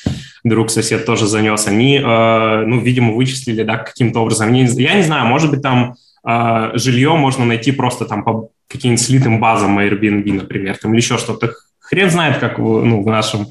друг-сосед 0.45 1.07
тоже 1.07 1.27
занес. 1.27 1.67
Они, 1.67 1.97
э, 1.97 2.65
ну, 2.67 2.81
видимо, 2.81 3.15
вычислили, 3.15 3.63
да, 3.63 3.79
каким-то 3.79 4.21
образом. 4.21 4.49
Они, 4.49 4.65
я 4.65 4.95
не 4.95 5.03
знаю, 5.03 5.27
может 5.27 5.51
быть, 5.51 5.63
там 5.63 5.95
э, 6.27 6.73
жилье 6.75 7.15
можно 7.15 7.45
найти 7.45 7.73
просто 7.73 8.05
там 8.05 8.25
по 8.25 8.51
каким-нибудь 8.69 9.05
слитым 9.05 9.41
базам 9.41 9.79
Airbnb, 9.79 10.33
например, 10.33 10.77
там, 10.77 10.93
или 10.93 11.01
еще 11.01 11.19
что-то. 11.19 11.55
Хрен 11.81 12.11
знает, 12.11 12.39
как 12.39 12.59
ну, 12.59 13.03
в 13.03 13.07
нашем 13.07 13.49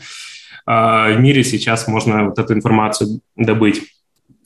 э, 0.67 1.15
мире 1.17 1.43
сейчас 1.43 1.87
можно 1.87 2.25
вот 2.25 2.39
эту 2.39 2.53
информацию 2.53 3.21
добыть. 3.35 3.81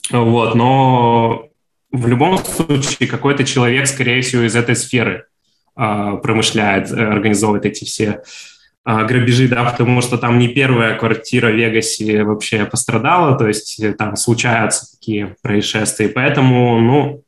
Вот, 0.09 0.55
но 0.55 1.51
в 1.91 2.07
любом 2.07 2.38
случае 2.38 3.07
какой-то 3.09 3.43
человек, 3.43 3.88
скорее 3.88 4.22
всего, 4.22 4.43
из 4.43 4.55
этой 4.55 4.76
сферы 4.76 5.26
э, 5.78 6.17
промышляет, 6.24 6.91
э, 6.91 6.95
организовывает 6.95 7.65
эти 7.65 7.84
все 7.84 8.22
э, 8.86 9.05
грабежи, 9.05 9.47
да, 9.47 9.65
потому 9.65 10.01
что 10.01 10.17
там 10.17 10.39
не 10.39 10.47
первая 10.47 10.97
квартира 10.97 11.49
в 11.49 11.55
Вегасе 11.55 12.24
вообще 12.24 12.65
пострадала, 12.65 13.38
то 13.38 13.47
есть 13.47 13.82
там 13.97 14.15
случаются 14.15 14.91
такие 14.91 15.36
происшествия, 15.41 16.07
поэтому, 16.07 16.80
ну, 16.80 17.24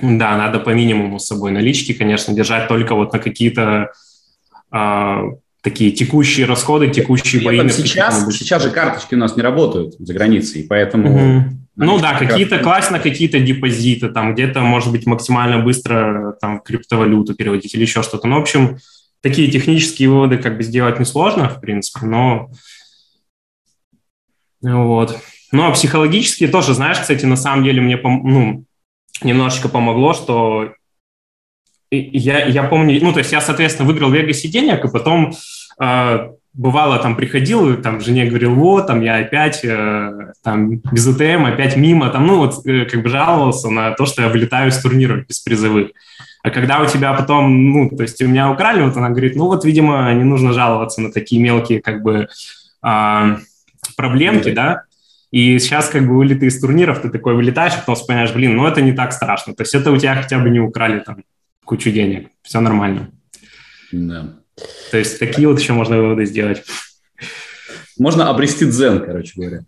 да, 0.00 0.36
надо 0.36 0.60
по 0.60 0.70
минимуму 0.70 1.18
с 1.18 1.26
собой 1.26 1.50
налички, 1.50 1.92
конечно, 1.92 2.34
держать 2.34 2.68
только 2.68 2.94
вот 2.94 3.12
на 3.12 3.18
какие-то 3.18 3.90
э, 4.72 5.16
такие 5.62 5.90
текущие 5.90 6.46
расходы, 6.46 6.88
текущие 6.88 7.42
бои. 7.42 7.68
Сейчас, 7.68 8.26
сейчас 8.34 8.62
же 8.62 8.70
карточки 8.70 9.14
у 9.14 9.18
нас 9.18 9.36
не 9.36 9.42
работают 9.42 9.94
за 9.98 10.14
границей, 10.14 10.66
поэтому... 10.68 11.38
Угу. 11.38 11.44
Ну 11.80 12.00
да, 12.00 12.18
какие-то 12.18 12.58
класть 12.58 12.90
на 12.90 12.98
какие-то 12.98 13.38
депозиты, 13.38 14.08
там 14.08 14.34
где-то, 14.34 14.60
может 14.60 14.90
быть, 14.90 15.06
максимально 15.06 15.60
быстро 15.60 16.36
там 16.40 16.60
криптовалюту 16.60 17.34
переводить 17.34 17.72
или 17.74 17.82
еще 17.82 18.02
что-то. 18.02 18.26
Ну, 18.26 18.36
в 18.36 18.40
общем, 18.40 18.78
такие 19.20 19.48
технические 19.48 20.08
выводы 20.08 20.38
как 20.38 20.56
бы 20.56 20.64
сделать 20.64 20.98
несложно, 20.98 21.48
в 21.48 21.60
принципе, 21.60 22.04
но 22.06 22.50
вот. 24.60 25.16
Ну, 25.52 25.66
а 25.66 25.70
психологически 25.70 26.48
тоже, 26.48 26.74
знаешь, 26.74 26.98
кстати, 26.98 27.24
на 27.24 27.36
самом 27.36 27.64
деле 27.64 27.80
мне, 27.80 27.96
ну, 27.96 28.64
немножечко 29.22 29.68
помогло, 29.68 30.14
что 30.14 30.72
я, 31.90 32.44
я 32.46 32.62
помню, 32.64 32.98
ну, 33.02 33.12
то 33.12 33.20
есть 33.20 33.32
я, 33.32 33.40
соответственно, 33.40 33.88
выиграл 33.88 34.10
в 34.10 34.14
Вегасе 34.14 34.48
денег, 34.48 34.84
и 34.84 34.90
потом 34.90 35.32
э, 35.80 36.28
бывало 36.52 36.98
там 36.98 37.16
приходил, 37.16 37.80
там 37.80 38.00
жене 38.00 38.26
говорил, 38.26 38.54
вот, 38.54 38.88
там 38.88 39.00
я 39.00 39.16
опять 39.16 39.64
э, 39.64 40.32
там 40.42 40.76
без 40.76 41.06
УТМ, 41.06 41.46
опять 41.46 41.76
мимо, 41.76 42.10
там, 42.10 42.26
ну, 42.26 42.38
вот 42.38 42.66
э, 42.66 42.84
как 42.84 43.02
бы 43.02 43.08
жаловался 43.08 43.70
на 43.70 43.92
то, 43.92 44.04
что 44.06 44.22
я 44.22 44.28
вылетаю 44.28 44.70
с 44.70 44.78
турниров 44.78 45.26
без 45.26 45.40
призовых. 45.40 45.90
А 46.42 46.50
когда 46.50 46.80
у 46.80 46.86
тебя 46.86 47.12
потом, 47.14 47.72
ну, 47.72 47.90
то 47.90 48.02
есть 48.02 48.20
у 48.22 48.28
меня 48.28 48.50
украли, 48.50 48.82
вот 48.82 48.96
она 48.96 49.08
говорит, 49.08 49.36
ну, 49.36 49.46
вот, 49.46 49.64
видимо, 49.64 50.12
не 50.12 50.24
нужно 50.24 50.52
жаловаться 50.52 51.00
на 51.00 51.10
такие 51.10 51.40
мелкие, 51.40 51.80
как 51.80 52.02
бы, 52.02 52.28
э, 52.84 53.36
проблемки, 53.96 54.50
да, 54.50 54.82
и 55.30 55.58
сейчас 55.58 55.88
как 55.88 56.06
бы 56.06 56.16
вылеты 56.16 56.46
из 56.46 56.60
турниров, 56.60 57.02
ты 57.02 57.10
такой 57.10 57.34
вылетаешь, 57.34 57.74
а 57.74 57.80
потом 57.80 57.96
вспоминаешь, 57.96 58.32
блин, 58.32 58.56
ну 58.56 58.66
это 58.66 58.80
не 58.80 58.92
так 58.92 59.12
страшно. 59.12 59.54
То 59.54 59.62
есть 59.62 59.74
это 59.74 59.90
у 59.92 59.96
тебя 59.96 60.14
хотя 60.14 60.38
бы 60.38 60.48
не 60.48 60.60
украли 60.60 61.00
там 61.00 61.24
кучу 61.64 61.90
денег. 61.90 62.28
Все 62.42 62.60
нормально. 62.60 63.10
Да. 63.92 64.34
То 64.90 64.98
есть 64.98 65.18
такие 65.18 65.46
вот 65.46 65.60
еще 65.60 65.74
можно 65.74 65.98
выводы 65.98 66.24
сделать. 66.24 66.64
Можно 67.98 68.30
обрести 68.30 68.64
дзен, 68.64 69.04
короче 69.04 69.32
говоря. 69.36 69.64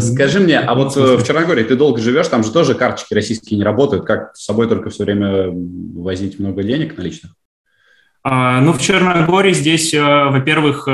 Скажи 0.00 0.40
мне, 0.40 0.58
а 0.58 0.74
вот 0.74 0.96
э, 0.96 1.16
в 1.16 1.26
Черногории 1.26 1.64
ты 1.64 1.76
долго 1.76 2.00
живешь, 2.00 2.28
там 2.28 2.44
же 2.44 2.52
тоже 2.52 2.74
карточки 2.74 3.14
российские 3.14 3.58
не 3.58 3.64
работают. 3.64 4.04
Как 4.04 4.36
с 4.36 4.44
собой 4.44 4.68
только 4.68 4.90
все 4.90 5.04
время 5.04 5.48
возить 5.50 6.38
много 6.38 6.62
денег 6.62 6.96
наличных? 6.96 7.32
А, 8.22 8.60
ну, 8.60 8.72
в 8.72 8.80
Черногории 8.80 9.52
здесь, 9.52 9.94
во-первых, 9.94 10.88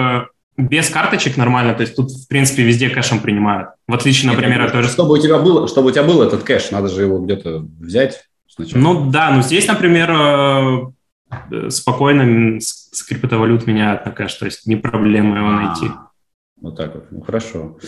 без 0.59 0.91
карточек 0.91 1.37
нормально, 1.37 1.73
то 1.75 1.83
есть 1.83 1.95
тут, 1.95 2.11
в 2.11 2.27
принципе, 2.27 2.65
везде 2.65 2.91
кэшем 2.91 3.21
принимают. 3.21 3.71
В 3.87 3.95
отличие, 3.95 4.31
например, 4.31 4.63
от 4.63 4.73
тоже... 4.73 4.89
Чтобы 4.89 5.15
у 5.15 5.19
тебя 5.19 5.39
был, 5.39 5.69
чтобы 5.69 5.89
у 5.89 5.91
тебя 5.93 6.03
был 6.03 6.21
этот 6.21 6.43
кэш, 6.43 6.73
надо 6.73 6.89
же 6.89 7.03
его 7.03 7.21
где-то 7.21 7.65
взять 7.79 8.25
сначала. 8.49 8.83
Ну 8.83 9.11
да, 9.11 9.31
ну 9.31 9.43
здесь, 9.43 9.69
например, 9.69 10.11
э, 10.11 11.71
спокойно 11.71 12.61
с 12.61 13.03
криптовалют 13.05 13.69
меняют 13.69 14.05
на 14.05 14.11
кэш, 14.11 14.35
то 14.35 14.47
есть 14.47 14.67
не 14.67 14.75
проблема 14.75 15.39
его 15.39 15.51
найти. 15.53 15.87
А, 15.87 16.09
вот 16.61 16.77
так 16.77 16.93
вот, 16.95 17.07
ну 17.13 17.21
хорошо. 17.21 17.79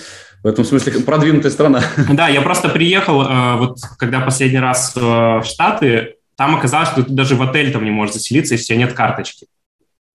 В 0.43 0.47
этом 0.47 0.65
смысле 0.65 1.01
продвинутая 1.03 1.53
страна. 1.53 1.83
Да, 2.13 2.29
я 2.29 2.41
просто 2.41 2.69
приехал, 2.69 3.23
э, 3.23 3.57
вот 3.57 3.79
когда 3.99 4.21
последний 4.21 4.59
раз 4.59 4.95
э, 4.97 5.01
в 5.01 5.45
Штаты, 5.45 6.17
там 6.37 6.57
оказалось, 6.57 6.89
что 6.89 7.03
ты 7.03 7.13
даже 7.13 7.37
в 7.37 7.43
отель 7.43 7.73
там 7.73 7.85
не 7.85 7.91
можешь 7.91 8.15
заселиться, 8.15 8.55
если 8.55 8.65
у 8.65 8.67
тебя 8.69 8.87
нет 8.87 8.95
карточки. 8.95 9.47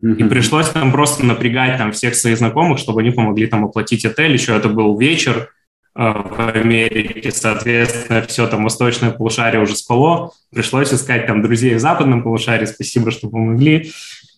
И 0.02 0.24
пришлось 0.24 0.70
там 0.70 0.92
просто 0.92 1.26
напрягать 1.26 1.78
там 1.78 1.92
всех 1.92 2.16
своих 2.16 2.38
знакомых, 2.38 2.80
чтобы 2.80 3.02
они 3.02 3.12
помогли 3.12 3.48
там 3.48 3.66
оплатить 3.66 4.06
отель. 4.06 4.34
Еще 4.34 4.56
это 4.56 4.68
был 4.68 4.98
вечер 4.98 5.52
э, 5.96 6.02
в 6.02 6.52
Америке, 6.54 7.32
соответственно, 7.32 8.24
все 8.24 8.48
там 8.48 8.64
восточное 8.64 9.12
полушарие 9.12 9.62
уже 9.62 9.76
спало. 9.76 10.32
Пришлось 10.52 10.92
искать 10.92 11.28
там 11.28 11.44
друзей 11.44 11.76
в 11.76 11.80
западном 11.80 12.24
полушарии. 12.24 12.66
Спасибо, 12.66 13.12
что 13.12 13.30
помогли. 13.30 13.92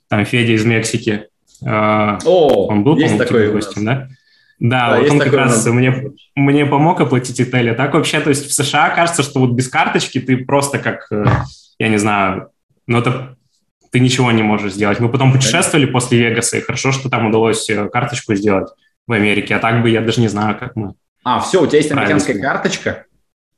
Там 0.10 0.26
Федя 0.26 0.54
из 0.54 0.66
Мексики. 0.66 1.28
О, 1.62 2.68
он 2.68 2.84
был, 2.84 2.98
есть 2.98 3.18
такой 3.18 3.52
гостем, 3.52 3.86
да? 3.86 4.10
Да, 4.60 4.90
да 4.90 5.00
вот 5.00 5.12
он 5.12 5.20
как 5.20 5.34
раз 5.34 5.66
мне, 5.68 6.12
мне 6.36 6.66
помог 6.66 7.00
оплатить 7.00 7.40
отель. 7.40 7.72
А 7.72 7.76
так 7.76 7.94
вообще, 7.94 8.20
то 8.20 8.30
есть 8.30 8.48
в 8.48 8.54
США 8.54 8.90
кажется, 8.90 9.24
что 9.24 9.40
вот 9.40 9.52
без 9.52 9.70
карточки 9.70 10.20
ты 10.20 10.38
просто 10.38 10.80
как, 10.80 11.08
э, 11.12 11.26
я 11.78 11.90
не 11.90 11.98
знаю, 11.98 12.50
ну 12.88 13.00
это 13.00 13.38
ты 13.92 14.00
ничего 14.00 14.32
не 14.32 14.44
можешь 14.44 14.74
сделать. 14.74 15.00
Мы 15.00 15.10
потом 15.10 15.32
путешествовали 15.32 15.86
после 15.86 16.20
Вегаса, 16.20 16.58
и 16.58 16.62
хорошо, 16.62 16.92
что 16.92 17.10
там 17.10 17.28
удалось 17.28 17.70
э, 17.70 17.88
карточку 17.90 18.34
сделать 18.36 18.70
в 19.06 19.12
Америке, 19.12 19.56
а 19.56 19.60
так 19.60 19.82
бы 19.82 19.90
я 19.90 20.02
даже 20.02 20.22
не 20.22 20.28
знаю, 20.28 20.58
как 20.58 20.76
мы. 20.76 20.94
А, 21.24 21.40
все, 21.40 21.62
у 21.62 21.68
тебя 21.68 21.78
есть 21.78 21.92
американская 21.92 22.40
карточка? 22.40 23.06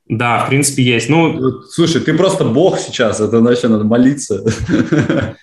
Да, 0.07 0.43
в 0.43 0.49
принципе, 0.49 0.83
есть. 0.83 1.07
Ну, 1.07 1.61
Слушай, 1.69 2.01
ты 2.01 2.15
просто 2.15 2.43
бог 2.43 2.79
сейчас, 2.79 3.19
это 3.19 3.39
вообще 3.39 3.67
надо 3.67 3.83
молиться. 3.83 4.43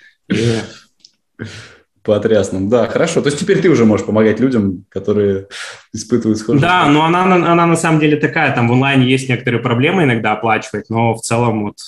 Потрясно. 2.07 2.71
Да, 2.71 2.87
хорошо. 2.87 3.21
То 3.21 3.27
есть 3.27 3.41
теперь 3.41 3.61
ты 3.61 3.69
уже 3.69 3.85
можешь 3.85 4.07
помогать 4.07 4.39
людям, 4.39 4.85
которые 4.89 5.49
испытывают 5.93 6.39
схожие. 6.39 6.63
Да, 6.63 6.87
но 6.87 7.05
она, 7.05 7.25
она 7.25 7.67
на 7.67 7.77
самом 7.77 7.99
деле 7.99 8.17
такая, 8.17 8.55
там 8.55 8.69
в 8.69 8.73
онлайне 8.73 9.11
есть 9.11 9.29
некоторые 9.29 9.61
проблемы 9.61 10.05
иногда 10.05 10.33
оплачивать, 10.33 10.89
но 10.89 11.15
в 11.15 11.21
целом 11.23 11.65
вот 11.65 11.79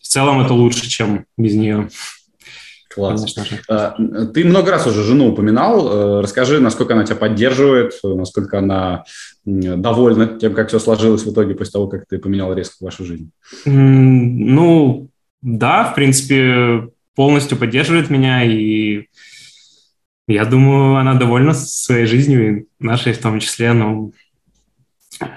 в 0.00 0.08
целом 0.08 0.40
это 0.40 0.54
лучше, 0.54 0.88
чем 0.88 1.26
без 1.36 1.54
нее. 1.54 1.90
Класс. 2.94 3.36
А, 3.68 3.96
ты 4.32 4.44
много 4.44 4.70
раз 4.70 4.86
уже 4.86 5.02
жену 5.02 5.32
упоминал. 5.32 5.88
Э, 5.88 6.20
расскажи, 6.22 6.60
насколько 6.60 6.94
она 6.94 7.04
тебя 7.04 7.16
поддерживает, 7.16 7.92
насколько 8.02 8.60
она 8.60 9.04
довольна 9.44 10.38
тем, 10.38 10.54
как 10.54 10.68
все 10.68 10.78
сложилось 10.78 11.24
в 11.26 11.32
итоге 11.32 11.54
после 11.54 11.72
того, 11.72 11.88
как 11.88 12.06
ты 12.08 12.18
поменял 12.18 12.54
резко 12.54 12.76
вашу 12.82 13.04
жизнь. 13.04 13.30
Ну, 13.66 15.08
да, 15.42 15.84
в 15.84 15.94
принципе, 15.96 16.88
полностью 17.14 17.58
поддерживает 17.58 18.10
меня, 18.10 18.44
и 18.44 19.06
я 20.26 20.44
думаю, 20.44 20.96
она 20.96 21.14
довольна 21.14 21.52
своей 21.54 22.06
жизнью, 22.06 22.58
и 22.58 22.66
нашей 22.78 23.12
в 23.12 23.18
том 23.18 23.40
числе, 23.40 23.72
но 23.72 24.10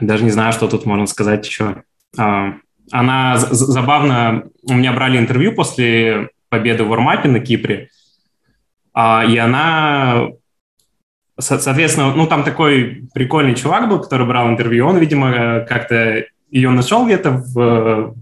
даже 0.02 0.24
не 0.24 0.32
знаю, 0.32 0.54
что 0.54 0.68
тут 0.68 0.86
можно 0.86 1.08
сказать 1.08 1.46
еще. 1.46 1.84
А, 2.18 2.54
она 2.92 3.38
забавно, 3.38 4.46
у 4.64 4.74
меня 4.74 4.94
брали 4.94 5.18
интервью 5.18 5.54
после 5.54 6.30
победы 6.50 6.84
в 6.84 6.88
Вармапе 6.88 7.28
на 7.28 7.40
Кипре, 7.40 7.90
а, 8.94 9.26
и 9.26 9.38
она, 9.38 10.30
соответственно, 11.38 12.14
ну 12.16 12.26
там 12.28 12.44
такой 12.44 13.08
прикольный 13.14 13.56
чувак 13.56 13.90
был, 13.90 14.02
который 14.02 14.26
брал 14.26 14.50
интервью, 14.50 14.88
он, 14.88 14.98
видимо, 14.98 15.66
как-то 15.68 16.26
ее 16.50 16.70
нашел 16.70 17.06
где-то 17.06 17.32
в 17.32 18.16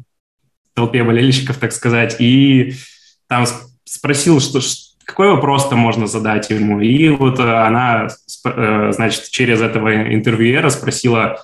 толпе 0.73 1.03
болельщиков, 1.03 1.57
так 1.57 1.71
сказать, 1.71 2.17
и 2.19 2.73
там 3.27 3.45
спросил, 3.85 4.39
что, 4.39 4.59
какой 5.05 5.29
вопрос-то 5.31 5.75
можно 5.75 6.07
задать 6.07 6.49
ему. 6.49 6.81
И 6.81 7.09
вот 7.09 7.39
она, 7.39 8.07
э, 8.45 8.91
значит, 8.91 9.29
через 9.29 9.61
этого 9.61 10.13
интервьюера 10.13 10.69
спросила, 10.69 11.39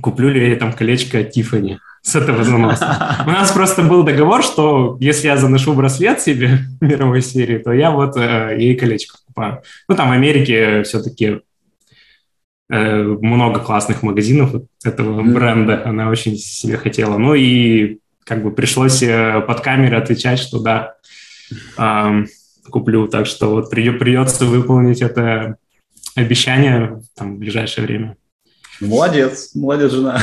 куплю 0.00 0.28
ли 0.30 0.50
я 0.50 0.56
там 0.56 0.72
колечко 0.72 1.18
от 1.18 1.32
Тиффани 1.32 1.78
с 2.02 2.16
этого 2.16 2.44
заноса. 2.44 3.24
У 3.26 3.30
нас 3.30 3.52
просто 3.52 3.82
был 3.82 4.02
договор, 4.02 4.42
что 4.42 4.96
если 5.00 5.28
я 5.28 5.36
заношу 5.36 5.74
браслет 5.74 6.20
себе 6.20 6.60
мировой 6.80 7.22
серии, 7.22 7.58
то 7.58 7.72
я 7.72 7.90
вот 7.90 8.16
э, 8.16 8.56
ей 8.58 8.74
колечко 8.76 9.18
покупаю. 9.18 9.62
Ну, 9.88 9.96
там 9.96 10.08
в 10.08 10.12
Америке 10.12 10.82
все-таки 10.82 11.40
э, 12.70 13.02
много 13.02 13.60
классных 13.60 14.02
магазинов 14.02 14.54
этого 14.84 15.22
бренда, 15.22 15.82
она 15.84 16.08
очень 16.08 16.36
себе 16.36 16.76
хотела. 16.76 17.18
Ну 17.18 17.34
и 17.34 17.98
как 18.24 18.42
бы 18.42 18.50
пришлось 18.50 19.02
э, 19.02 19.40
под 19.46 19.60
камерой 19.60 20.00
отвечать, 20.00 20.38
что 20.38 20.60
да, 20.60 20.94
э, 21.76 22.24
куплю. 22.70 23.08
Так 23.08 23.26
что 23.26 23.50
вот 23.50 23.70
придется 23.70 24.46
выполнить 24.46 25.02
это 25.02 25.56
обещание 26.14 27.02
там, 27.14 27.36
в 27.36 27.38
ближайшее 27.38 27.86
время. 27.86 28.16
Молодец, 28.80 29.54
молодец 29.54 29.92
жена. 29.92 30.20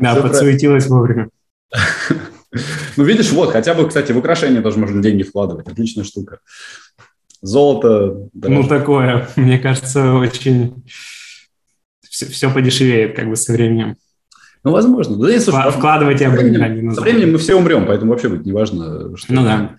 Да, 0.00 0.14
подсуетилась 0.16 0.86
вовремя. 0.86 1.28
Ну, 2.98 3.04
видишь, 3.04 3.30
вот, 3.32 3.50
хотя 3.50 3.72
бы, 3.72 3.88
кстати, 3.88 4.12
в 4.12 4.18
украшения 4.18 4.60
тоже 4.60 4.78
можно 4.78 5.02
деньги 5.02 5.22
вкладывать. 5.22 5.66
Отличная 5.66 6.04
штука. 6.04 6.40
Золото. 7.40 8.28
Ну, 8.34 8.68
такое, 8.68 9.26
мне 9.36 9.58
кажется, 9.58 10.12
очень... 10.12 10.84
Все, 12.02 12.26
все 12.26 12.52
подешевеет 12.52 13.16
как 13.16 13.30
бы 13.30 13.36
со 13.36 13.54
временем. 13.54 13.96
Ну, 14.64 14.70
возможно. 14.70 15.16
Да, 15.16 15.40
слушай, 15.40 15.72
Вкладывать 15.72 16.20
я 16.20 16.30
бы 16.30 16.42
не 16.42 16.94
Со 16.94 17.00
временем 17.00 17.32
мы 17.32 17.38
все 17.38 17.54
умрем, 17.54 17.86
поэтому 17.86 18.12
вообще 18.12 18.28
будет 18.28 18.44
неважно. 18.44 19.16
Что 19.16 19.32
ну 19.32 19.42
да. 19.42 19.76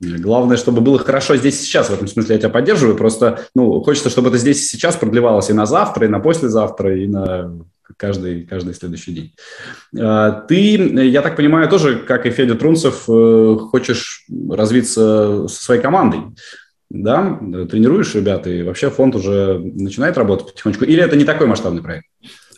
Главное, 0.00 0.56
чтобы 0.56 0.80
было 0.80 0.98
хорошо 0.98 1.36
здесь 1.36 1.60
и 1.60 1.64
сейчас. 1.64 1.90
В 1.90 1.94
этом 1.94 2.06
смысле 2.06 2.36
я 2.36 2.40
тебя 2.40 2.50
поддерживаю. 2.50 2.96
Просто 2.96 3.46
ну, 3.54 3.80
хочется, 3.82 4.10
чтобы 4.10 4.28
это 4.28 4.38
здесь 4.38 4.62
и 4.62 4.66
сейчас 4.66 4.96
продлевалось 4.96 5.50
и 5.50 5.54
на 5.54 5.66
завтра, 5.66 6.06
и 6.06 6.08
на 6.08 6.20
послезавтра, 6.20 6.96
и 6.96 7.08
на 7.08 7.52
каждый, 7.96 8.44
каждый 8.44 8.74
следующий 8.74 9.12
день. 9.12 9.34
А, 9.98 10.30
ты, 10.30 10.56
я 10.56 11.22
так 11.22 11.36
понимаю, 11.36 11.68
тоже, 11.68 11.96
как 11.96 12.26
и 12.26 12.30
Федя 12.30 12.54
Трунцев, 12.54 13.04
э, 13.08 13.56
хочешь 13.70 14.24
развиться 14.50 15.48
со 15.48 15.62
своей 15.62 15.80
командой. 15.80 16.20
Да, 16.90 17.38
тренируешь 17.70 18.14
ребят, 18.14 18.46
и 18.46 18.62
вообще 18.62 18.88
фонд 18.88 19.14
уже 19.14 19.58
начинает 19.58 20.16
работать 20.16 20.46
потихонечку. 20.46 20.84
Или 20.84 21.02
это 21.02 21.16
не 21.16 21.24
такой 21.24 21.46
масштабный 21.46 21.82
проект? 21.82 22.06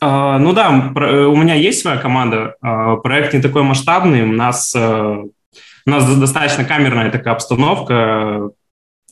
Uh, 0.03 0.39
ну 0.39 0.53
да, 0.53 0.71
у 0.71 1.37
меня 1.37 1.55
есть 1.55 1.83
своя 1.83 1.99
команда. 1.99 2.55
Uh, 2.65 3.01
проект 3.03 3.35
не 3.35 3.43
такой 3.43 3.65
масштабный. 3.65 4.23
У 4.23 4.33
нас 4.33 4.73
uh, 4.75 5.29
у 5.87 5.91
нас 5.91 6.17
достаточно 6.17 6.65
камерная 6.65 7.11
такая 7.11 7.35
обстановка. 7.35 8.51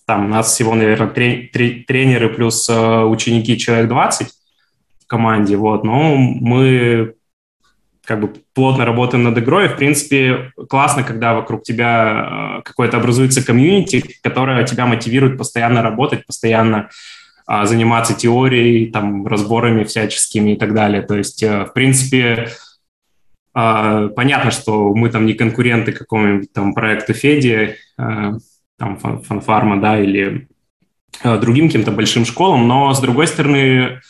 Там 0.07 0.27
у 0.27 0.29
нас 0.29 0.53
всего, 0.53 0.75
наверное, 0.75 1.09
тренеры 1.09 2.29
плюс 2.31 2.69
э, 2.69 3.03
ученики 3.03 3.59
человек 3.59 3.89
20 3.89 4.29
в 5.05 5.07
команде. 5.07 5.57
Вот. 5.57 5.85
Но 5.85 6.17
мы 6.17 7.15
как 8.05 8.21
бы 8.21 8.33
плотно 8.55 8.87
работаем 8.87 9.25
над 9.25 9.37
игрой. 9.37 9.69
В 9.69 9.77
принципе, 9.77 10.53
классно, 10.69 11.03
когда 11.03 11.35
вокруг 11.35 11.63
тебя 11.63 12.59
э, 12.59 12.63
какое-то 12.63 12.97
образуется 12.97 13.45
комьюнити, 13.45 14.03
которое 14.23 14.65
тебя 14.65 14.87
мотивирует 14.87 15.37
постоянно 15.37 15.83
работать, 15.83 16.25
постоянно 16.27 16.89
а, 17.51 17.65
заниматься 17.65 18.13
теорией, 18.13 18.91
там, 18.91 19.27
разборами 19.27 19.85
всяческими 19.85 20.51
и 20.51 20.57
так 20.57 20.75
далее. 20.75 21.01
То 21.01 21.17
есть, 21.17 21.43
э, 21.43 21.65
в 21.65 21.73
принципе, 21.73 22.51
понятно, 24.15 24.51
что 24.51 24.95
мы 24.95 25.11
там 25.11 25.27
не 25.27 25.35
конкуренты 25.35 25.93
какому-нибудь 25.93 26.53
там 26.53 26.75
проекту 26.75 27.13
Феди, 27.13 27.77
а, 27.97 28.35
там 28.79 28.99
фанфарма, 28.99 29.81
да, 29.81 29.99
или 29.99 30.49
а, 31.25 31.39
другим 31.39 31.67
каким-то 31.67 31.91
большим 31.91 32.25
школам, 32.25 32.69
но 32.69 32.93
с 32.95 33.01
другой 33.01 33.27
стороны, 33.27 34.01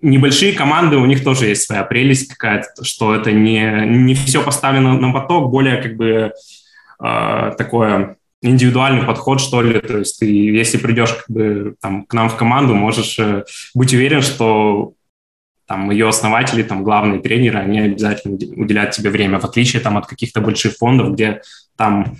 небольшие 0.00 0.54
команды, 0.54 0.96
у 0.96 1.04
них 1.04 1.22
тоже 1.22 1.46
есть 1.46 1.66
своя 1.66 1.82
прелесть 1.84 2.28
какая-то, 2.28 2.84
что 2.84 3.14
это 3.14 3.32
не, 3.32 3.84
не 3.86 4.14
все 4.14 4.42
поставлено 4.42 4.98
на 4.98 5.12
поток, 5.12 5.50
более 5.50 5.76
как 5.82 5.96
бы 5.96 6.32
такое 6.98 8.16
индивидуальный 8.42 9.04
подход, 9.04 9.40
что 9.40 9.62
ли. 9.62 9.80
То 9.80 9.98
есть 9.98 10.18
ты, 10.18 10.26
если 10.26 10.78
придешь 10.78 11.12
как 11.12 11.24
бы, 11.28 11.74
там, 11.80 12.04
к 12.04 12.14
нам 12.14 12.28
в 12.28 12.36
команду, 12.36 12.74
можешь 12.74 13.18
э, 13.18 13.44
быть 13.74 13.92
уверен, 13.92 14.22
что 14.22 14.94
там 15.70 15.88
ее 15.92 16.08
основатели, 16.08 16.64
там 16.64 16.82
главные 16.82 17.20
тренеры, 17.20 17.60
они 17.60 17.78
обязательно 17.78 18.34
уделяют 18.34 18.90
тебе 18.90 19.08
время, 19.08 19.38
в 19.38 19.44
отличие 19.44 19.80
там 19.80 19.96
от 19.96 20.08
каких-то 20.08 20.40
больших 20.40 20.72
фондов, 20.72 21.12
где 21.12 21.42
там 21.76 22.16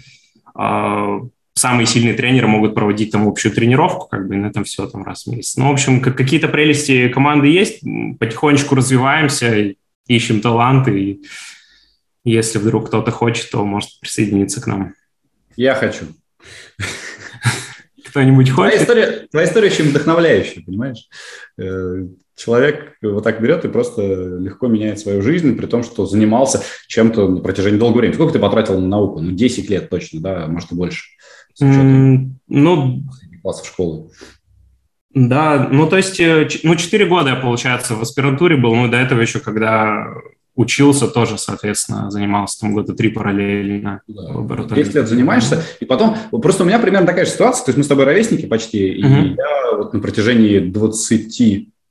э, 0.56 1.20
самые 1.54 1.86
сильные 1.86 2.14
тренеры 2.14 2.46
могут 2.46 2.76
проводить 2.76 3.10
там 3.10 3.26
общую 3.26 3.50
тренировку, 3.52 4.06
как 4.06 4.28
бы, 4.28 4.36
и 4.36 4.38
на 4.38 4.46
этом 4.46 4.62
все 4.62 4.86
там 4.86 5.02
раз 5.02 5.26
в 5.26 5.32
месяц. 5.32 5.56
Ну, 5.56 5.68
в 5.68 5.72
общем, 5.72 6.00
какие-то 6.00 6.46
прелести 6.46 7.08
команды 7.08 7.48
есть, 7.48 7.80
потихонечку 8.20 8.76
развиваемся, 8.76 9.74
ищем 10.06 10.40
таланты, 10.40 11.00
и 11.00 11.20
если 12.22 12.60
вдруг 12.60 12.86
кто-то 12.86 13.10
хочет, 13.10 13.50
то 13.50 13.64
может 13.64 13.98
присоединиться 13.98 14.62
к 14.62 14.68
нам. 14.68 14.94
Я 15.56 15.74
хочу. 15.74 16.04
Кто-нибудь 18.10 18.50
хочет? 18.50 18.86
Твоя 18.86 19.02
история, 19.04 19.26
твоя 19.28 19.48
история 19.48 19.70
очень 19.70 19.88
вдохновляющая, 19.88 20.62
понимаешь? 20.62 21.08
Человек 22.40 22.96
вот 23.02 23.22
так 23.22 23.42
берет 23.42 23.66
и 23.66 23.68
просто 23.68 24.00
легко 24.00 24.66
меняет 24.66 24.98
свою 24.98 25.20
жизнь, 25.20 25.54
при 25.56 25.66
том, 25.66 25.82
что 25.82 26.06
занимался 26.06 26.62
чем-то 26.86 27.28
на 27.28 27.40
протяжении 27.42 27.78
долгого 27.78 27.98
времени. 27.98 28.14
Сколько 28.14 28.32
ты 28.32 28.38
потратил 28.38 28.80
на 28.80 28.88
науку? 28.88 29.20
Ну, 29.20 29.32
10 29.32 29.68
лет 29.68 29.90
точно, 29.90 30.20
да, 30.20 30.46
может 30.46 30.72
и 30.72 30.74
больше. 30.74 31.04
Mm, 31.62 32.30
ну, 32.48 33.02
классов 33.42 33.66
школы. 33.66 34.08
Да, 35.12 35.68
ну 35.70 35.86
то 35.86 35.98
есть, 35.98 36.18
э, 36.18 36.48
ну 36.62 36.76
4 36.76 37.04
года 37.06 37.28
я, 37.28 37.36
получается, 37.36 37.94
в 37.94 38.00
аспирантуре 38.00 38.56
был, 38.56 38.74
ну 38.74 38.88
до 38.88 38.96
этого 38.96 39.20
еще, 39.20 39.40
когда 39.40 40.06
учился, 40.54 41.08
тоже, 41.08 41.36
соответственно, 41.36 42.10
занимался 42.10 42.60
там 42.60 42.72
года 42.72 42.94
три 42.94 43.10
параллельно. 43.10 44.00
Да. 44.08 44.64
10 44.74 44.94
лет 44.94 45.08
занимаешься, 45.08 45.62
и 45.80 45.84
потом, 45.84 46.16
просто 46.40 46.62
у 46.62 46.66
меня 46.66 46.78
примерно 46.78 47.06
такая 47.06 47.26
же 47.26 47.32
ситуация, 47.32 47.66
то 47.66 47.68
есть 47.70 47.76
мы 47.76 47.84
с 47.84 47.88
тобой 47.88 48.06
ровесники 48.06 48.46
почти, 48.46 48.98
uh-huh. 48.98 49.24
и 49.24 49.34
я 49.36 49.76
вот 49.76 49.92
на 49.92 50.00
протяжении 50.00 50.58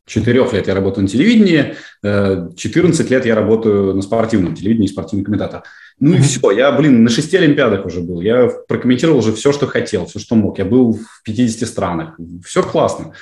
24 0.09 0.57
лет 0.57 0.67
я 0.67 0.73
работаю 0.73 1.03
на 1.03 1.09
телевидении, 1.09 1.75
14 2.01 2.99
э, 2.99 3.13
лет 3.13 3.25
я 3.25 3.35
работаю 3.35 3.93
на 3.93 4.01
спортивном 4.01 4.55
телевидении, 4.55 4.87
спортивный 4.87 5.23
комментатор. 5.23 5.63
Ну 5.99 6.15
и 6.15 6.21
все, 6.21 6.51
я, 6.51 6.71
блин, 6.71 7.03
на 7.03 7.09
шести 7.09 7.37
Олимпиадах 7.37 7.85
уже 7.85 8.01
был, 8.01 8.21
я 8.21 8.49
прокомментировал 8.67 9.19
уже 9.19 9.33
все, 9.33 9.51
что 9.51 9.67
хотел, 9.67 10.05
все, 10.05 10.19
что 10.19 10.35
мог, 10.35 10.57
я 10.57 10.65
был 10.65 10.93
в 10.93 11.23
50 11.23 11.67
странах, 11.67 12.17
все 12.43 12.63
классно 12.63 13.13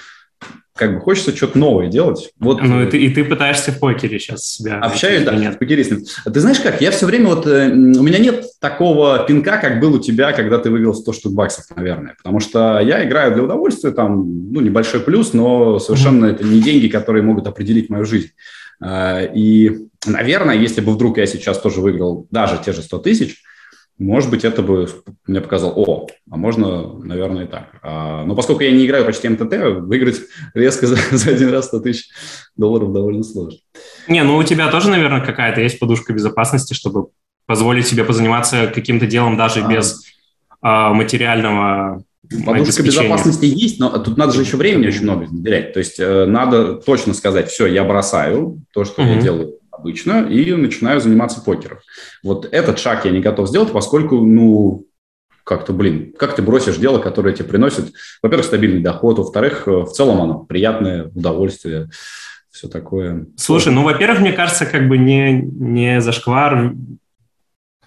как 0.77 0.93
бы 0.93 1.01
хочется 1.01 1.35
что-то 1.35 1.57
новое 1.57 1.87
делать. 1.87 2.31
Вот, 2.39 2.61
ну, 2.61 2.83
и 2.83 2.89
ты, 2.89 2.97
и 2.97 3.09
ты 3.09 3.23
пытаешься 3.23 3.71
в 3.71 3.79
покере 3.79 4.19
сейчас 4.19 4.45
себя... 4.45 4.79
Общаюсь, 4.79 5.23
да, 5.23 5.35
нет? 5.35 5.59
покеристом. 5.59 6.03
Ты 6.23 6.39
знаешь 6.39 6.59
как, 6.59 6.81
я 6.81 6.91
все 6.91 7.05
время 7.05 7.27
вот... 7.27 7.47
Э, 7.47 7.69
у 7.69 8.03
меня 8.03 8.19
нет 8.19 8.45
такого 8.59 9.25
пинка, 9.27 9.57
как 9.57 9.79
был 9.79 9.95
у 9.95 9.99
тебя, 9.99 10.31
когда 10.31 10.59
ты 10.59 10.69
выиграл 10.69 10.93
100 10.93 11.13
штук 11.13 11.33
баксов, 11.33 11.65
наверное. 11.75 12.15
Потому 12.17 12.39
что 12.39 12.79
я 12.79 13.05
играю 13.07 13.33
для 13.33 13.43
удовольствия, 13.43 13.91
там, 13.91 14.51
ну, 14.51 14.61
небольшой 14.61 15.01
плюс, 15.01 15.33
но 15.33 15.79
совершенно 15.79 16.25
mm-hmm. 16.25 16.35
это 16.35 16.43
не 16.43 16.61
деньги, 16.61 16.87
которые 16.87 17.23
могут 17.23 17.47
определить 17.47 17.89
мою 17.89 18.05
жизнь. 18.05 18.29
А, 18.79 19.21
и, 19.23 19.87
наверное, 20.05 20.55
если 20.55 20.81
бы 20.81 20.93
вдруг 20.93 21.17
я 21.17 21.25
сейчас 21.25 21.59
тоже 21.59 21.81
выиграл 21.81 22.27
даже 22.31 22.59
те 22.63 22.71
же 22.71 22.81
100 22.81 22.99
тысяч, 22.99 23.43
может 23.99 24.29
быть, 24.29 24.45
это 24.45 24.61
бы 24.61 24.87
мне 25.25 25.41
показал, 25.41 25.73
о, 25.75 26.07
а 26.29 26.37
можно, 26.37 26.99
наверное, 26.99 27.45
и 27.45 27.47
так. 27.47 27.79
А, 27.81 28.23
но 28.25 28.35
поскольку 28.35 28.61
я 28.61 28.71
не 28.71 28.85
играю 28.85 29.05
почти 29.05 29.27
МТТ, 29.27 29.81
выиграть 29.81 30.21
резко 30.53 30.85
за, 30.85 30.97
за 31.11 31.31
один 31.31 31.49
раз 31.49 31.67
100 31.67 31.79
тысяч 31.79 32.09
долларов 32.55 32.93
довольно 32.93 33.23
сложно. 33.23 33.59
Не, 34.07 34.23
ну 34.23 34.37
у 34.37 34.43
тебя 34.43 34.69
тоже, 34.69 34.89
наверное, 34.89 35.25
какая-то 35.25 35.61
есть 35.61 35.79
подушка 35.79 36.13
безопасности, 36.13 36.73
чтобы 36.73 37.07
позволить 37.47 37.87
себе 37.87 38.03
позаниматься 38.03 38.71
каким-то 38.73 39.07
делом 39.07 39.35
даже 39.35 39.61
а, 39.61 39.67
без 39.67 40.03
а, 40.61 40.93
материального 40.93 42.03
Подушка 42.45 42.83
безопасности 42.83 43.45
есть, 43.45 43.79
но 43.79 43.97
тут 43.99 44.17
надо 44.17 44.33
же 44.33 44.41
еще 44.41 44.57
времени 44.57 44.87
очень 44.87 45.03
много 45.03 45.23
уделять. 45.23 45.71
То 45.71 45.79
есть 45.79 45.97
э, 45.97 46.25
надо 46.25 46.73
точно 46.73 47.13
сказать, 47.13 47.49
все, 47.49 47.67
я 47.67 47.85
бросаю 47.85 48.61
то, 48.73 48.83
что 48.83 49.01
mm-hmm. 49.01 49.15
я 49.15 49.21
делаю 49.21 49.53
обычно, 49.77 50.27
и 50.27 50.53
начинаю 50.53 50.99
заниматься 50.99 51.41
покером. 51.41 51.79
Вот 52.23 52.47
этот 52.51 52.79
шаг 52.79 53.05
я 53.05 53.11
не 53.11 53.19
готов 53.19 53.47
сделать, 53.47 53.71
поскольку, 53.71 54.17
ну, 54.25 54.85
как-то, 55.43 55.71
блин, 55.71 56.13
как 56.17 56.35
ты 56.35 56.41
бросишь 56.41 56.77
дело, 56.77 56.99
которое 56.99 57.33
тебе 57.33 57.47
приносит, 57.47 57.93
во-первых, 58.21 58.45
стабильный 58.45 58.81
доход, 58.81 59.17
во-вторых, 59.17 59.65
в 59.65 59.87
целом 59.87 60.21
оно 60.21 60.39
приятное 60.39 61.05
удовольствие, 61.15 61.89
все 62.51 62.67
такое. 62.67 63.27
Слушай, 63.37 63.71
ну, 63.71 63.83
во-первых, 63.83 64.19
мне 64.19 64.33
кажется, 64.33 64.65
как 64.65 64.87
бы 64.89 64.97
не, 64.97 65.41
не 65.41 66.01
зашквар 66.01 66.73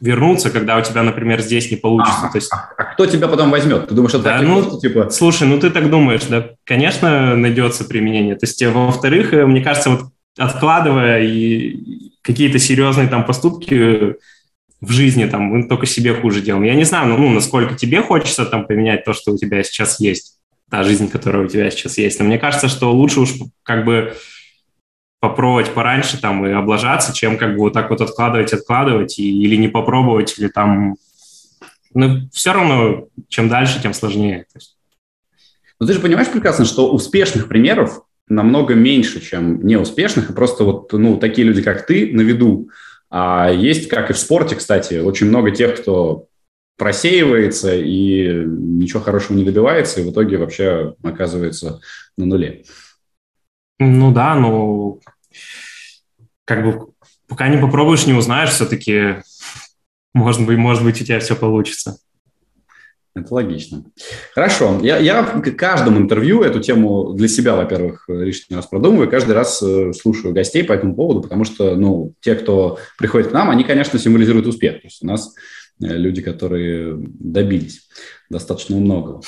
вернуться, 0.01 0.51
когда 0.51 0.79
у 0.79 0.83
тебя, 0.83 1.03
например, 1.03 1.43
здесь 1.43 1.71
не 1.71 1.77
получится. 1.77 2.27
А, 2.27 2.29
То 2.31 2.37
есть... 2.37 2.51
а, 2.53 2.71
а 2.77 2.85
кто 2.85 3.05
тебя 3.05 3.29
потом 3.29 3.51
возьмет? 3.51 3.89
Ты 3.89 3.95
думаешь, 3.95 4.15
это 4.15 4.25
да, 4.25 4.41
ну, 4.41 4.63
просто, 4.63 4.81
типа... 4.81 5.11
Слушай, 5.11 5.47
ну 5.47 5.61
ты 5.61 5.71
так 5.71 5.91
думаешь, 5.91 6.25
да, 6.25 6.51
конечно, 6.65 7.37
найдется 7.37 7.85
применение. 7.85 8.37
То 8.37 8.47
есть, 8.47 8.65
во-вторых, 8.65 9.33
мне 9.33 9.63
кажется, 9.63 9.91
вот 9.91 10.01
откладывая 10.37 11.23
и 11.23 12.13
какие-то 12.23 12.59
серьезные 12.59 13.09
там 13.09 13.25
поступки 13.25 14.17
в 14.81 14.91
жизни, 14.91 15.27
там, 15.27 15.43
мы 15.43 15.69
только 15.69 15.87
себе 15.87 16.15
хуже 16.15 16.41
делаем. 16.41 16.65
Я 16.65 16.75
не 16.75 16.85
знаю, 16.85 17.09
ну, 17.09 17.19
ну, 17.19 17.31
насколько 17.31 17.75
тебе 17.75 18.03
хочется 18.03 18.47
там 18.47 18.67
поменять 18.67 19.05
то, 19.05 19.13
что 19.13 19.33
у 19.33 19.37
тебя 19.37 19.63
сейчас 19.63 20.01
есть, 20.01 20.39
та 20.71 20.83
жизнь, 20.85 21.11
которая 21.11 21.45
у 21.45 21.49
тебя 21.49 21.71
сейчас 21.71 21.99
есть. 21.99 22.19
Но 22.19 22.25
мне 22.25 22.39
кажется, 22.39 22.69
что 22.69 22.93
лучше 22.93 23.21
уж 23.21 23.31
как 23.63 23.85
бы 23.85 24.15
попробовать 25.21 25.75
пораньше 25.75 26.19
там 26.19 26.47
и 26.47 26.51
облажаться, 26.51 27.13
чем 27.13 27.37
как 27.37 27.53
бы 27.53 27.59
вот 27.59 27.75
так 27.75 27.91
вот 27.91 28.01
откладывать, 28.01 28.55
откладывать 28.55 29.19
и, 29.19 29.43
или 29.43 29.57
не 29.57 29.69
попробовать, 29.69 30.39
или 30.39 30.49
там... 30.49 30.97
Ну, 31.93 32.29
все 32.33 32.53
равно, 32.53 33.09
чем 33.29 33.49
дальше, 33.49 33.83
тем 33.83 33.93
сложнее. 33.93 34.47
Но 35.79 35.87
ты 35.87 35.93
же 35.93 36.01
понимаешь 36.01 36.31
прекрасно, 36.31 36.65
что 36.65 36.91
успешных 36.91 37.49
примеров 37.49 38.03
намного 38.31 38.75
меньше, 38.75 39.21
чем 39.21 39.67
неуспешных, 39.67 40.31
и 40.31 40.33
просто 40.33 40.65
вот, 40.65 40.93
ну, 40.93 41.19
такие 41.19 41.47
люди, 41.47 41.63
как 41.63 41.85
ты, 41.85 42.11
на 42.13 42.23
виду. 42.23 42.71
А 43.11 43.51
есть, 43.51 43.89
как 43.89 44.09
и 44.09 44.13
в 44.13 44.19
спорте, 44.19 44.55
кстати, 44.55 44.95
очень 44.95 45.27
много 45.27 45.51
тех, 45.51 45.81
кто 45.81 46.29
просеивается 46.79 47.77
и 47.77 48.45
ничего 48.47 49.01
хорошего 49.01 49.37
не 49.37 49.45
добивается, 49.45 50.01
и 50.01 50.05
в 50.05 50.13
итоге 50.13 50.39
вообще 50.39 50.95
оказывается 51.03 51.81
на 52.17 52.25
нуле. 52.25 52.65
Ну 53.79 54.13
да, 54.13 54.35
ну, 54.37 55.01
как 56.45 56.65
бы 56.65 56.93
пока 57.29 57.49
не 57.49 57.59
попробуешь, 57.59 58.07
не 58.07 58.13
узнаешь, 58.13 58.51
все-таки, 58.51 59.23
может 60.15 60.47
быть, 60.47 60.57
может 60.57 60.85
быть, 60.85 61.01
у 61.01 61.05
тебя 61.05 61.21
все 61.21 61.35
получится. 61.35 61.99
Это 63.13 63.35
логично. 63.35 63.85
Хорошо. 64.35 64.79
Я, 64.83 64.99
я 64.99 65.25
к 65.25 65.51
каждому 65.57 65.99
интервью 65.99 66.43
эту 66.43 66.61
тему 66.61 67.13
для 67.13 67.27
себя, 67.27 67.57
во-первых, 67.57 68.05
лишний 68.09 68.55
раз 68.55 68.67
продумываю, 68.67 69.11
каждый 69.11 69.33
раз 69.33 69.61
э, 69.63 69.93
слушаю 69.93 70.33
гостей 70.33 70.63
по 70.63 70.73
этому 70.73 70.95
поводу, 70.95 71.21
потому 71.21 71.45
что, 71.45 71.75
ну, 71.75 72.15
те, 72.21 72.37
кто 72.37 72.79
приходит 72.99 73.29
к 73.29 73.33
нам, 73.33 73.51
они, 73.51 73.65
конечно, 73.65 73.99
символизируют 73.99 74.47
успех. 74.47 74.75
То 74.75 74.87
есть 74.87 75.03
у 75.03 75.07
нас 75.07 75.35
э, 75.83 75.87
люди, 75.89 76.23
которые 76.23 76.97
добились 76.99 77.89
достаточно 78.31 78.77
многого. 78.77 79.23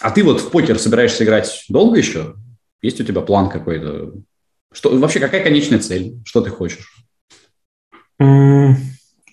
А 0.00 0.10
ты 0.12 0.22
вот 0.22 0.40
в 0.40 0.50
покер 0.50 0.78
собираешься 0.78 1.24
играть 1.24 1.64
долго 1.68 1.98
еще? 1.98 2.34
Есть 2.82 3.00
у 3.00 3.04
тебя 3.04 3.20
план 3.20 3.48
какой-то? 3.48 4.12
Что, 4.72 4.96
вообще, 4.96 5.20
какая 5.20 5.42
конечная 5.42 5.78
цель? 5.78 6.16
Что 6.24 6.40
ты 6.40 6.50
хочешь? 6.50 6.88
Mm, 8.20 8.74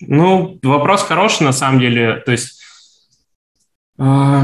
ну, 0.00 0.58
вопрос 0.62 1.02
хороший, 1.02 1.44
на 1.44 1.52
самом 1.52 1.80
деле. 1.80 2.16
То 2.26 2.32
есть, 2.32 2.60
э, 3.98 4.42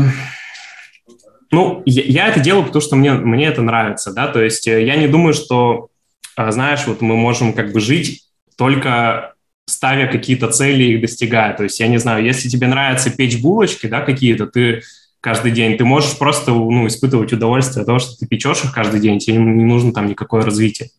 ну, 1.51 1.83
я, 1.87 2.03
я 2.03 2.29
это 2.29 2.41
делаю, 2.41 2.65
потому 2.65 2.83
что 2.83 2.97
мне, 2.97 3.13
мне 3.13 3.47
это 3.47 3.63
нравится, 3.63 4.13
да, 4.13 4.29
то 4.29 4.43
есть 4.43 4.67
э, 4.69 4.85
я 4.85 4.97
не 4.97 5.09
думаю, 5.09 5.35
что, 5.35 5.89
э, 6.37 6.51
знаешь, 6.51 6.87
вот 6.87 7.01
мы 7.01 7.17
можем 7.17 7.53
как 7.53 7.73
бы 7.73 7.81
жить 7.81 8.25
только 8.57 9.35
ставя 9.67 10.07
какие-то 10.07 10.49
цели 10.49 10.85
и 10.85 10.95
их 10.95 11.01
достигая. 11.01 11.57
То 11.57 11.65
есть, 11.65 11.81
я 11.81 11.89
не 11.89 11.99
знаю, 11.99 12.25
если 12.25 12.49
тебе 12.49 12.69
нравится 12.69 13.11
печь 13.11 13.41
булочки, 13.41 13.87
да, 13.87 14.01
какие-то, 14.01 14.47
ты 14.47 14.83
каждый 15.27 15.51
день. 15.51 15.77
Ты 15.77 15.85
можешь 15.85 16.17
просто 16.17 16.53
ну, 16.53 16.87
испытывать 16.87 17.33
удовольствие 17.33 17.81
от 17.81 17.87
того, 17.87 17.99
что 17.99 18.17
ты 18.17 18.29
печешь 18.29 18.63
их 18.63 18.73
каждый 18.73 19.01
день, 19.01 19.19
тебе 19.19 19.39
не 19.39 19.65
нужно 19.65 19.93
там 19.93 20.07
никакое 20.07 20.43
развитие. 20.43 20.91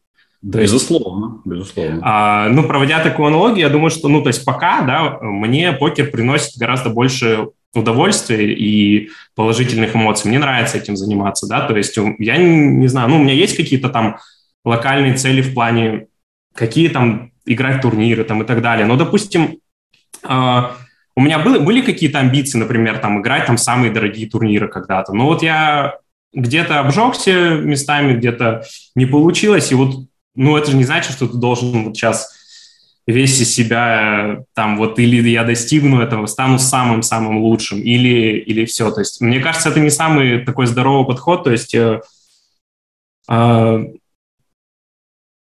То 0.42 0.60
безусловно, 0.60 1.42
безусловно. 1.46 2.02
А, 2.04 2.50
ну, 2.50 2.64
проводя 2.64 3.02
такую 3.02 3.28
аналогию, 3.28 3.62
я 3.62 3.70
думаю, 3.70 3.90
что, 3.90 4.10
ну, 4.10 4.22
то 4.22 4.28
есть 4.28 4.44
пока, 4.44 4.82
да, 4.82 5.18
мне 5.22 5.72
покер 5.72 6.12
приносит 6.12 6.58
гораздо 6.58 6.90
больше 6.90 7.48
удовольствия 7.74 8.54
и 8.54 9.12
положительных 9.34 9.96
эмоций. 9.96 10.28
Мне 10.28 10.40
нравится 10.40 10.78
этим 10.78 10.98
заниматься, 10.98 11.48
да, 11.48 11.62
то 11.62 11.78
есть 11.78 11.98
я 12.20 12.36
не, 12.36 12.68
не 12.68 12.88
знаю, 12.88 13.08
ну, 13.08 13.16
у 13.16 13.24
меня 13.24 13.34
есть 13.34 13.56
какие-то 13.56 13.88
там 13.88 14.18
локальные 14.66 15.14
цели 15.14 15.42
в 15.42 15.54
плане, 15.54 16.08
какие 16.54 16.90
там 16.90 17.32
играть 17.46 17.82
турниры 17.82 18.26
там 18.26 18.44
и 18.44 18.46
так 18.46 18.62
далее. 18.62 18.86
Но, 18.86 18.98
допустим, 18.98 19.60
э, 20.28 20.62
у 21.18 21.20
меня 21.20 21.40
были, 21.40 21.58
были 21.58 21.82
какие-то 21.82 22.20
амбиции, 22.20 22.60
например, 22.60 23.00
там 23.00 23.20
играть 23.20 23.48
там 23.48 23.58
самые 23.58 23.92
дорогие 23.92 24.30
турниры 24.30 24.68
когда-то. 24.68 25.14
Но 25.14 25.26
вот 25.26 25.42
я 25.42 25.96
где-то 26.32 26.80
обжегся 26.80 27.56
местами, 27.56 28.16
где-то 28.16 28.64
не 28.94 29.08
получилось. 29.08 29.72
И 29.72 29.76
вот, 29.76 29.96
ну, 30.36 30.56
это 30.56 30.70
же 30.70 30.78
не 30.78 30.84
значит, 30.84 31.14
что 31.14 31.28
ты 31.28 31.36
должен 31.36 31.86
вот 31.86 31.98
сейчас 31.98 32.38
весь 33.08 33.42
из 33.42 33.52
себя 33.52 34.44
там 34.54 34.78
вот 34.78 35.00
или 35.00 35.28
я 35.28 35.44
достигну 35.44 36.02
этого, 36.02 36.28
стану 36.28 36.60
самым-самым 36.60 37.40
лучшим, 37.40 37.80
или, 37.80 38.38
или 38.38 38.66
все. 38.66 38.92
То 38.92 39.00
есть 39.00 39.20
мне 39.20 39.40
кажется, 39.40 39.70
это 39.70 39.80
не 39.80 39.90
самый 39.90 40.46
такой 40.46 40.68
здоровый 40.68 41.08
подход. 41.08 41.46
То 41.46 41.52
есть 41.52 41.74
э, 41.74 42.00
э, 43.28 43.86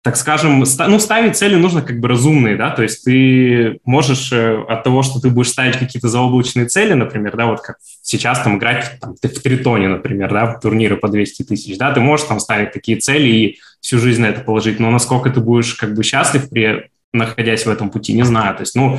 так 0.03 0.17
скажем, 0.17 0.65
ну, 0.87 0.99
ставить 0.99 1.37
цели 1.37 1.57
нужно 1.57 1.83
как 1.83 2.01
бы 2.01 2.09
разумные, 2.09 2.57
да, 2.57 2.71
то 2.71 2.83
есть 2.83 3.05
ты 3.05 3.81
можешь 3.85 4.33
э, 4.33 4.63
от 4.67 4.83
того, 4.83 5.03
что 5.03 5.21
ты 5.21 5.29
будешь 5.29 5.51
ставить 5.51 5.77
какие-то 5.77 6.09
заоблачные 6.09 6.67
цели, 6.67 6.95
например, 6.95 7.37
да, 7.37 7.47
вот 7.47 7.61
как 7.61 7.77
сейчас 8.03 8.41
там 8.41 8.57
играть 8.57 8.99
там, 8.99 9.15
в 9.15 9.19
тритоне, 9.21 9.89
например, 9.89 10.33
да, 10.33 10.47
в 10.47 10.61
турниры 10.61 10.97
по 10.97 11.09
200 11.09 11.43
тысяч, 11.43 11.77
да, 11.77 11.93
ты 11.93 12.01
можешь 12.01 12.27
там 12.27 12.41
ставить 12.41 12.73
такие 12.73 12.97
цели 12.99 13.29
и 13.29 13.59
всю 13.83 13.99
жизнь 13.99 14.23
на 14.23 14.27
это 14.27 14.41
положить, 14.41 14.81
но 14.81 14.91
насколько 14.91 15.29
ты 15.29 15.41
будешь 15.41 15.75
как 15.75 15.95
бы 15.95 16.03
счастлив 16.03 16.49
при 16.49 16.89
находясь 17.13 17.67
в 17.67 17.71
этом 17.71 17.91
пути, 17.91 18.15
не 18.15 18.25
знаю, 18.25 18.55
то 18.55 18.63
есть, 18.63 18.75
ну, 18.75 18.99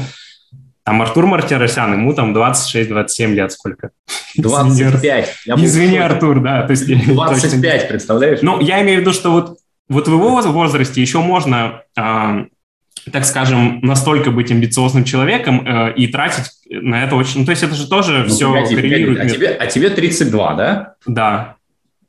там 0.83 1.01
Артур 1.01 1.25
Мартиросян, 1.25 1.93
ему 1.93 2.13
там 2.13 2.35
26-27 2.35 3.33
лет 3.33 3.51
сколько? 3.51 3.91
25. 5.45 5.65
Извини, 5.65 5.97
Артур, 5.97 6.41
да. 6.41 6.63
То 6.63 6.71
есть, 6.71 6.87
25, 7.07 7.87
представляешь? 7.87 8.39
Ну, 8.41 8.59
я 8.59 8.81
имею 8.81 8.99
в 8.99 9.01
виду, 9.01 9.13
что 9.13 9.31
вот 9.31 9.57
вот 9.91 10.07
в 10.07 10.11
его 10.11 10.41
возрасте 10.41 11.01
еще 11.01 11.19
можно, 11.19 11.81
э, 11.97 12.45
так 13.11 13.25
скажем, 13.25 13.81
настолько 13.81 14.31
быть 14.31 14.49
амбициозным 14.49 15.03
человеком 15.03 15.67
э, 15.67 15.93
и 15.95 16.07
тратить 16.07 16.45
на 16.69 17.03
это 17.03 17.15
очень... 17.17 17.41
Ну, 17.41 17.45
то 17.45 17.51
есть 17.51 17.61
это 17.61 17.75
же 17.75 17.89
тоже 17.89 18.23
ну, 18.23 18.29
все 18.29 18.53
погоди, 18.53 18.75
коррелирует. 18.75 19.17
Погоди. 19.17 19.35
А, 19.35 19.37
тебе, 19.37 19.47
а 19.49 19.67
тебе 19.67 19.89
32, 19.89 20.53
да? 20.55 20.95
Да. 21.05 21.55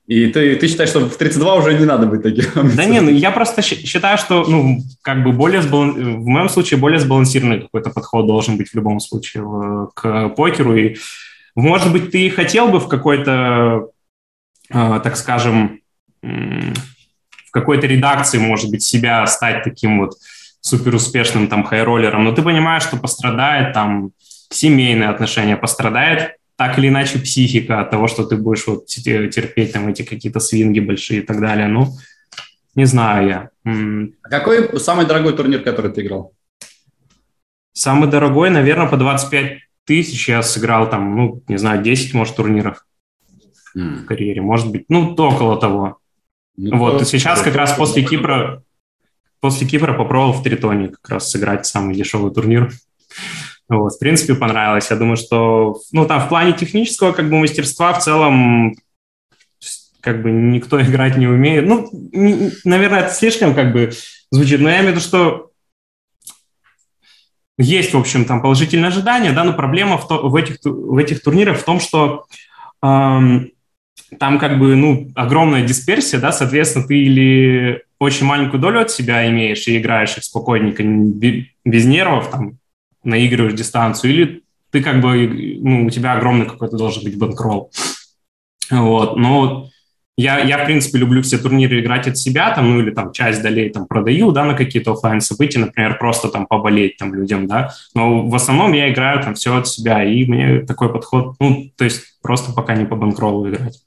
И 0.06 0.26
ты, 0.28 0.54
ты 0.54 0.68
считаешь, 0.68 0.90
что 0.90 1.00
в 1.00 1.16
32 1.16 1.54
уже 1.56 1.76
не 1.76 1.84
надо 1.84 2.06
быть 2.06 2.22
таким 2.22 2.44
Да 2.76 2.84
не, 2.84 3.00
ну 3.00 3.10
я 3.10 3.32
просто 3.32 3.62
считаю, 3.62 4.16
что, 4.16 4.44
ну, 4.44 4.78
как 5.02 5.24
бы 5.24 5.32
более 5.32 5.62
сбалан... 5.62 6.22
в 6.22 6.26
моем 6.26 6.48
случае 6.48 6.78
более 6.78 7.00
сбалансированный 7.00 7.62
какой-то 7.62 7.90
подход 7.90 8.28
должен 8.28 8.56
быть 8.56 8.68
в 8.68 8.74
любом 8.74 9.00
случае 9.00 9.88
к 9.94 10.28
покеру. 10.30 10.76
И, 10.76 10.96
может 11.56 11.90
быть, 11.90 12.12
ты 12.12 12.30
хотел 12.30 12.68
бы 12.68 12.78
в 12.78 12.86
какой-то, 12.86 13.88
э, 14.70 15.00
так 15.02 15.16
скажем, 15.16 15.80
какой-то 17.52 17.86
редакции, 17.86 18.38
может 18.38 18.70
быть, 18.70 18.82
себя 18.82 19.24
стать 19.26 19.62
таким 19.62 20.00
вот 20.00 20.14
суперуспешным 20.60 21.48
там 21.48 21.64
хайроллером, 21.64 22.24
но 22.24 22.32
ты 22.32 22.42
понимаешь, 22.42 22.82
что 22.82 22.96
пострадает 22.96 23.72
там 23.74 24.12
семейные 24.50 25.08
отношения, 25.08 25.56
пострадает 25.56 26.36
так 26.56 26.78
или 26.78 26.88
иначе 26.88 27.18
психика 27.18 27.80
от 27.80 27.90
того, 27.90 28.08
что 28.08 28.24
ты 28.24 28.36
будешь 28.36 28.66
вот 28.66 28.86
терпеть 28.86 29.72
там 29.72 29.88
эти 29.88 30.02
какие-то 30.02 30.40
свинги 30.40 30.80
большие 30.80 31.20
и 31.20 31.26
так 31.26 31.40
далее. 31.40 31.66
Ну, 31.66 31.88
не 32.74 32.84
знаю 32.84 33.28
я. 33.28 33.50
А 34.22 34.28
какой 34.28 34.78
самый 34.80 35.06
дорогой 35.06 35.34
турнир, 35.34 35.62
который 35.62 35.90
ты 35.90 36.02
играл? 36.02 36.32
Самый 37.72 38.08
дорогой, 38.08 38.50
наверное, 38.50 38.86
по 38.86 38.96
25 38.96 39.58
тысяч 39.84 40.28
я 40.28 40.42
сыграл 40.42 40.88
там, 40.88 41.16
ну, 41.16 41.42
не 41.48 41.56
знаю, 41.56 41.82
10, 41.82 42.14
может, 42.14 42.36
турниров 42.36 42.86
mm. 43.76 44.02
в 44.02 44.04
карьере. 44.04 44.42
Может 44.42 44.70
быть, 44.70 44.84
ну, 44.88 45.14
около 45.14 45.58
того. 45.58 45.98
Ну, 46.56 46.78
вот, 46.78 47.02
и 47.02 47.04
сейчас 47.04 47.40
как 47.40 47.54
раз 47.54 47.72
после 47.72 48.02
Кипра, 48.02 48.62
после 49.40 49.66
Кипра 49.66 49.92
попробовал 49.94 50.32
в 50.32 50.42
Тритоне 50.42 50.88
как 50.88 51.08
раз 51.08 51.30
сыграть 51.30 51.66
самый 51.66 51.94
дешевый 51.94 52.32
турнир. 52.32 52.70
Вот, 53.68 53.94
в 53.94 53.98
принципе, 53.98 54.34
понравилось. 54.34 54.90
Я 54.90 54.96
думаю, 54.96 55.16
что, 55.16 55.80
ну, 55.92 56.04
там 56.06 56.20
в 56.20 56.28
плане 56.28 56.52
технического 56.52 57.12
как 57.12 57.30
бы 57.30 57.38
мастерства 57.38 57.94
в 57.94 58.02
целом 58.02 58.74
как 60.02 60.22
бы 60.22 60.30
никто 60.30 60.80
играть 60.82 61.16
не 61.16 61.26
умеет. 61.26 61.66
Ну, 61.66 61.88
не, 61.92 62.52
наверное, 62.64 63.04
это 63.04 63.14
слишком 63.14 63.54
как 63.54 63.72
бы 63.72 63.92
звучит, 64.30 64.60
но 64.60 64.68
я 64.68 64.80
имею 64.80 64.92
в 64.92 64.96
виду, 64.96 65.00
что 65.00 65.52
есть, 67.58 67.94
в 67.94 67.98
общем, 67.98 68.24
там 68.24 68.42
положительные 68.42 68.88
ожидания, 68.88 69.32
да, 69.32 69.44
но 69.44 69.52
проблема 69.52 69.98
в, 69.98 70.08
то, 70.08 70.28
в, 70.28 70.34
этих, 70.36 70.58
в 70.64 70.96
этих 70.96 71.22
турнирах 71.22 71.58
в 71.58 71.64
том, 71.64 71.80
что 71.80 72.26
эм, 72.82 73.50
там 74.18 74.38
как 74.38 74.58
бы, 74.58 74.76
ну, 74.76 75.10
огромная 75.14 75.64
дисперсия, 75.64 76.18
да, 76.18 76.32
соответственно, 76.32 76.86
ты 76.86 76.98
или 76.98 77.82
очень 77.98 78.26
маленькую 78.26 78.60
долю 78.60 78.80
от 78.80 78.90
себя 78.90 79.28
имеешь 79.28 79.66
и 79.68 79.78
играешь 79.78 80.16
их 80.16 80.24
спокойненько, 80.24 80.82
без 80.84 81.84
нервов, 81.84 82.30
там, 82.30 82.58
наигрываешь 83.04 83.54
дистанцию, 83.54 84.12
или 84.12 84.42
ты 84.70 84.82
как 84.82 85.00
бы, 85.00 85.58
ну, 85.60 85.86
у 85.86 85.90
тебя 85.90 86.14
огромный 86.14 86.46
какой-то 86.46 86.76
должен 86.76 87.04
быть 87.04 87.18
банкролл. 87.18 87.70
Вот, 88.70 89.16
но 89.16 89.68
я, 90.16 90.40
я, 90.40 90.58
в 90.58 90.66
принципе, 90.66 90.98
люблю 90.98 91.22
все 91.22 91.38
турниры 91.38 91.80
играть 91.80 92.06
от 92.06 92.18
себя, 92.18 92.54
там, 92.54 92.70
ну, 92.70 92.80
или 92.80 92.90
там 92.90 93.12
часть 93.12 93.42
долей 93.42 93.70
там 93.70 93.86
продаю, 93.86 94.30
да, 94.32 94.44
на 94.44 94.54
какие-то 94.54 94.92
офлайн 94.92 95.20
события, 95.20 95.58
например, 95.58 95.98
просто 95.98 96.28
там 96.28 96.46
поболеть 96.46 96.96
там 96.96 97.14
людям, 97.14 97.46
да, 97.46 97.72
но 97.94 98.26
в 98.26 98.34
основном 98.34 98.72
я 98.72 98.92
играю 98.92 99.22
там 99.22 99.34
все 99.34 99.56
от 99.56 99.68
себя, 99.68 100.04
и 100.04 100.24
мне 100.26 100.60
такой 100.60 100.92
подход, 100.92 101.36
ну, 101.40 101.70
то 101.76 101.84
есть 101.84 102.20
просто 102.22 102.52
пока 102.52 102.74
не 102.74 102.84
по 102.84 102.96
банкроллу 102.96 103.48
играть. 103.48 103.80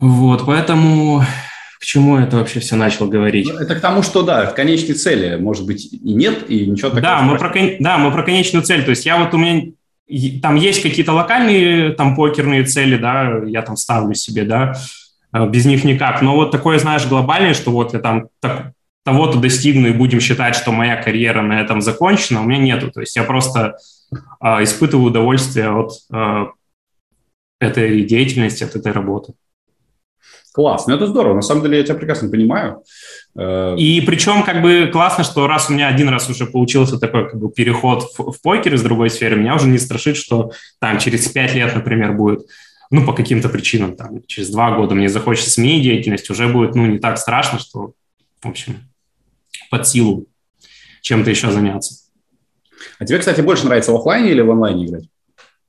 Вот, 0.00 0.46
поэтому 0.46 1.22
к 1.80 1.84
чему 1.84 2.18
это 2.18 2.36
вообще 2.36 2.60
все 2.60 2.76
начал 2.76 3.08
говорить? 3.08 3.48
Это 3.48 3.76
к 3.76 3.80
тому, 3.80 4.02
что 4.02 4.22
да, 4.22 4.46
конечной 4.46 4.94
цели, 4.94 5.36
может 5.36 5.66
быть, 5.66 5.92
и 5.92 6.14
нет, 6.14 6.50
и 6.50 6.66
ничего 6.66 6.90
такого. 6.90 7.02
Да, 7.02 7.22
мы 7.22 7.38
про, 7.38 7.52
да, 7.80 7.98
мы 7.98 8.10
про 8.10 8.22
конечную 8.22 8.64
цель. 8.64 8.84
То 8.84 8.90
есть 8.90 9.06
я 9.06 9.16
вот 9.18 9.32
у 9.34 9.38
меня 9.38 9.72
там 10.42 10.56
есть 10.56 10.82
какие-то 10.82 11.12
локальные 11.12 11.90
там 11.92 12.16
покерные 12.16 12.64
цели, 12.64 12.96
да, 12.96 13.42
я 13.44 13.62
там 13.62 13.76
ставлю 13.76 14.14
себе, 14.14 14.44
да, 14.44 14.74
а, 15.30 15.46
без 15.46 15.66
них 15.66 15.84
никак. 15.84 16.22
Но 16.22 16.34
вот 16.34 16.50
такое, 16.50 16.78
знаешь, 16.78 17.06
глобальное, 17.06 17.54
что 17.54 17.70
вот 17.70 17.92
я 17.92 18.00
там 18.00 18.28
так, 18.40 18.72
того-то 19.04 19.38
достигну 19.38 19.88
и 19.88 19.92
будем 19.92 20.20
считать, 20.20 20.54
что 20.54 20.72
моя 20.72 20.96
карьера 20.96 21.42
на 21.42 21.60
этом 21.60 21.80
закончена, 21.80 22.40
у 22.40 22.44
меня 22.44 22.58
нету. 22.58 22.90
То 22.90 23.00
есть 23.00 23.16
я 23.16 23.22
просто 23.22 23.76
э, 24.40 24.64
испытываю 24.64 25.06
удовольствие 25.06 25.70
от 25.70 25.92
э, 26.12 26.46
этой 27.60 28.02
деятельности, 28.04 28.64
от 28.64 28.76
этой 28.76 28.92
работы. 28.92 29.34
Класс, 30.58 30.88
ну 30.88 30.96
это 30.96 31.06
здорово, 31.06 31.34
на 31.36 31.42
самом 31.42 31.62
деле 31.62 31.78
я 31.78 31.84
тебя 31.84 31.94
прекрасно 31.94 32.28
понимаю. 32.28 32.82
Э, 33.38 33.76
И 33.76 34.00
причем 34.00 34.42
как 34.42 34.60
бы 34.60 34.90
классно, 34.92 35.22
что 35.22 35.46
раз 35.46 35.70
у 35.70 35.72
меня 35.72 35.86
один 35.86 36.08
раз 36.08 36.28
уже 36.28 36.46
получился 36.46 36.98
такой 36.98 37.30
как 37.30 37.38
бы 37.38 37.48
переход 37.48 38.02
в, 38.18 38.32
в 38.32 38.42
покер 38.42 38.74
из 38.74 38.82
другой 38.82 39.08
сферы, 39.08 39.36
меня 39.36 39.54
уже 39.54 39.68
не 39.68 39.78
страшит, 39.78 40.16
что 40.16 40.50
там 40.80 40.98
через 40.98 41.28
пять 41.28 41.54
лет, 41.54 41.76
например, 41.76 42.14
будет, 42.14 42.40
ну 42.90 43.06
по 43.06 43.12
каким-то 43.12 43.48
причинам, 43.48 43.94
там 43.94 44.20
через 44.26 44.50
два 44.50 44.72
года 44.72 44.96
мне 44.96 45.08
захочется 45.08 45.48
сменить 45.48 45.84
деятельность, 45.84 46.28
уже 46.28 46.48
будет, 46.48 46.74
ну 46.74 46.86
не 46.86 46.98
так 46.98 47.18
страшно, 47.18 47.60
что, 47.60 47.92
в 48.42 48.48
общем, 48.48 48.78
под 49.70 49.86
силу 49.86 50.26
чем-то 51.02 51.30
еще 51.30 51.52
заняться. 51.52 51.94
А 52.98 53.04
тебе, 53.04 53.20
кстати, 53.20 53.42
больше 53.42 53.64
нравится 53.66 53.92
в 53.92 53.94
офлайне 53.94 54.32
или 54.32 54.40
в 54.40 54.50
онлайне 54.50 54.86
играть? 54.86 55.04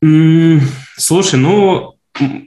Mm, 0.04 0.62
слушай, 0.98 1.38
ну 1.38 1.94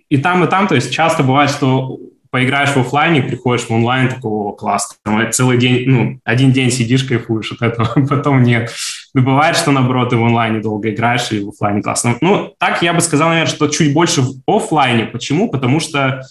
и 0.09 0.19
там, 0.19 0.43
и 0.43 0.49
там, 0.49 0.67
то 0.67 0.75
есть 0.75 0.91
часто 0.91 1.23
бывает, 1.23 1.49
что 1.49 2.01
поиграешь 2.33 2.71
в 2.71 2.79
офлайне, 2.79 3.23
приходишь 3.23 3.67
в 3.67 3.71
онлайн, 3.71 4.09
такого 4.09 4.57
класс, 4.57 4.99
там, 5.05 5.31
целый 5.33 5.59
день, 5.59 5.85
ну, 5.87 6.19
один 6.25 6.51
день 6.51 6.71
сидишь, 6.71 7.05
кайфуешь 7.05 7.53
от 7.53 7.61
этого, 7.61 8.07
потом 8.09 8.43
нет. 8.43 8.73
Ну, 9.13 9.23
бывает, 9.23 9.55
что, 9.55 9.71
наоборот, 9.71 10.11
ты 10.11 10.17
в 10.17 10.25
онлайне 10.25 10.61
долго 10.61 10.91
играешь, 10.91 11.31
и 11.31 11.45
в 11.45 11.51
офлайне 11.51 11.83
классно. 11.83 12.17
Ну, 12.23 12.55
так 12.59 12.83
я 12.83 12.95
бы 12.95 13.03
сказал, 13.03 13.29
наверное, 13.29 13.55
что 13.55 13.69
чуть 13.69 13.93
больше 13.93 14.23
в 14.23 14.41
офлайне. 14.47 15.05
Почему? 15.05 15.51
Потому 15.51 15.79
что 15.79 16.23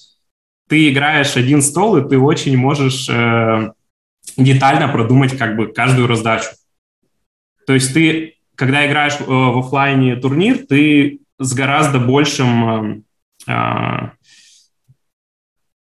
ты 0.67 0.89
играешь 0.89 1.37
один 1.37 1.61
стол, 1.61 1.97
и 1.97 2.09
ты 2.09 2.17
очень 2.17 2.57
можешь 2.57 3.07
э, 3.07 3.71
детально 4.37 4.87
продумать 4.87 5.37
как 5.37 5.55
бы 5.55 5.67
каждую 5.67 6.07
раздачу. 6.07 6.49
То 7.67 7.73
есть 7.73 7.93
ты, 7.93 8.37
когда 8.55 8.87
играешь 8.87 9.17
э, 9.19 9.23
в 9.23 9.59
офлайне 9.59 10.15
турнир, 10.15 10.57
ты 10.67 11.19
с 11.37 11.53
гораздо 11.53 11.99
большим 11.99 13.03
э, 13.47 13.51
э 13.51 14.09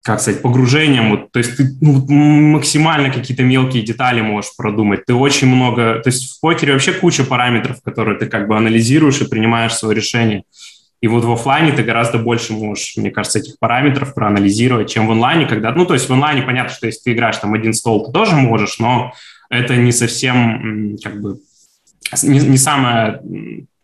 как 0.08 0.22
сказать, 0.22 0.40
погружением, 0.40 1.10
вот, 1.10 1.32
то 1.32 1.38
есть 1.38 1.58
ты 1.58 1.68
ну, 1.82 2.02
максимально 2.08 3.10
какие-то 3.12 3.42
мелкие 3.42 3.82
детали 3.82 4.22
можешь 4.22 4.56
продумать, 4.56 5.04
ты 5.04 5.12
очень 5.12 5.48
много, 5.48 6.00
то 6.02 6.08
есть 6.08 6.32
в 6.32 6.40
покере 6.40 6.72
вообще 6.72 6.92
куча 6.92 7.24
параметров, 7.24 7.82
которые 7.84 8.18
ты 8.18 8.24
как 8.24 8.48
бы 8.48 8.56
анализируешь 8.56 9.20
и 9.20 9.28
принимаешь 9.28 9.74
свое 9.74 9.94
решение. 9.94 10.44
И 11.02 11.08
вот 11.08 11.26
в 11.26 11.30
офлайне 11.30 11.72
ты 11.72 11.82
гораздо 11.82 12.16
больше 12.16 12.54
можешь, 12.54 12.96
мне 12.96 13.10
кажется, 13.10 13.40
этих 13.40 13.58
параметров 13.58 14.14
проанализировать, 14.14 14.88
чем 14.90 15.06
в 15.06 15.12
онлайне, 15.12 15.44
когда, 15.44 15.72
ну, 15.72 15.84
то 15.84 15.92
есть 15.92 16.08
в 16.08 16.12
онлайне 16.14 16.40
понятно, 16.40 16.72
что 16.72 16.86
если 16.86 17.02
ты 17.02 17.12
играешь 17.12 17.36
там 17.36 17.52
один 17.52 17.74
стол, 17.74 18.06
ты 18.06 18.10
тоже 18.10 18.34
можешь, 18.34 18.78
но 18.78 19.12
это 19.50 19.76
не 19.76 19.92
совсем, 19.92 20.96
как 21.04 21.20
бы, 21.20 21.36
не, 22.22 22.38
не 22.38 22.56
самое 22.56 23.20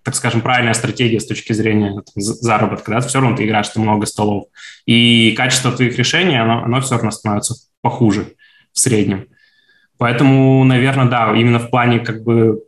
так 0.04 0.14
скажем, 0.14 0.42
правильная 0.42 0.74
стратегия 0.74 1.18
с 1.18 1.26
точки 1.26 1.52
зрения 1.54 2.02
заработка, 2.14 2.90
да, 2.92 3.00
все 3.00 3.20
равно 3.20 3.36
ты 3.36 3.44
играешь 3.44 3.68
ты 3.68 3.80
много 3.80 4.06
столов, 4.06 4.44
и 4.86 5.32
качество 5.36 5.72
твоих 5.72 5.98
решений, 5.98 6.36
оно, 6.36 6.62
оно 6.62 6.80
все 6.80 6.96
равно 6.96 7.10
становится 7.10 7.54
похуже 7.80 8.34
в 8.72 8.78
среднем. 8.78 9.28
Поэтому, 9.96 10.62
наверное, 10.64 11.06
да, 11.06 11.34
именно 11.34 11.58
в 11.58 11.70
плане 11.70 12.00
как 12.00 12.22
бы... 12.22 12.62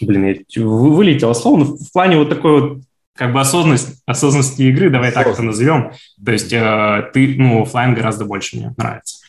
Блин, 0.00 0.44
я 0.48 0.64
вылетело 0.66 1.34
слово, 1.34 1.58
но 1.58 1.64
в 1.76 1.92
плане 1.92 2.16
вот 2.16 2.28
такой 2.28 2.60
вот 2.60 2.82
как 3.16 3.32
бы 3.32 3.40
осознанность, 3.40 4.02
осознанности 4.06 4.62
игры, 4.62 4.90
давай 4.90 5.12
так 5.12 5.26
это 5.28 5.42
назовем. 5.42 5.92
То 6.24 6.32
есть 6.32 6.52
э, 6.52 7.10
ты, 7.12 7.36
ну, 7.38 7.62
офлайн 7.62 7.94
гораздо 7.94 8.24
больше 8.24 8.56
мне 8.56 8.74
нравится. 8.76 9.23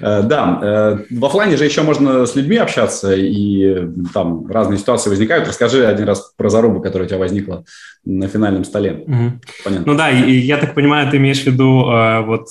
Э, 0.00 0.22
да, 0.22 0.58
э, 0.62 0.98
в 1.10 1.24
офлайне 1.24 1.56
же 1.56 1.64
еще 1.64 1.82
можно 1.82 2.26
с 2.26 2.34
людьми 2.34 2.56
общаться, 2.56 3.14
и 3.14 3.86
там 4.12 4.46
разные 4.46 4.78
ситуации 4.78 5.10
возникают. 5.10 5.48
Расскажи 5.48 5.86
один 5.86 6.06
раз 6.06 6.32
про 6.36 6.48
зарубу, 6.48 6.80
которая 6.80 7.06
у 7.06 7.08
тебя 7.08 7.18
возникла 7.18 7.64
на 8.04 8.28
финальном 8.28 8.64
столе. 8.64 9.04
Угу. 9.06 9.40
Понятно. 9.64 9.92
Ну 9.92 9.94
да, 9.94 10.10
и, 10.10 10.32
я 10.32 10.56
так 10.56 10.74
понимаю, 10.74 11.10
ты 11.10 11.16
имеешь 11.16 11.42
в 11.42 11.46
виду 11.46 11.90
э, 11.90 12.20
вот 12.20 12.48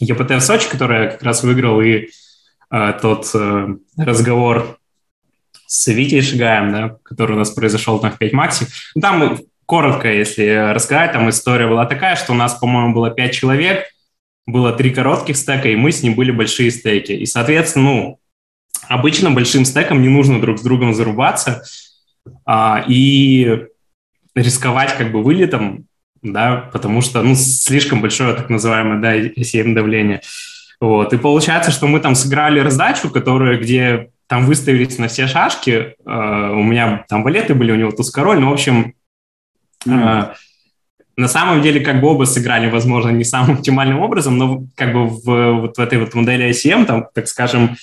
ЕПТ 0.00 0.30
в 0.30 0.40
Сочи, 0.40 0.68
который 0.70 1.04
я 1.04 1.10
как 1.10 1.22
раз 1.22 1.42
выиграл, 1.42 1.80
и 1.80 2.08
тот 3.00 3.34
разговор 3.96 4.78
с 5.66 5.86
Витей 5.86 6.20
Шигаем, 6.20 6.70
да, 6.70 6.96
который 7.02 7.32
у 7.32 7.38
нас 7.38 7.50
произошел 7.50 7.98
там 7.98 8.12
в 8.12 8.18
5 8.18 8.32
макси. 8.34 8.66
Ну, 8.94 9.00
там 9.00 9.38
коротко, 9.64 10.12
если 10.12 10.72
рассказать, 10.72 11.12
там 11.12 11.28
история 11.30 11.66
была 11.66 11.86
такая, 11.86 12.16
что 12.16 12.32
у 12.32 12.36
нас, 12.36 12.54
по-моему, 12.54 12.94
было 12.94 13.10
5 13.10 13.32
человек, 13.32 13.84
было 14.48 14.72
три 14.72 14.90
коротких 14.90 15.36
стека, 15.36 15.68
и 15.68 15.76
мы 15.76 15.92
с 15.92 16.02
ним 16.02 16.14
были 16.14 16.30
большие 16.30 16.70
стеки. 16.70 17.12
И, 17.12 17.26
соответственно, 17.26 17.84
ну, 17.84 18.20
обычно 18.88 19.30
большим 19.30 19.66
стеком 19.66 20.00
не 20.00 20.08
нужно 20.08 20.40
друг 20.40 20.58
с 20.58 20.62
другом 20.62 20.94
зарубаться 20.94 21.62
а, 22.46 22.82
и 22.88 23.66
рисковать 24.34 24.96
как 24.96 25.12
бы 25.12 25.22
вылетом, 25.22 25.84
да, 26.22 26.70
потому 26.72 27.02
что, 27.02 27.22
ну, 27.22 27.34
слишком 27.34 28.00
большое 28.00 28.34
так 28.34 28.48
называемое, 28.48 29.00
да, 29.00 29.16
ACM 29.18 29.74
давление. 29.74 30.22
Вот, 30.80 31.12
и 31.12 31.18
получается, 31.18 31.70
что 31.70 31.86
мы 31.86 32.00
там 32.00 32.14
сыграли 32.14 32.60
раздачу, 32.60 33.10
которая, 33.10 33.58
где 33.58 34.10
там 34.28 34.46
выставились 34.46 34.96
на 34.96 35.08
все 35.08 35.26
шашки, 35.26 35.70
э, 35.70 36.50
у 36.54 36.62
меня 36.62 37.04
там 37.08 37.22
валеты 37.22 37.54
были, 37.54 37.72
у 37.72 37.76
него 37.76 37.90
туз 37.90 38.10
король, 38.10 38.38
ну, 38.38 38.48
в 38.48 38.52
общем, 38.54 38.94
mm. 39.84 40.34
На 41.18 41.26
самом 41.26 41.62
деле 41.62 41.80
как 41.80 42.00
бы 42.00 42.08
оба 42.08 42.24
сыграли, 42.24 42.70
возможно, 42.70 43.10
не 43.10 43.24
самым 43.24 43.56
оптимальным 43.56 44.00
образом, 44.00 44.38
но 44.38 44.62
как 44.76 44.92
бы 44.92 45.08
в, 45.08 45.52
вот 45.60 45.76
в 45.76 45.80
этой 45.80 45.98
вот 45.98 46.14
модели 46.14 46.48
ICM, 46.50 46.86
там, 46.86 47.06
так 47.12 47.26
скажем, 47.26 47.76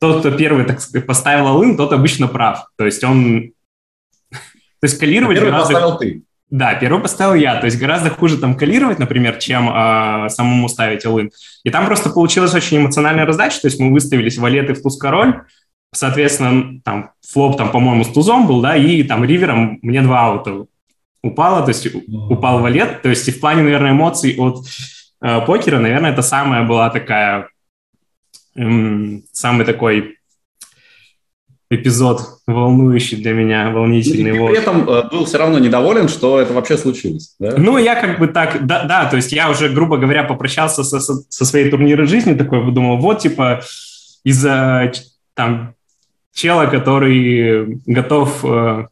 тот, 0.00 0.20
кто 0.20 0.30
первый, 0.30 0.64
так 0.64 0.80
сказать, 0.80 1.06
поставил 1.06 1.46
алын, 1.48 1.76
тот 1.76 1.92
обычно 1.92 2.26
прав. 2.26 2.68
То 2.78 2.86
есть 2.86 3.04
он... 3.04 3.52
То 4.30 4.84
есть 4.84 4.98
калировать... 4.98 5.36
Первый 5.36 5.50
гораздо... 5.50 5.74
поставил 5.74 5.98
ты. 5.98 6.22
Да, 6.48 6.74
первый 6.74 7.02
поставил 7.02 7.34
я. 7.34 7.60
То 7.60 7.66
есть 7.66 7.78
гораздо 7.78 8.08
хуже 8.08 8.38
там 8.38 8.56
калировать, 8.56 8.98
например, 8.98 9.36
чем 9.36 9.68
э, 9.68 10.30
самому 10.30 10.66
ставить 10.70 11.04
алын. 11.04 11.30
И 11.64 11.70
там 11.70 11.84
просто 11.84 12.08
получилась 12.08 12.54
очень 12.54 12.78
эмоциональная 12.78 13.26
раздача. 13.26 13.60
То 13.60 13.66
есть 13.68 13.78
мы 13.78 13.92
выставились 13.92 14.38
валеты 14.38 14.72
в 14.72 14.82
туз-король, 14.82 15.42
Соответственно, 15.92 16.80
там 16.84 17.10
флоп, 17.20 17.56
там, 17.56 17.72
по-моему, 17.72 18.04
с 18.04 18.08
тузом 18.08 18.46
был, 18.46 18.60
да, 18.60 18.76
и 18.76 19.02
там 19.02 19.24
ривером 19.24 19.80
мне 19.82 20.02
два 20.02 20.26
аута 20.26 20.66
упало, 21.22 21.62
то 21.62 21.68
есть 21.68 21.88
упал 22.08 22.60
валет. 22.60 23.02
То 23.02 23.08
есть 23.08 23.28
и 23.28 23.32
в 23.32 23.40
плане, 23.40 23.62
наверное, 23.62 23.92
эмоций 23.92 24.36
от 24.38 24.66
э, 25.22 25.40
покера, 25.46 25.78
наверное, 25.78 26.12
это 26.12 26.22
самая 26.22 26.64
была 26.64 26.90
такая, 26.90 27.48
эм, 28.56 29.22
самый 29.32 29.64
такой 29.64 30.16
эпизод 31.72 32.40
волнующий 32.48 33.18
для 33.18 33.32
меня, 33.32 33.70
волнительный. 33.70 34.30
И 34.30 34.48
при 34.48 34.58
этом 34.58 34.88
э, 34.88 35.08
был 35.10 35.24
все 35.24 35.38
равно 35.38 35.58
недоволен, 35.60 36.08
что 36.08 36.40
это 36.40 36.52
вообще 36.52 36.76
случилось, 36.76 37.36
да? 37.38 37.54
Ну, 37.56 37.78
я 37.78 37.94
как 37.94 38.18
бы 38.18 38.26
так, 38.26 38.66
да, 38.66 38.84
да 38.84 39.08
то 39.08 39.16
есть 39.16 39.30
я 39.30 39.48
уже, 39.48 39.68
грубо 39.68 39.96
говоря, 39.96 40.24
попрощался 40.24 40.82
со, 40.82 40.98
со, 40.98 41.14
со 41.28 41.44
своей 41.44 41.70
турнирной 41.70 42.06
жизнью, 42.06 42.36
такой 42.36 42.64
подумал, 42.64 42.96
вот, 42.96 43.20
типа, 43.20 43.62
из-за 44.24 44.90
там 45.34 45.74
чела, 46.34 46.66
который 46.66 47.80
готов 47.86 48.44
э, 48.44 48.86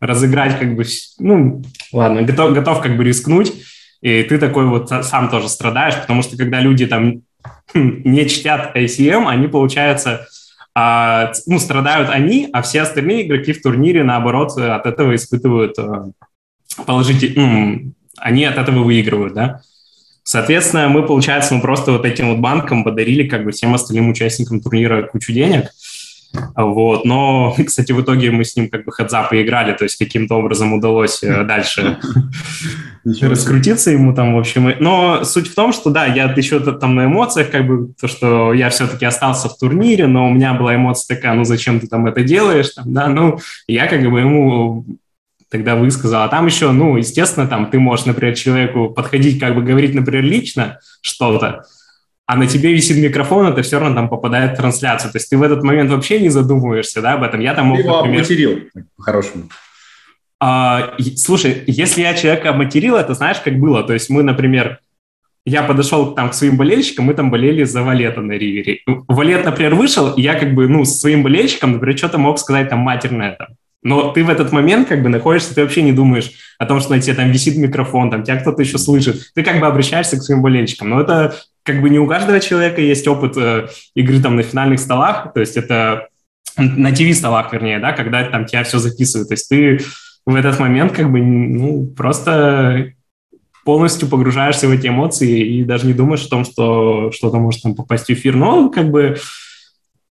разыграть 0.00 0.58
как 0.58 0.74
бы, 0.74 0.84
ну, 1.18 1.62
ладно, 1.92 2.22
готов, 2.22 2.52
готов 2.52 2.80
как 2.80 2.96
бы 2.96 3.04
рискнуть, 3.04 3.52
и 4.00 4.22
ты 4.22 4.38
такой 4.38 4.66
вот 4.66 4.88
сам 4.88 5.30
тоже 5.30 5.48
страдаешь, 5.48 5.96
потому 5.96 6.22
что 6.22 6.36
когда 6.36 6.60
люди 6.60 6.86
там 6.86 7.22
не 7.74 8.28
чтят 8.28 8.76
ACM, 8.76 9.26
они, 9.26 9.48
получается, 9.48 10.26
а, 10.74 11.32
ну, 11.46 11.58
страдают 11.58 12.10
они, 12.10 12.48
а 12.52 12.62
все 12.62 12.82
остальные 12.82 13.26
игроки 13.26 13.52
в 13.52 13.62
турнире, 13.62 14.02
наоборот, 14.02 14.56
от 14.58 14.86
этого 14.86 15.14
испытывают 15.14 15.76
положительный, 16.86 17.34
ну, 17.36 17.92
они 18.18 18.44
от 18.44 18.58
этого 18.58 18.82
выигрывают, 18.82 19.34
да. 19.34 19.60
Соответственно, 20.22 20.88
мы, 20.88 21.04
получается, 21.04 21.54
мы 21.54 21.60
просто 21.60 21.92
вот 21.92 22.06
этим 22.06 22.30
вот 22.30 22.38
банком 22.38 22.82
подарили 22.82 23.28
как 23.28 23.44
бы 23.44 23.52
всем 23.52 23.74
остальным 23.74 24.08
участникам 24.08 24.60
турнира 24.60 25.02
кучу 25.02 25.32
денег– 25.32 25.70
вот. 26.56 27.04
Но, 27.04 27.54
кстати, 27.66 27.92
в 27.92 28.00
итоге 28.00 28.30
мы 28.30 28.44
с 28.44 28.56
ним 28.56 28.68
как 28.68 28.84
бы 28.84 28.92
хедзап 28.92 29.30
поиграли, 29.30 29.72
то 29.72 29.84
есть 29.84 29.96
каким-то 29.96 30.36
образом 30.36 30.72
удалось 30.72 31.22
э, 31.22 31.44
дальше 31.48 31.98
раскрутиться 33.04 33.90
ему 33.90 34.14
там, 34.14 34.34
в 34.34 34.38
общем. 34.38 34.74
Но 34.80 35.24
суть 35.24 35.48
в 35.48 35.54
том, 35.54 35.72
что 35.72 35.90
да, 35.90 36.06
я 36.06 36.24
еще 36.36 36.60
там 36.60 36.94
на 36.94 37.06
эмоциях, 37.06 37.50
как 37.50 37.66
бы, 37.66 37.92
то, 38.00 38.08
что 38.08 38.52
я 38.52 38.70
все-таки 38.70 39.04
остался 39.04 39.48
в 39.48 39.58
турнире, 39.58 40.06
но 40.06 40.28
у 40.28 40.32
меня 40.32 40.54
была 40.54 40.74
эмоция 40.74 41.16
такая, 41.16 41.34
ну 41.34 41.44
зачем 41.44 41.80
ты 41.80 41.86
там 41.86 42.06
это 42.06 42.22
делаешь, 42.22 42.70
там, 42.70 42.92
да, 42.92 43.08
ну, 43.08 43.38
я 43.66 43.86
как 43.86 44.10
бы 44.10 44.20
ему 44.20 44.86
тогда 45.50 45.76
высказал. 45.76 46.22
А 46.22 46.28
там 46.28 46.46
еще, 46.46 46.72
ну, 46.72 46.96
естественно, 46.96 47.46
там 47.46 47.70
ты 47.70 47.78
можешь, 47.78 48.06
например, 48.06 48.34
человеку 48.34 48.90
подходить, 48.90 49.38
как 49.38 49.54
бы 49.54 49.62
говорить, 49.62 49.94
например, 49.94 50.24
лично 50.24 50.80
что-то, 51.00 51.64
а 52.26 52.36
на 52.36 52.46
тебе 52.46 52.72
висит 52.72 52.96
микрофон, 52.96 53.46
это 53.46 53.62
все 53.62 53.78
равно 53.78 53.94
там 53.96 54.08
попадает 54.08 54.52
в 54.52 54.56
трансляцию. 54.56 55.12
То 55.12 55.18
есть 55.18 55.28
ты 55.28 55.36
в 55.36 55.42
этот 55.42 55.62
момент 55.62 55.90
вообще 55.90 56.20
не 56.20 56.30
задумываешься 56.30 57.02
да, 57.02 57.14
об 57.14 57.22
этом. 57.22 57.40
Я 57.40 57.54
там 57.54 57.66
мог, 57.66 57.78
ты 57.78 57.82
его 57.82 57.96
например... 57.96 58.20
обматерил, 58.20 58.60
по-хорошему. 58.96 59.44
А, 60.40 60.94
слушай, 61.16 61.62
если 61.66 62.02
я 62.02 62.14
человека 62.14 62.50
обматерил, 62.50 62.96
это 62.96 63.14
знаешь, 63.14 63.38
как 63.38 63.58
было? 63.58 63.82
То 63.82 63.92
есть 63.92 64.10
мы, 64.10 64.22
например, 64.22 64.80
я 65.46 65.62
подошел 65.62 66.14
там 66.14 66.30
к 66.30 66.34
своим 66.34 66.56
болельщикам, 66.56 67.04
мы 67.04 67.14
там 67.14 67.30
болели 67.30 67.64
за 67.64 67.82
Валета 67.82 68.22
на 68.22 68.32
ривере. 68.32 68.80
Валет, 68.86 69.44
например, 69.44 69.74
вышел, 69.74 70.12
и 70.14 70.22
я 70.22 70.34
как 70.34 70.54
бы, 70.54 70.66
ну, 70.66 70.84
с 70.84 71.00
своим 71.00 71.22
болельщиком, 71.22 71.72
например, 71.72 71.98
что-то 71.98 72.18
мог 72.18 72.38
сказать 72.38 72.70
там 72.70 72.78
матерное 72.78 73.32
там. 73.32 73.48
Но 73.82 74.12
ты 74.12 74.24
в 74.24 74.30
этот 74.30 74.50
момент 74.50 74.88
как 74.88 75.02
бы 75.02 75.10
находишься, 75.10 75.54
ты 75.54 75.60
вообще 75.60 75.82
не 75.82 75.92
думаешь 75.92 76.32
о 76.58 76.64
том, 76.64 76.80
что 76.80 76.94
на 76.94 77.00
тебе 77.00 77.14
там 77.14 77.30
висит 77.30 77.58
микрофон, 77.58 78.10
там 78.10 78.22
тебя 78.22 78.40
кто-то 78.40 78.62
еще 78.62 78.78
слышит. 78.78 79.32
Ты 79.34 79.42
как 79.42 79.60
бы 79.60 79.66
обращаешься 79.66 80.16
к 80.16 80.22
своим 80.22 80.40
болельщикам. 80.40 80.88
Но 80.88 81.02
это 81.02 81.36
как 81.64 81.80
бы 81.80 81.90
не 81.90 81.98
у 81.98 82.06
каждого 82.06 82.40
человека 82.40 82.80
есть 82.80 83.08
опыт 83.08 83.36
э, 83.36 83.68
игры 83.94 84.20
там 84.20 84.36
на 84.36 84.42
финальных 84.42 84.78
столах, 84.78 85.32
то 85.32 85.40
есть 85.40 85.56
это 85.56 86.08
на 86.56 86.92
ТВ-столах, 86.92 87.52
вернее, 87.52 87.80
да, 87.80 87.92
когда 87.92 88.24
там 88.30 88.44
тебя 88.44 88.62
все 88.64 88.78
записывают. 88.78 89.28
То 89.28 89.34
есть 89.34 89.48
ты 89.48 89.80
в 90.26 90.34
этот 90.34 90.60
момент 90.60 90.92
как 90.92 91.10
бы 91.10 91.20
ну, 91.20 91.86
просто 91.86 92.92
полностью 93.64 94.08
погружаешься 94.08 94.68
в 94.68 94.70
эти 94.70 94.88
эмоции 94.88 95.40
и 95.40 95.64
даже 95.64 95.86
не 95.86 95.94
думаешь 95.94 96.24
о 96.26 96.30
том, 96.30 96.44
что 96.44 97.10
что-то 97.12 97.38
может 97.38 97.62
там 97.62 97.74
попасть 97.74 98.06
в 98.06 98.10
эфир. 98.10 98.36
Но 98.36 98.68
как 98.68 98.90
бы 98.90 99.16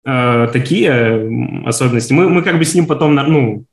э, 0.05 0.47
такие 0.53 1.63
особенности. 1.65 2.13
Мы, 2.13 2.29
мы 2.29 2.41
как 2.43 2.57
бы 2.57 2.65
с 2.65 2.73
ним 2.73 2.87
потом, 2.87 3.13
ну, 3.13 3.65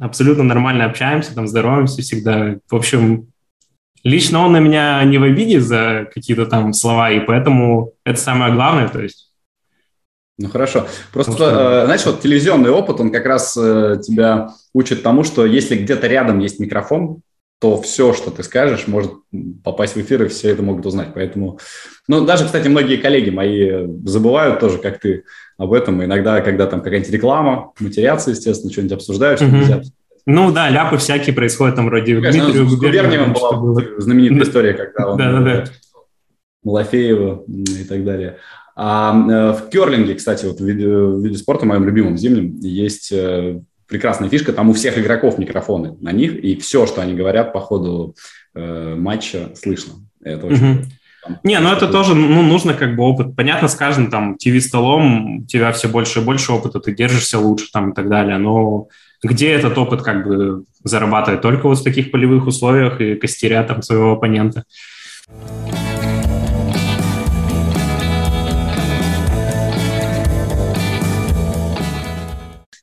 абсолютно 0.00 0.42
нормально 0.42 0.86
общаемся, 0.86 1.34
там 1.34 1.46
здороваемся 1.46 2.02
всегда. 2.02 2.56
В 2.68 2.74
общем, 2.74 3.28
Лично 4.04 4.44
он 4.44 4.52
на 4.52 4.60
меня 4.60 5.02
не 5.04 5.18
в 5.18 5.22
обиде 5.22 5.60
за 5.60 6.06
какие-то 6.14 6.46
там 6.46 6.74
слова, 6.74 7.10
и 7.10 7.20
поэтому 7.20 7.92
это 8.04 8.20
самое 8.20 8.52
главное, 8.52 8.88
то 8.88 9.00
есть. 9.00 9.32
Ну 10.36 10.48
хорошо. 10.50 10.86
Просто, 11.12 11.32
что... 11.32 11.44
э, 11.44 11.84
знаешь, 11.86 12.04
вот 12.04 12.20
телевизионный 12.20 12.70
опыт, 12.70 13.00
он 13.00 13.10
как 13.10 13.24
раз 13.24 13.56
э, 13.56 14.00
тебя 14.04 14.50
учит 14.74 15.02
тому, 15.02 15.24
что 15.24 15.46
если 15.46 15.76
где-то 15.76 16.06
рядом 16.06 16.40
есть 16.40 16.58
микрофон, 16.58 17.22
то 17.60 17.80
все, 17.80 18.12
что 18.12 18.30
ты 18.30 18.42
скажешь, 18.42 18.86
может 18.88 19.12
попасть 19.62 19.94
в 19.94 20.00
эфир, 20.00 20.24
и 20.24 20.28
все 20.28 20.50
это 20.50 20.62
могут 20.62 20.84
узнать. 20.84 21.14
Поэтому, 21.14 21.58
ну, 22.08 22.26
даже, 22.26 22.44
кстати, 22.44 22.68
многие 22.68 22.96
коллеги 22.96 23.30
мои 23.30 23.86
забывают 24.04 24.60
тоже, 24.60 24.78
как 24.78 25.00
ты 25.00 25.24
об 25.56 25.72
этом. 25.72 26.04
Иногда, 26.04 26.42
когда 26.42 26.66
там 26.66 26.82
какая-нибудь 26.82 27.12
реклама, 27.12 27.72
матерятся, 27.80 28.32
естественно, 28.32 28.70
что-нибудь 28.70 28.92
обсуждают, 28.92 29.40
что 29.40 29.48
mm-hmm. 29.48 29.84
Ну 30.26 30.52
да, 30.52 30.70
ляпы 30.70 30.96
всякие 30.96 31.34
происходят 31.34 31.76
там 31.76 31.86
вроде 31.86 32.20
Конечно, 32.20 32.44
Дмитрию 32.44 32.68
с 32.68 32.74
Губерниевым 32.74 33.32
была 33.32 33.52
было. 33.52 33.82
знаменитая 33.98 34.42
история, 34.42 34.72
когда 34.72 35.10
он... 35.10 35.18
Да-да-да. 35.18 35.64
Малафеева 36.62 37.44
и 37.46 37.84
так 37.84 38.04
далее. 38.04 38.38
А 38.76 39.14
э, 39.14 39.52
в 39.52 39.68
керлинге, 39.68 40.14
кстати, 40.14 40.46
вот 40.46 40.58
в 40.60 40.64
виде, 40.64 40.88
в 40.88 41.22
виде 41.22 41.36
спорта, 41.36 41.66
моем 41.66 41.84
любимом 41.84 42.16
зимнем, 42.16 42.56
есть 42.60 43.12
э, 43.12 43.60
прекрасная 43.86 44.28
фишка, 44.28 44.52
там 44.52 44.70
у 44.70 44.72
всех 44.72 44.98
игроков 44.98 45.38
микрофоны 45.38 45.96
на 46.00 46.10
них, 46.10 46.34
и 46.36 46.56
все, 46.56 46.86
что 46.86 47.02
они 47.02 47.14
говорят 47.14 47.52
по 47.52 47.60
ходу 47.60 48.16
э, 48.54 48.94
матча, 48.96 49.50
слышно. 49.54 49.94
Это 50.22 50.46
очень 50.46 50.72
угу. 50.72 50.84
Там, 51.24 51.40
не, 51.42 51.58
ну 51.58 51.72
это 51.72 51.88
тоже 51.88 52.14
ну, 52.14 52.42
нужно 52.42 52.74
как 52.74 52.96
бы 52.96 53.02
опыт. 53.02 53.34
Понятно, 53.34 53.68
с 53.68 53.74
каждым 53.74 54.10
там 54.10 54.36
ТВ-столом 54.36 55.38
у 55.38 55.46
тебя 55.46 55.72
все 55.72 55.88
больше 55.88 56.20
и 56.20 56.22
больше 56.24 56.52
опыта, 56.52 56.80
ты 56.80 56.94
держишься 56.94 57.38
лучше 57.38 57.70
там 57.72 57.90
и 57.90 57.94
так 57.94 58.08
далее, 58.08 58.36
но 58.36 58.88
где 59.24 59.52
этот 59.52 59.76
опыт 59.78 60.02
как 60.02 60.26
бы 60.26 60.64
зарабатывает 60.84 61.40
только 61.40 61.66
вот 61.66 61.78
в 61.78 61.82
таких 61.82 62.10
полевых 62.10 62.46
условиях 62.46 63.00
и 63.00 63.14
костеря 63.16 63.64
там 63.64 63.82
своего 63.82 64.12
оппонента. 64.12 64.64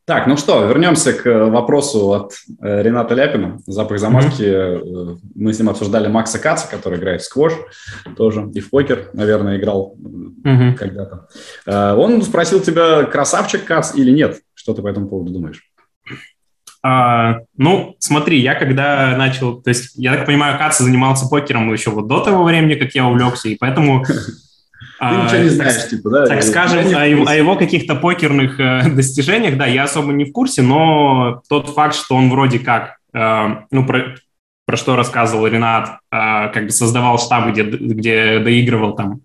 Так, 0.05 0.27
ну 0.27 0.35
что, 0.35 0.65
вернемся 0.65 1.13
к 1.13 1.49
вопросу 1.49 2.11
от 2.11 2.33
э, 2.59 2.81
Рената 2.81 3.13
Ляпина. 3.13 3.59
Запах 3.65 3.97
замазки. 3.97 4.43
Mm-hmm. 4.43 5.17
Мы 5.35 5.53
с 5.53 5.59
ним 5.59 5.69
обсуждали 5.69 6.09
Макса 6.09 6.37
Каца, 6.37 6.67
который 6.69 6.99
играет 6.99 7.21
в 7.21 7.25
сквош 7.25 7.53
тоже, 8.17 8.49
и 8.53 8.59
в 8.59 8.71
покер, 8.71 9.09
наверное, 9.13 9.57
играл 9.57 9.95
mm-hmm. 10.43 10.73
когда-то. 10.73 11.29
Э, 11.65 11.93
он 11.93 12.21
спросил 12.23 12.59
тебя, 12.59 13.03
красавчик 13.03 13.63
Кац 13.63 13.95
или 13.95 14.11
нет? 14.11 14.41
Что 14.53 14.73
ты 14.73 14.81
по 14.81 14.87
этому 14.87 15.07
поводу 15.07 15.31
думаешь? 15.31 15.70
А, 16.84 17.41
ну, 17.57 17.95
смотри, 17.99 18.39
я 18.39 18.55
когда 18.55 19.15
начал, 19.15 19.61
то 19.61 19.69
есть, 19.69 19.93
я 19.95 20.15
так 20.15 20.25
понимаю, 20.25 20.57
Каца 20.57 20.84
занимался 20.84 21.27
покером 21.27 21.71
еще 21.71 21.91
вот 21.91 22.07
до 22.07 22.21
того 22.21 22.43
времени, 22.43 22.73
как 22.73 22.93
я 22.95 23.05
увлекся, 23.05 23.49
и 23.49 23.55
поэтому... 23.55 24.03
Ты 24.99 25.05
ничего 25.05 25.41
не 25.41 25.49
знаешь, 25.49 25.89
типа, 25.89 26.09
да? 26.11 26.25
Так 26.27 26.43
скажем, 26.43 26.95
о 26.95 27.36
его 27.36 27.55
каких-то 27.55 27.95
покерных 27.95 28.59
э, 28.59 28.88
достижениях, 28.95 29.57
да, 29.57 29.65
я 29.65 29.86
особо 29.86 30.11
не 30.13 30.25
в 30.25 30.32
курсе, 30.32 30.61
но 30.61 31.41
тот 31.49 31.69
факт, 31.69 31.95
что 31.95 32.15
он 32.15 32.29
вроде 32.29 32.59
как, 32.59 32.97
э, 33.11 33.47
ну, 33.71 33.86
про, 33.86 34.15
про 34.67 34.77
что 34.77 34.95
рассказывал 34.95 35.47
Ренат, 35.47 35.97
э, 36.11 36.49
как 36.53 36.65
бы 36.65 36.69
создавал 36.69 37.17
штаб, 37.17 37.49
где, 37.49 37.63
где 37.63 38.39
доигрывал 38.39 38.95
там 38.95 39.21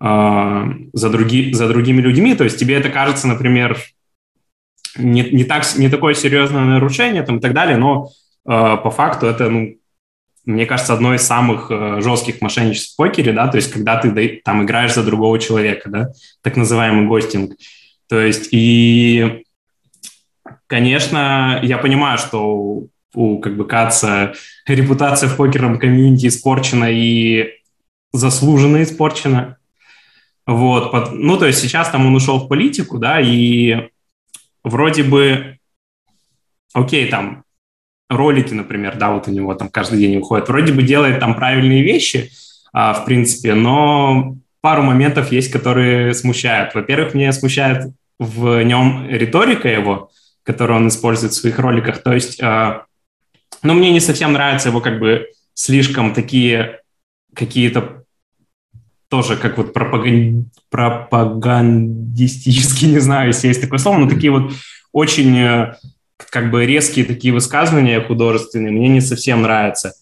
за, 0.00 1.10
други, 1.10 1.52
за 1.52 1.68
другими 1.68 2.00
людьми, 2.00 2.34
то 2.34 2.42
есть 2.42 2.58
тебе 2.58 2.74
это 2.74 2.90
кажется, 2.90 3.28
например, 3.28 3.78
не, 4.96 5.22
не, 5.22 5.44
так, 5.44 5.64
не 5.76 5.88
такое 5.88 6.14
серьезное 6.14 6.64
нарушение 6.64 7.22
там, 7.22 7.38
и 7.38 7.40
так 7.40 7.54
далее, 7.54 7.76
но 7.76 8.10
э, 8.46 8.76
по 8.82 8.90
факту 8.90 9.26
это, 9.26 9.48
ну, 9.48 9.76
мне 10.44 10.66
кажется, 10.66 10.94
одно 10.94 11.14
из 11.14 11.22
самых 11.22 11.70
э, 11.70 12.00
жестких 12.00 12.40
мошенничеств 12.40 12.94
в 12.94 12.96
покере, 12.96 13.32
да, 13.32 13.48
то 13.48 13.56
есть 13.56 13.72
когда 13.72 13.96
ты 13.96 14.40
там 14.44 14.64
играешь 14.64 14.94
за 14.94 15.04
другого 15.04 15.38
человека, 15.38 15.88
да, 15.88 16.08
так 16.42 16.56
называемый 16.56 17.06
гостинг. 17.06 17.52
То 18.08 18.20
есть 18.20 18.48
и, 18.50 19.44
конечно, 20.66 21.60
я 21.62 21.78
понимаю, 21.78 22.18
что 22.18 22.86
у, 23.14 23.38
как 23.38 23.56
бы 23.56 23.66
Каца 23.66 24.34
репутация 24.66 25.28
в 25.28 25.36
покерном 25.36 25.78
комьюнити 25.78 26.26
испорчена 26.26 26.90
и 26.90 27.50
заслуженно 28.12 28.82
испорчена. 28.82 29.56
Вот, 30.44 30.90
под, 30.90 31.12
ну, 31.12 31.38
то 31.38 31.46
есть 31.46 31.60
сейчас 31.60 31.88
там 31.90 32.06
он 32.06 32.16
ушел 32.16 32.38
в 32.40 32.48
политику, 32.48 32.98
да, 32.98 33.20
и 33.20 33.90
вроде 34.64 35.02
бы, 35.02 35.58
окей, 36.72 37.08
там, 37.08 37.44
ролики, 38.08 38.52
например, 38.54 38.96
да, 38.96 39.12
вот 39.12 39.28
у 39.28 39.30
него 39.30 39.54
там 39.54 39.68
каждый 39.68 39.98
день 39.98 40.18
выходят, 40.18 40.48
вроде 40.48 40.72
бы 40.72 40.82
делает 40.82 41.20
там 41.20 41.34
правильные 41.34 41.82
вещи, 41.82 42.30
а, 42.72 42.94
в 42.94 43.04
принципе, 43.04 43.54
но 43.54 44.36
пару 44.60 44.82
моментов 44.82 45.32
есть, 45.32 45.50
которые 45.50 46.14
смущают. 46.14 46.74
Во-первых, 46.74 47.14
меня 47.14 47.32
смущает 47.32 47.92
в 48.18 48.62
нем 48.62 49.08
риторика 49.08 49.68
его, 49.68 50.10
которую 50.42 50.78
он 50.78 50.88
использует 50.88 51.32
в 51.32 51.36
своих 51.36 51.58
роликах, 51.58 52.02
то 52.02 52.12
есть, 52.12 52.40
а, 52.42 52.84
ну, 53.62 53.74
мне 53.74 53.92
не 53.92 54.00
совсем 54.00 54.32
нравятся 54.32 54.68
его 54.68 54.80
как 54.80 54.98
бы 54.98 55.28
слишком 55.54 56.14
такие 56.14 56.80
какие-то 57.34 58.01
тоже 59.12 59.36
как 59.36 59.58
вот 59.58 59.74
пропаган... 59.74 60.50
пропагандистически, 60.70 62.84
не 62.86 62.98
знаю, 62.98 63.28
если 63.28 63.48
есть 63.48 63.60
такое 63.60 63.78
слово, 63.78 63.98
но 63.98 64.08
такие 64.08 64.32
вот 64.32 64.54
очень 64.90 65.36
э, 65.36 65.74
как 66.30 66.50
бы 66.50 66.64
резкие 66.64 67.04
такие 67.04 67.34
высказывания 67.34 68.00
художественные 68.00 68.72
мне 68.72 68.88
не 68.88 69.02
совсем 69.02 69.42
нравятся. 69.42 69.92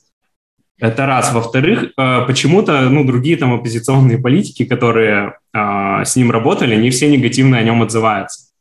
Это 0.78 1.06
раз. 1.06 1.32
Во-вторых, 1.32 1.90
э, 1.96 2.24
почему-то, 2.24 2.88
ну, 2.88 3.04
другие 3.04 3.36
там 3.36 3.52
оппозиционные 3.52 4.18
политики, 4.18 4.64
которые 4.64 5.38
э, 5.52 6.04
с 6.04 6.14
ним 6.14 6.30
работали, 6.30 6.76
они 6.76 6.90
все 6.90 7.10
негативно 7.10 7.58
о 7.58 7.64
нем 7.64 7.82
отзываются. 7.82 8.52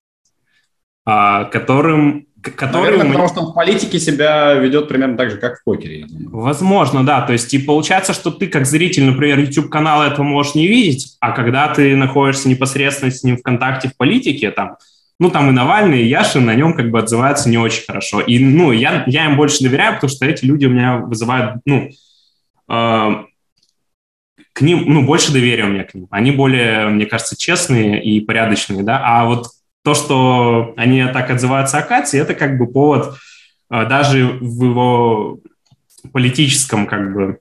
Э, 1.06 1.46
которым 1.52 2.26
который... 2.56 2.92
Наверное, 2.92 3.08
потому 3.08 3.28
что 3.28 3.42
он 3.42 3.52
в 3.52 3.54
политике 3.54 4.00
себя 4.00 4.54
ведет 4.56 4.88
примерно 4.88 5.18
так 5.18 5.32
же, 5.32 5.38
как 5.38 5.60
в 5.60 5.64
покере. 5.64 6.06
Возможно, 6.10 7.06
да. 7.06 7.22
То 7.22 7.34
есть 7.34 7.54
и 7.54 7.60
получается, 7.60 8.14
что 8.14 8.32
ты 8.32 8.48
как 8.48 8.66
зритель, 8.66 9.06
например, 9.06 9.40
YouTube-канала 9.40 10.04
этого 10.04 10.24
можешь 10.24 10.56
не 10.56 10.68
видеть, 10.68 11.18
а 11.20 11.32
когда 11.32 11.74
ты 11.74 11.96
находишься 11.96 12.50
непосредственно 12.50 13.12
с 13.12 13.24
ним 13.24 13.38
в 13.38 13.42
контакте 13.42 13.90
в 13.90 13.98
политике, 13.98 14.52
там, 14.52 14.78
ну, 15.20 15.30
там 15.30 15.50
и 15.50 15.52
Навальный, 15.52 16.02
и 16.02 16.08
Яшин 16.08 16.46
на 16.46 16.56
нем 16.56 16.74
как 16.74 16.92
бы 16.92 17.00
отзываются 17.00 17.50
не 17.50 17.58
очень 17.58 17.86
хорошо. 17.86 18.22
И, 18.22 18.40
ну, 18.40 18.72
я, 18.72 19.04
я 19.08 19.26
им 19.26 19.36
больше 19.36 19.64
доверяю, 19.64 19.96
потому 19.96 20.10
что 20.10 20.26
эти 20.26 20.46
люди 20.46 20.66
у 20.66 20.70
меня 20.70 20.98
вызывают, 20.98 21.62
ну, 21.66 21.90
э, 22.70 23.24
к 24.54 24.62
ним, 24.62 24.84
ну, 24.88 25.06
больше 25.06 25.32
доверия 25.32 25.66
у 25.66 25.70
меня 25.70 25.84
к 25.84 25.94
ним. 25.94 26.08
Они 26.10 26.32
более, 26.32 26.88
мне 26.88 27.06
кажется, 27.06 27.38
честные 27.38 28.04
и 28.04 28.22
порядочные, 28.22 28.84
да. 28.84 29.02
А 29.04 29.26
вот 29.26 29.48
то, 29.84 29.94
что 29.94 30.74
они 30.78 31.04
так 31.06 31.30
отзываются 31.30 31.78
о 31.78 31.82
Кате, 31.82 32.18
это 32.18 32.34
как 32.36 32.58
бы 32.58 32.68
повод 32.68 33.16
а, 33.70 33.86
даже 33.86 34.38
в 34.42 34.64
его 34.64 35.40
политическом 36.12 36.86
как 36.88 37.14
бы 37.14 37.40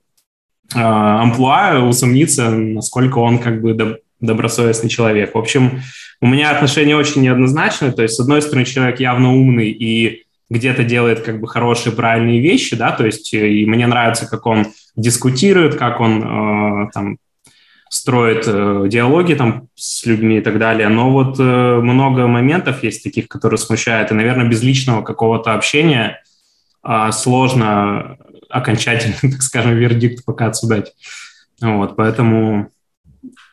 а, 0.75 1.21
амплуа 1.21 1.79
усомниться, 1.79 2.49
насколько 2.49 3.19
он 3.19 3.39
как 3.39 3.61
бы 3.61 3.99
добросовестный 4.19 4.89
человек. 4.89 5.33
В 5.35 5.37
общем, 5.37 5.81
у 6.21 6.27
меня 6.27 6.51
отношения 6.51 6.95
очень 6.95 7.21
неоднозначные. 7.21 7.91
То 7.91 8.03
есть, 8.03 8.15
с 8.15 8.19
одной 8.19 8.41
стороны, 8.41 8.65
человек 8.65 8.99
явно 8.99 9.33
умный 9.33 9.69
и 9.69 10.25
где-то 10.49 10.83
делает 10.83 11.21
как 11.21 11.39
бы 11.39 11.47
хорошие, 11.47 11.93
правильные 11.93 12.39
вещи, 12.39 12.75
да, 12.75 12.91
то 12.91 13.05
есть 13.05 13.33
и 13.33 13.65
мне 13.67 13.85
нравится, 13.85 14.27
как 14.27 14.47
он 14.47 14.67
дискутирует, 14.95 15.75
как 15.75 15.99
он 15.99 16.23
э, 16.23 16.89
там 16.91 17.17
строит 17.89 18.43
э, 18.47 18.85
диалоги 18.87 19.33
там 19.33 19.67
с 19.75 20.05
людьми 20.05 20.37
и 20.37 20.41
так 20.41 20.59
далее. 20.59 20.87
Но 20.89 21.11
вот 21.11 21.39
э, 21.39 21.79
много 21.81 22.27
моментов 22.27 22.83
есть 22.83 23.03
таких, 23.03 23.27
которые 23.27 23.57
смущают. 23.57 24.11
И, 24.11 24.13
наверное, 24.13 24.47
без 24.47 24.61
личного 24.61 25.01
какого-то 25.01 25.53
общения 25.53 26.21
э, 26.83 27.11
сложно 27.11 28.17
окончательно, 28.49 29.15
так 29.21 29.41
скажем, 29.41 29.75
вердикт 29.75 30.23
пока 30.23 30.47
отсудать. 30.47 30.93
Вот, 31.61 31.95
поэтому, 31.95 32.71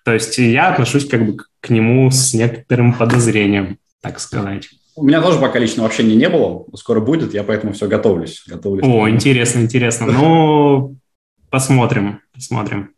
то 0.04 0.12
есть 0.12 0.38
я 0.38 0.68
отношусь 0.68 1.08
как 1.08 1.26
бы 1.26 1.36
к 1.60 1.70
нему 1.70 2.10
с 2.10 2.34
некоторым 2.34 2.92
подозрением, 2.92 3.78
так 4.00 4.20
сказать. 4.20 4.68
У 4.94 5.04
меня 5.04 5.20
тоже 5.20 5.38
пока 5.38 5.58
личного 5.58 5.88
общения 5.88 6.14
не 6.14 6.28
было, 6.28 6.64
скоро 6.74 7.00
будет, 7.00 7.34
я 7.34 7.42
поэтому 7.42 7.72
все 7.72 7.88
готовлюсь. 7.88 8.44
готовлюсь 8.46 8.84
О, 8.84 9.08
интересно, 9.10 9.60
интересно. 9.60 10.06
Ну, 10.06 10.96
посмотрим, 11.50 12.20
посмотрим. 12.32 12.95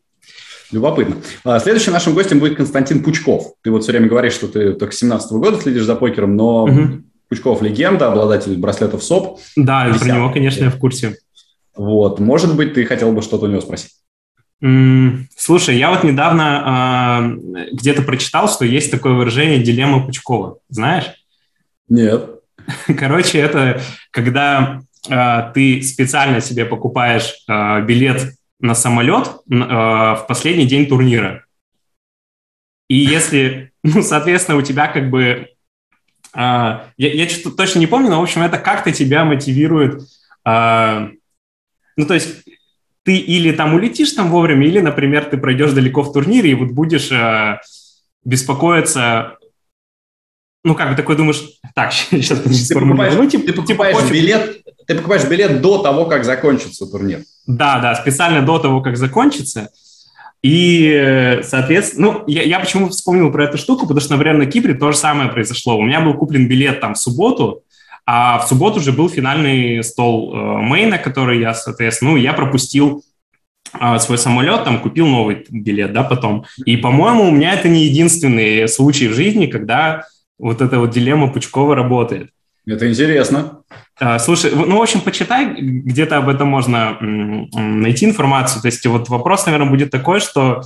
Любопытно. 0.71 1.17
А, 1.45 1.59
следующим 1.61 1.93
нашим 1.93 2.15
гостем 2.15 2.41
будет 2.41 2.57
Константин 2.57 3.03
Пучков. 3.03 3.55
Ты 3.63 3.71
вот 3.71 3.83
все 3.83 3.93
время 3.93 4.09
говоришь, 4.09 4.35
что 4.35 4.49
ты 4.49 4.75
только 4.75 4.95
с 4.95 4.99
17 4.99 5.33
года 5.33 5.61
следишь 5.61 5.85
за 5.85 5.95
покером, 5.95 6.37
но 6.37 6.65
угу. 6.65 7.03
Пучков 7.29 7.63
легенда, 7.63 8.09
обладатель 8.09 8.57
браслетов 8.57 9.03
СОП. 9.03 9.41
Да, 9.57 9.89
10. 9.89 10.01
про 10.01 10.15
него, 10.15 10.33
конечно, 10.33 10.65
я 10.65 10.71
в 10.71 10.79
курсе. 10.79 11.17
Вот, 11.77 12.21
может 12.21 12.57
быть, 12.57 12.75
ты 12.75 12.85
хотел 12.85 13.13
бы 13.13 13.23
что-то 13.23 13.47
у 13.47 13.49
него 13.49 13.61
спросить? 13.61 13.93
Слушай, 15.37 15.79
я 15.79 15.91
вот 15.91 16.03
недавно 16.03 17.37
э, 17.55 17.69
где-то 17.73 18.03
прочитал, 18.03 18.49
что 18.49 18.65
есть 18.65 18.91
такое 18.91 19.13
выражение 19.13 19.63
«дилемма 19.63 20.05
Пучкова». 20.05 20.59
Знаешь? 20.69 21.13
Нет. 21.89 22.29
Короче, 22.99 23.39
это 23.39 23.81
когда 24.11 24.81
э, 25.09 25.53
ты 25.55 25.83
специально 25.83 26.41
себе 26.41 26.65
покупаешь 26.65 27.45
э, 27.47 27.85
билет 27.85 28.33
на 28.61 28.75
самолет 28.75 29.29
э, 29.51 29.55
в 29.55 30.25
последний 30.29 30.67
день 30.67 30.87
турнира. 30.87 31.45
И 32.89 32.97
если, 32.97 33.73
ну, 33.83 34.03
соответственно, 34.03 34.59
у 34.59 34.63
тебя 34.63 34.89
как 34.89 35.11
бы... 35.11 35.49
Э, 36.35 36.91
я, 36.97 37.13
я 37.13 37.29
что-то 37.29 37.57
точно 37.57 37.79
не 37.79 37.87
помню, 37.87 38.11
но, 38.11 38.21
в 38.21 38.23
общем, 38.23 38.43
это 38.43 38.59
как-то 38.59 38.93
тебя 38.93 39.25
мотивирует... 39.25 40.03
Э, 40.45 41.09
ну, 41.97 42.07
то 42.07 42.15
есть 42.15 42.45
ты 43.05 43.17
или 43.17 43.53
там 43.53 43.75
улетишь 43.75 44.13
там 44.13 44.31
вовремя, 44.31 44.67
или, 44.67 44.81
например, 44.81 45.25
ты 45.25 45.39
пройдешь 45.39 45.73
далеко 45.73 46.03
в 46.03 46.13
турнире 46.13 46.51
и 46.51 46.55
вот 46.55 46.73
будешь 46.73 47.11
э, 47.11 47.59
беспокоиться. 48.23 49.39
Ну, 50.63 50.75
как 50.75 50.91
бы 50.91 50.97
такой 50.97 51.17
думаешь, 51.17 51.43
так, 51.75 51.93
сейчас 52.11 52.41
ты 52.41 52.75
покупаешь, 52.75 53.15
ну, 53.15 53.29
типа, 53.29 53.47
ты 53.47 53.53
покупаешь 53.55 53.97
типа, 53.97 54.13
билет, 54.13 54.63
ты 54.89 54.95
покупаешь 54.95 55.29
билет 55.29 55.61
до 55.61 55.79
того, 55.79 56.07
как 56.07 56.25
закончится 56.25 56.87
турнир. 56.87 57.21
Да, 57.47 57.79
да, 57.79 57.95
специально 57.95 58.41
до 58.41 58.59
того, 58.59 58.81
как 58.81 58.97
закончится. 58.97 59.69
И, 60.43 61.41
соответственно, 61.43 62.13
ну, 62.13 62.25
я, 62.27 62.43
я 62.43 62.59
почему 62.59 62.89
вспомнил 62.89 63.31
про 63.31 63.45
эту 63.45 63.59
штуку, 63.59 63.83
потому 63.83 64.01
что, 64.01 64.15
например, 64.15 64.39
на 64.39 64.47
Кипре 64.47 64.73
то 64.73 64.91
же 64.91 64.97
самое 64.97 65.31
произошло. 65.31 65.77
У 65.77 65.83
меня 65.83 66.01
был 66.01 66.15
куплен 66.15 66.49
билет 66.49 66.81
там 66.81 66.95
в 66.95 66.99
субботу, 66.99 67.65
а 68.07 68.39
в 68.39 68.49
субботу 68.49 68.79
уже 68.79 68.93
был 68.93 69.11
финальный 69.11 69.85
стол 69.85 70.35
э, 70.35 70.63
Мейна, 70.63 70.97
который 70.97 71.39
я, 71.39 71.53
соответственно, 71.53 72.13
ну, 72.13 72.17
я 72.17 72.33
пропустил 72.33 73.05
э, 73.79 73.99
свой 73.99 74.17
самолет, 74.17 74.65
там 74.65 74.81
купил 74.81 75.07
новый 75.07 75.45
билет, 75.51 75.93
да, 75.93 76.03
потом. 76.03 76.47
И, 76.65 76.79
по-моему, 76.79 77.29
у 77.29 77.31
меня 77.31 77.53
это 77.53 77.69
не 77.69 77.85
единственный 77.85 78.67
случай 78.69 79.09
в 79.09 79.13
жизни, 79.13 79.47
когда 79.47 80.07
вот 80.39 80.63
эта 80.63 80.79
вот 80.79 80.91
дилемма 80.91 81.31
Пучкова 81.31 81.75
работает. 81.75 82.31
Это 82.69 82.91
интересно. 82.91 83.63
А, 83.99 84.19
слушай, 84.19 84.53
ну, 84.55 84.79
в 84.79 84.83
общем, 84.83 85.01
почитай, 85.01 85.55
где-то 85.59 86.19
об 86.19 86.29
этом 86.29 86.49
можно 86.49 86.99
найти 87.01 88.05
информацию. 88.05 88.61
То 88.61 88.67
есть 88.69 88.85
вот 88.87 89.09
вопрос, 89.09 89.47
наверное, 89.47 89.71
будет 89.71 89.91
такой, 89.91 90.21
что 90.21 90.63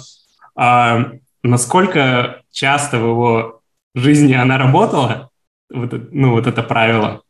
а, 0.57 1.13
насколько 1.45 2.43
часто 2.51 2.99
в 2.99 3.03
его 3.03 3.63
жизни 3.95 4.35
она 4.35 4.59
работала, 4.59 5.31
вот, 5.73 5.93
ну, 6.11 6.33
вот 6.33 6.49
это 6.49 6.65
правило, 6.65 7.23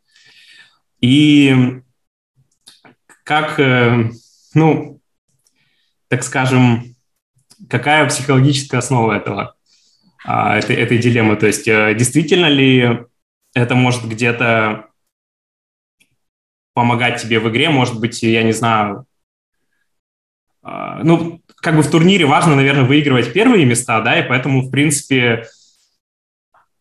и 1.01 1.83
как, 3.25 3.61
э, 3.61 4.11
ну, 4.55 5.01
так 6.09 6.23
скажем, 6.23 6.95
какая 7.69 8.09
психологическая 8.09 8.79
основа 8.79 9.13
этого, 9.13 9.55
а, 10.25 10.57
этой, 10.57 10.77
этой 10.77 10.99
дилеммы? 10.99 11.37
То 11.37 11.47
есть 11.47 11.69
э, 11.69 11.95
действительно 11.95 12.47
ли 12.47 13.05
это 13.55 13.75
может 13.75 14.05
где-то 14.09 14.87
помогать 16.75 17.21
тебе 17.21 17.39
в 17.39 17.49
игре, 17.51 17.69
может 17.69 18.01
быть, 18.01 18.23
я 18.23 18.43
не 18.43 18.53
знаю, 18.53 19.05
ну, 20.63 21.43
как 21.57 21.77
бы 21.77 21.83
в 21.83 21.91
турнире 21.91 22.25
важно, 22.25 22.57
наверное, 22.57 22.85
выигрывать 22.85 23.33
первые 23.33 23.67
места, 23.67 24.01
да, 24.01 24.19
и 24.19 24.27
поэтому, 24.27 24.63
в 24.63 24.71
принципе, 24.71 25.47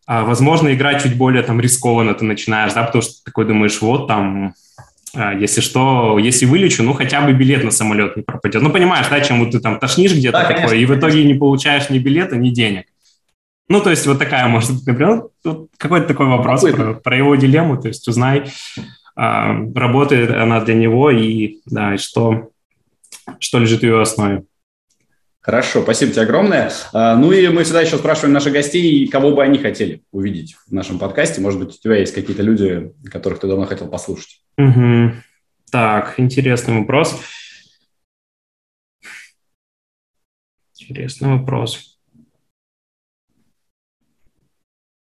возможно, 0.07 0.73
играть 0.73 1.03
чуть 1.03 1.18
более 1.18 1.43
там 1.43 1.60
рискованно 1.60 2.14
ты 2.14 2.23
начинаешь, 2.23 2.73
да, 2.73 2.84
потому 2.84 3.02
что 3.02 3.15
ты 3.15 3.23
такой 3.26 3.45
думаешь, 3.45 3.81
вот 3.81 4.07
там 4.07 4.53
а, 5.14 5.34
если 5.34 5.60
что, 5.60 6.18
если 6.19 6.45
вылечу, 6.45 6.84
ну, 6.84 6.93
хотя 6.93 7.22
бы 7.22 7.34
билет 7.34 7.64
на 7.64 7.72
самолет 7.72 8.15
не 8.15 8.23
пропадет. 8.23 8.61
Ну, 8.61 8.72
понимаешь, 8.72 9.07
да, 9.10 9.19
чем 9.19 9.43
вот 9.43 9.52
ты 9.52 9.60
там 9.60 9.80
тошнишь 9.80 10.14
где-то 10.14 10.39
да, 10.39 10.53
такое, 10.53 10.77
и 10.77 10.85
в 10.85 10.98
итоге 10.98 11.23
не 11.26 11.34
получаешь 11.34 11.89
ни 11.89 11.99
билета, 11.99 12.38
ни 12.38 12.49
денег. 12.49 12.85
Ну, 13.72 13.80
то 13.80 13.89
есть 13.89 14.06
вот 14.06 14.19
такая, 14.19 14.49
может 14.49 14.73
быть, 14.73 14.85
например, 14.85 15.30
ну, 15.45 15.69
какой-то 15.77 16.06
такой 16.06 16.26
вопрос 16.26 16.61
про, 16.61 16.93
про 16.93 17.15
его 17.15 17.35
дилемму, 17.35 17.81
то 17.81 17.88
есть 17.88 18.06
узнай, 18.06 18.52
а, 19.15 19.56
работает 19.73 20.30
она 20.30 20.60
для 20.60 20.73
него 20.73 21.10
и, 21.10 21.60
да, 21.65 21.95
и 21.95 21.98
что, 21.98 22.52
что 23.39 23.60
лежит 23.60 23.80
в 23.80 23.84
ее 23.84 24.02
основе. 24.02 24.43
Хорошо, 25.39 25.84
спасибо 25.84 26.11
тебе 26.11 26.23
огромное. 26.23 26.69
А, 26.91 27.15
ну 27.15 27.31
и 27.31 27.48
мы 27.48 27.64
всегда 27.64 27.80
еще 27.80 27.95
спрашиваем 27.95 28.34
наших 28.34 28.52
гостей, 28.52 29.07
кого 29.07 29.31
бы 29.31 29.41
они 29.41 29.57
хотели 29.57 30.03
увидеть 30.11 30.57
в 30.68 30.73
нашем 30.73 30.99
подкасте. 30.99 31.39
Может 31.39 31.61
быть, 31.61 31.69
у 31.69 31.80
тебя 31.80 31.95
есть 31.95 32.14
какие-то 32.14 32.43
люди, 32.43 32.91
которых 33.10 33.39
ты 33.39 33.48
давно 33.48 33.65
хотел 33.68 33.88
послушать. 33.88 34.41
Угу. 34.57 35.14
Так, 35.72 36.15
интересный 36.18 36.80
вопрос. 36.80 37.18
Интересный 40.77 41.38
вопрос. 41.38 41.90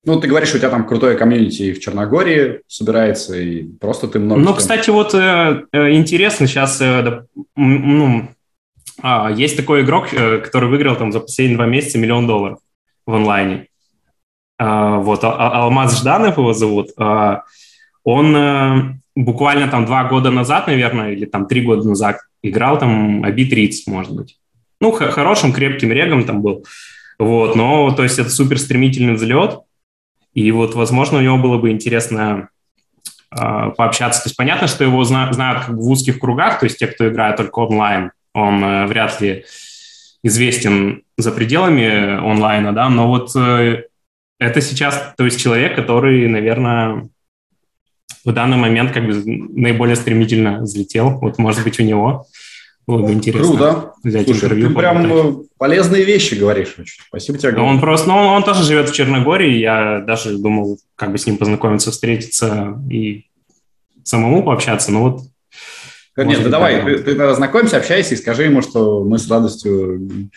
Ну, 0.06 0.20
ты 0.20 0.28
говоришь, 0.28 0.54
у 0.54 0.58
тебя 0.58 0.70
там 0.70 0.86
крутое 0.86 1.18
комьюнити 1.18 1.72
в 1.72 1.80
Черногории 1.80 2.62
собирается, 2.68 3.38
и 3.38 3.64
просто 3.64 4.10
ты 4.10 4.20
много... 4.20 4.42
Ну, 4.42 4.54
кстати, 4.54 4.90
вот 4.90 5.14
э, 5.14 5.64
э, 5.72 5.92
интересно, 5.94 6.46
сейчас, 6.46 6.82
э, 6.82 7.24
ну, 7.56 8.28
а, 9.02 9.32
есть 9.32 9.56
такой 9.56 9.84
игрок, 9.84 10.10
который 10.10 10.68
выиграл 10.68 10.98
там 10.98 11.14
за 11.14 11.22
последние 11.22 11.56
два 11.56 11.68
месяца 11.68 11.98
миллион 11.98 12.28
долларов 12.28 12.60
в 13.06 13.14
онлайне. 13.14 13.68
А, 14.60 14.98
вот, 14.98 15.24
а, 15.24 15.64
Алмаз 15.64 15.98
Жданов 16.00 16.38
его 16.38 16.54
зовут. 16.54 16.90
Он 18.04 19.00
буквально 19.16 19.70
там 19.70 19.86
два 19.86 20.04
года 20.10 20.32
назад, 20.32 20.68
наверное, 20.68 21.14
или 21.14 21.24
там 21.24 21.48
три 21.48 21.62
года 21.62 21.88
назад 21.88 22.18
играл 22.42 22.78
там 22.78 23.24
Аби-30, 23.24 23.84
может 23.88 24.14
быть. 24.14 24.38
Ну, 24.82 24.92
хорошим, 24.92 25.54
крепким 25.54 25.94
регом 25.94 26.26
там 26.26 26.42
был. 26.42 26.66
Вот, 27.18 27.56
но, 27.56 27.92
то 27.92 28.04
есть, 28.04 28.20
это 28.20 28.30
супер 28.30 28.60
стремительный 28.60 29.14
взлет. 29.14 29.60
И 30.34 30.52
вот, 30.52 30.76
возможно, 30.76 31.20
у 31.20 31.22
него 31.22 31.38
было 31.38 31.58
бы 31.58 31.72
интересно 31.72 32.50
пообщаться. 33.30 34.22
То 34.22 34.28
есть, 34.28 34.38
понятно, 34.38 34.68
что 34.68 34.84
его 34.84 35.04
знают 35.04 35.36
как 35.36 35.76
бы 35.76 35.82
в 35.82 35.90
узких 35.90 36.20
кругах, 36.20 36.60
то 36.60 36.66
есть, 36.66 36.78
те, 36.78 36.88
кто 36.88 37.08
играет 37.08 37.38
только 37.38 37.60
онлайн– 37.60 38.12
он 38.34 38.64
э, 38.64 38.88
вряд 38.88 39.22
ли 39.22 39.46
известен 40.24 41.04
за 41.18 41.32
пределами 41.32 42.18
онлайна, 42.18 42.74
да, 42.74 42.90
но 42.90 43.08
вот 43.08 43.36
э, 43.36 43.84
это 44.40 44.62
сейчас, 44.62 45.14
то 45.18 45.26
есть 45.26 45.40
человек, 45.40 45.76
который, 45.76 46.28
наверное, 46.28 47.10
в 48.26 48.32
данный 48.32 48.58
момент 48.58 48.92
как 48.92 49.06
бы 49.06 49.22
наиболее 49.26 49.96
стремительно 49.96 50.62
взлетел. 50.62 51.20
Вот, 51.20 51.38
может 51.38 51.64
быть, 51.64 51.80
у 51.80 51.84
него 51.84 52.26
было 52.86 53.06
бы 53.06 53.14
интересно 53.14 53.48
Круто. 53.48 53.94
взять 54.04 54.26
Слушай, 54.26 54.44
интервью. 54.44 54.68
Ты 54.70 54.76
прям 54.76 55.04
поболтать. 55.04 55.46
Э, 55.46 55.48
полезные 55.58 56.04
вещи 56.04 56.36
говоришь. 56.36 56.76
Спасибо 57.08 57.38
тебе. 57.38 57.58
Он 57.58 57.80
просто, 57.80 58.10
ну, 58.10 58.16
он 58.16 58.44
тоже 58.44 58.64
живет 58.64 58.90
в 58.90 58.94
Черногории. 58.94 59.58
Я 59.58 60.00
даже 60.00 60.38
думал, 60.38 60.80
как 60.96 61.12
бы 61.12 61.18
с 61.18 61.26
ним 61.26 61.38
познакомиться, 61.38 61.92
встретиться 61.92 62.78
и 62.92 63.26
самому 64.04 64.44
пообщаться. 64.44 64.92
Но 64.92 65.04
вот 65.04 65.22
нет, 66.16 66.28
Может, 66.28 66.44
да 66.44 66.50
давай, 66.50 66.84
ты, 66.84 66.98
ты 66.98 67.16
тогда 67.16 67.34
знакомься, 67.34 67.78
общайся 67.78 68.14
и 68.14 68.18
скажи 68.18 68.44
ему, 68.44 68.62
что 68.62 69.04
мы 69.04 69.18
с 69.18 69.28
радостью 69.28 70.30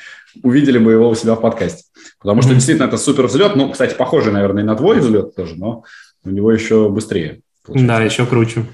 увидели 0.42 0.78
бы 0.78 0.92
его 0.92 1.10
у 1.10 1.14
себя 1.14 1.34
в 1.34 1.40
подкасте. 1.40 1.84
Потому 2.18 2.40
что 2.40 2.52
mm-hmm. 2.52 2.54
действительно 2.54 2.86
это 2.86 2.96
супер 2.96 3.26
взлет. 3.26 3.56
Ну, 3.56 3.70
кстати, 3.70 3.94
похожий, 3.94 4.32
наверное, 4.32 4.62
и 4.62 4.66
на 4.66 4.74
твой 4.74 5.00
взлет 5.00 5.34
тоже, 5.34 5.56
но 5.56 5.84
у 6.24 6.30
него 6.30 6.50
еще 6.50 6.88
быстрее. 6.88 7.40
Получается. 7.64 7.94
Да, 7.94 8.02
еще 8.02 8.24
круче. 8.24 8.64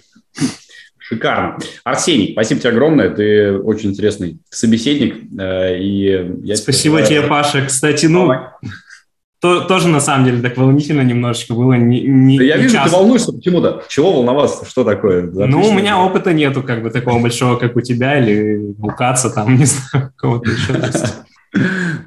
Шикарно. 1.13 1.59
Арсений, 1.85 2.33
спасибо 2.33 2.61
тебе 2.61 2.71
огромное. 2.71 3.11
Ты 3.11 3.59
очень 3.59 3.91
интересный 3.91 4.39
собеседник. 4.51 5.17
Э, 5.39 5.79
и 5.79 6.33
я 6.43 6.57
спасибо 6.57 7.03
тебе, 7.03 7.23
Паша. 7.23 7.67
Кстати, 7.67 8.07
ну, 8.07 8.23
Давай 8.23 8.41
то, 9.43 9.63
тоже 9.63 9.89
на 9.89 10.01
самом 10.01 10.25
деле 10.25 10.41
так 10.41 10.57
волнительно 10.57 11.01
немножечко 11.01 11.53
было. 11.55 11.73
Не, 11.73 12.03
не, 12.03 12.39
да 12.39 12.45
я 12.45 12.57
не 12.57 12.63
вижу, 12.63 12.75
часто. 12.77 12.91
ты 12.91 12.97
волнуешься, 12.97 13.33
почему-то. 13.33 13.83
Чего 13.89 14.13
волноваться, 14.13 14.65
что 14.65 14.85
такое? 14.85 15.25
Отлично. 15.25 15.47
Ну, 15.49 15.69
у 15.69 15.73
меня 15.73 15.99
опыта 15.99 16.33
нету, 16.33 16.63
как 16.63 16.85
бы 16.85 16.91
такого 16.91 17.19
большого, 17.21 17.57
как 17.57 17.75
у 17.75 17.81
тебя, 17.81 18.21
или 18.21 18.73
у 18.79 18.87
Каца, 18.87 19.31
там, 19.31 19.57
не 19.59 19.65
знаю, 19.65 20.13
кого-то 20.15 20.49
еще. 20.49 20.75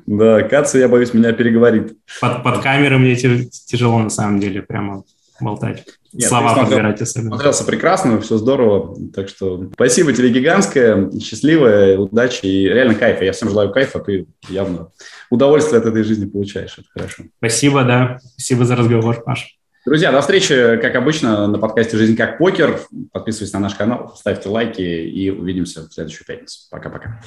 Да, 0.05 0.43
Каца, 0.43 0.79
я 0.79 0.87
боюсь, 0.87 1.13
меня 1.13 1.33
переговорит. 1.33 1.97
Под, 2.21 2.41
под 2.41 2.59
камерой 2.59 2.99
мне 2.99 3.17
тяжело, 3.17 3.99
на 3.99 4.09
самом 4.09 4.39
деле, 4.39 4.61
прямо 4.61 5.03
болтать. 5.41 5.85
Нет, 6.13 6.29
Слова 6.29 6.53
смотрел, 6.53 6.77
подбирать 6.77 7.01
особенно. 7.01 7.29
Смотрелся 7.31 7.63
прекрасно, 7.65 8.21
все 8.21 8.37
здорово. 8.37 8.95
Так 9.13 9.27
что 9.29 9.69
спасибо 9.73 10.13
тебе 10.13 10.29
гигантское, 10.29 11.11
счастливое, 11.19 11.97
удачи 11.97 12.45
и 12.45 12.67
реально 12.67 12.95
кайфа. 12.95 13.25
Я 13.25 13.33
всем 13.33 13.49
желаю 13.49 13.71
кайфа, 13.71 13.99
ты 13.99 14.27
явно 14.47 14.91
удовольствие 15.29 15.79
от 15.79 15.85
этой 15.85 16.03
жизни 16.03 16.25
получаешь. 16.25 16.77
Это 16.77 16.87
хорошо. 16.93 17.23
Спасибо, 17.37 17.83
да. 17.83 18.19
Спасибо 18.35 18.65
за 18.65 18.75
разговор, 18.75 19.21
Паш. 19.23 19.57
Друзья, 19.85 20.11
до 20.11 20.21
встречи, 20.21 20.77
как 20.77 20.95
обычно, 20.95 21.45
на 21.45 21.59
подкасте 21.59 21.95
«Жизнь 21.95 22.15
как 22.15 22.39
покер». 22.39 22.79
Подписывайтесь 23.11 23.53
на 23.53 23.59
наш 23.59 23.75
канал, 23.75 24.15
ставьте 24.17 24.49
лайки 24.49 24.81
и 24.81 25.29
увидимся 25.29 25.87
в 25.87 25.93
следующую 25.93 26.25
пятницу. 26.25 26.61
Пока-пока. 26.71 27.19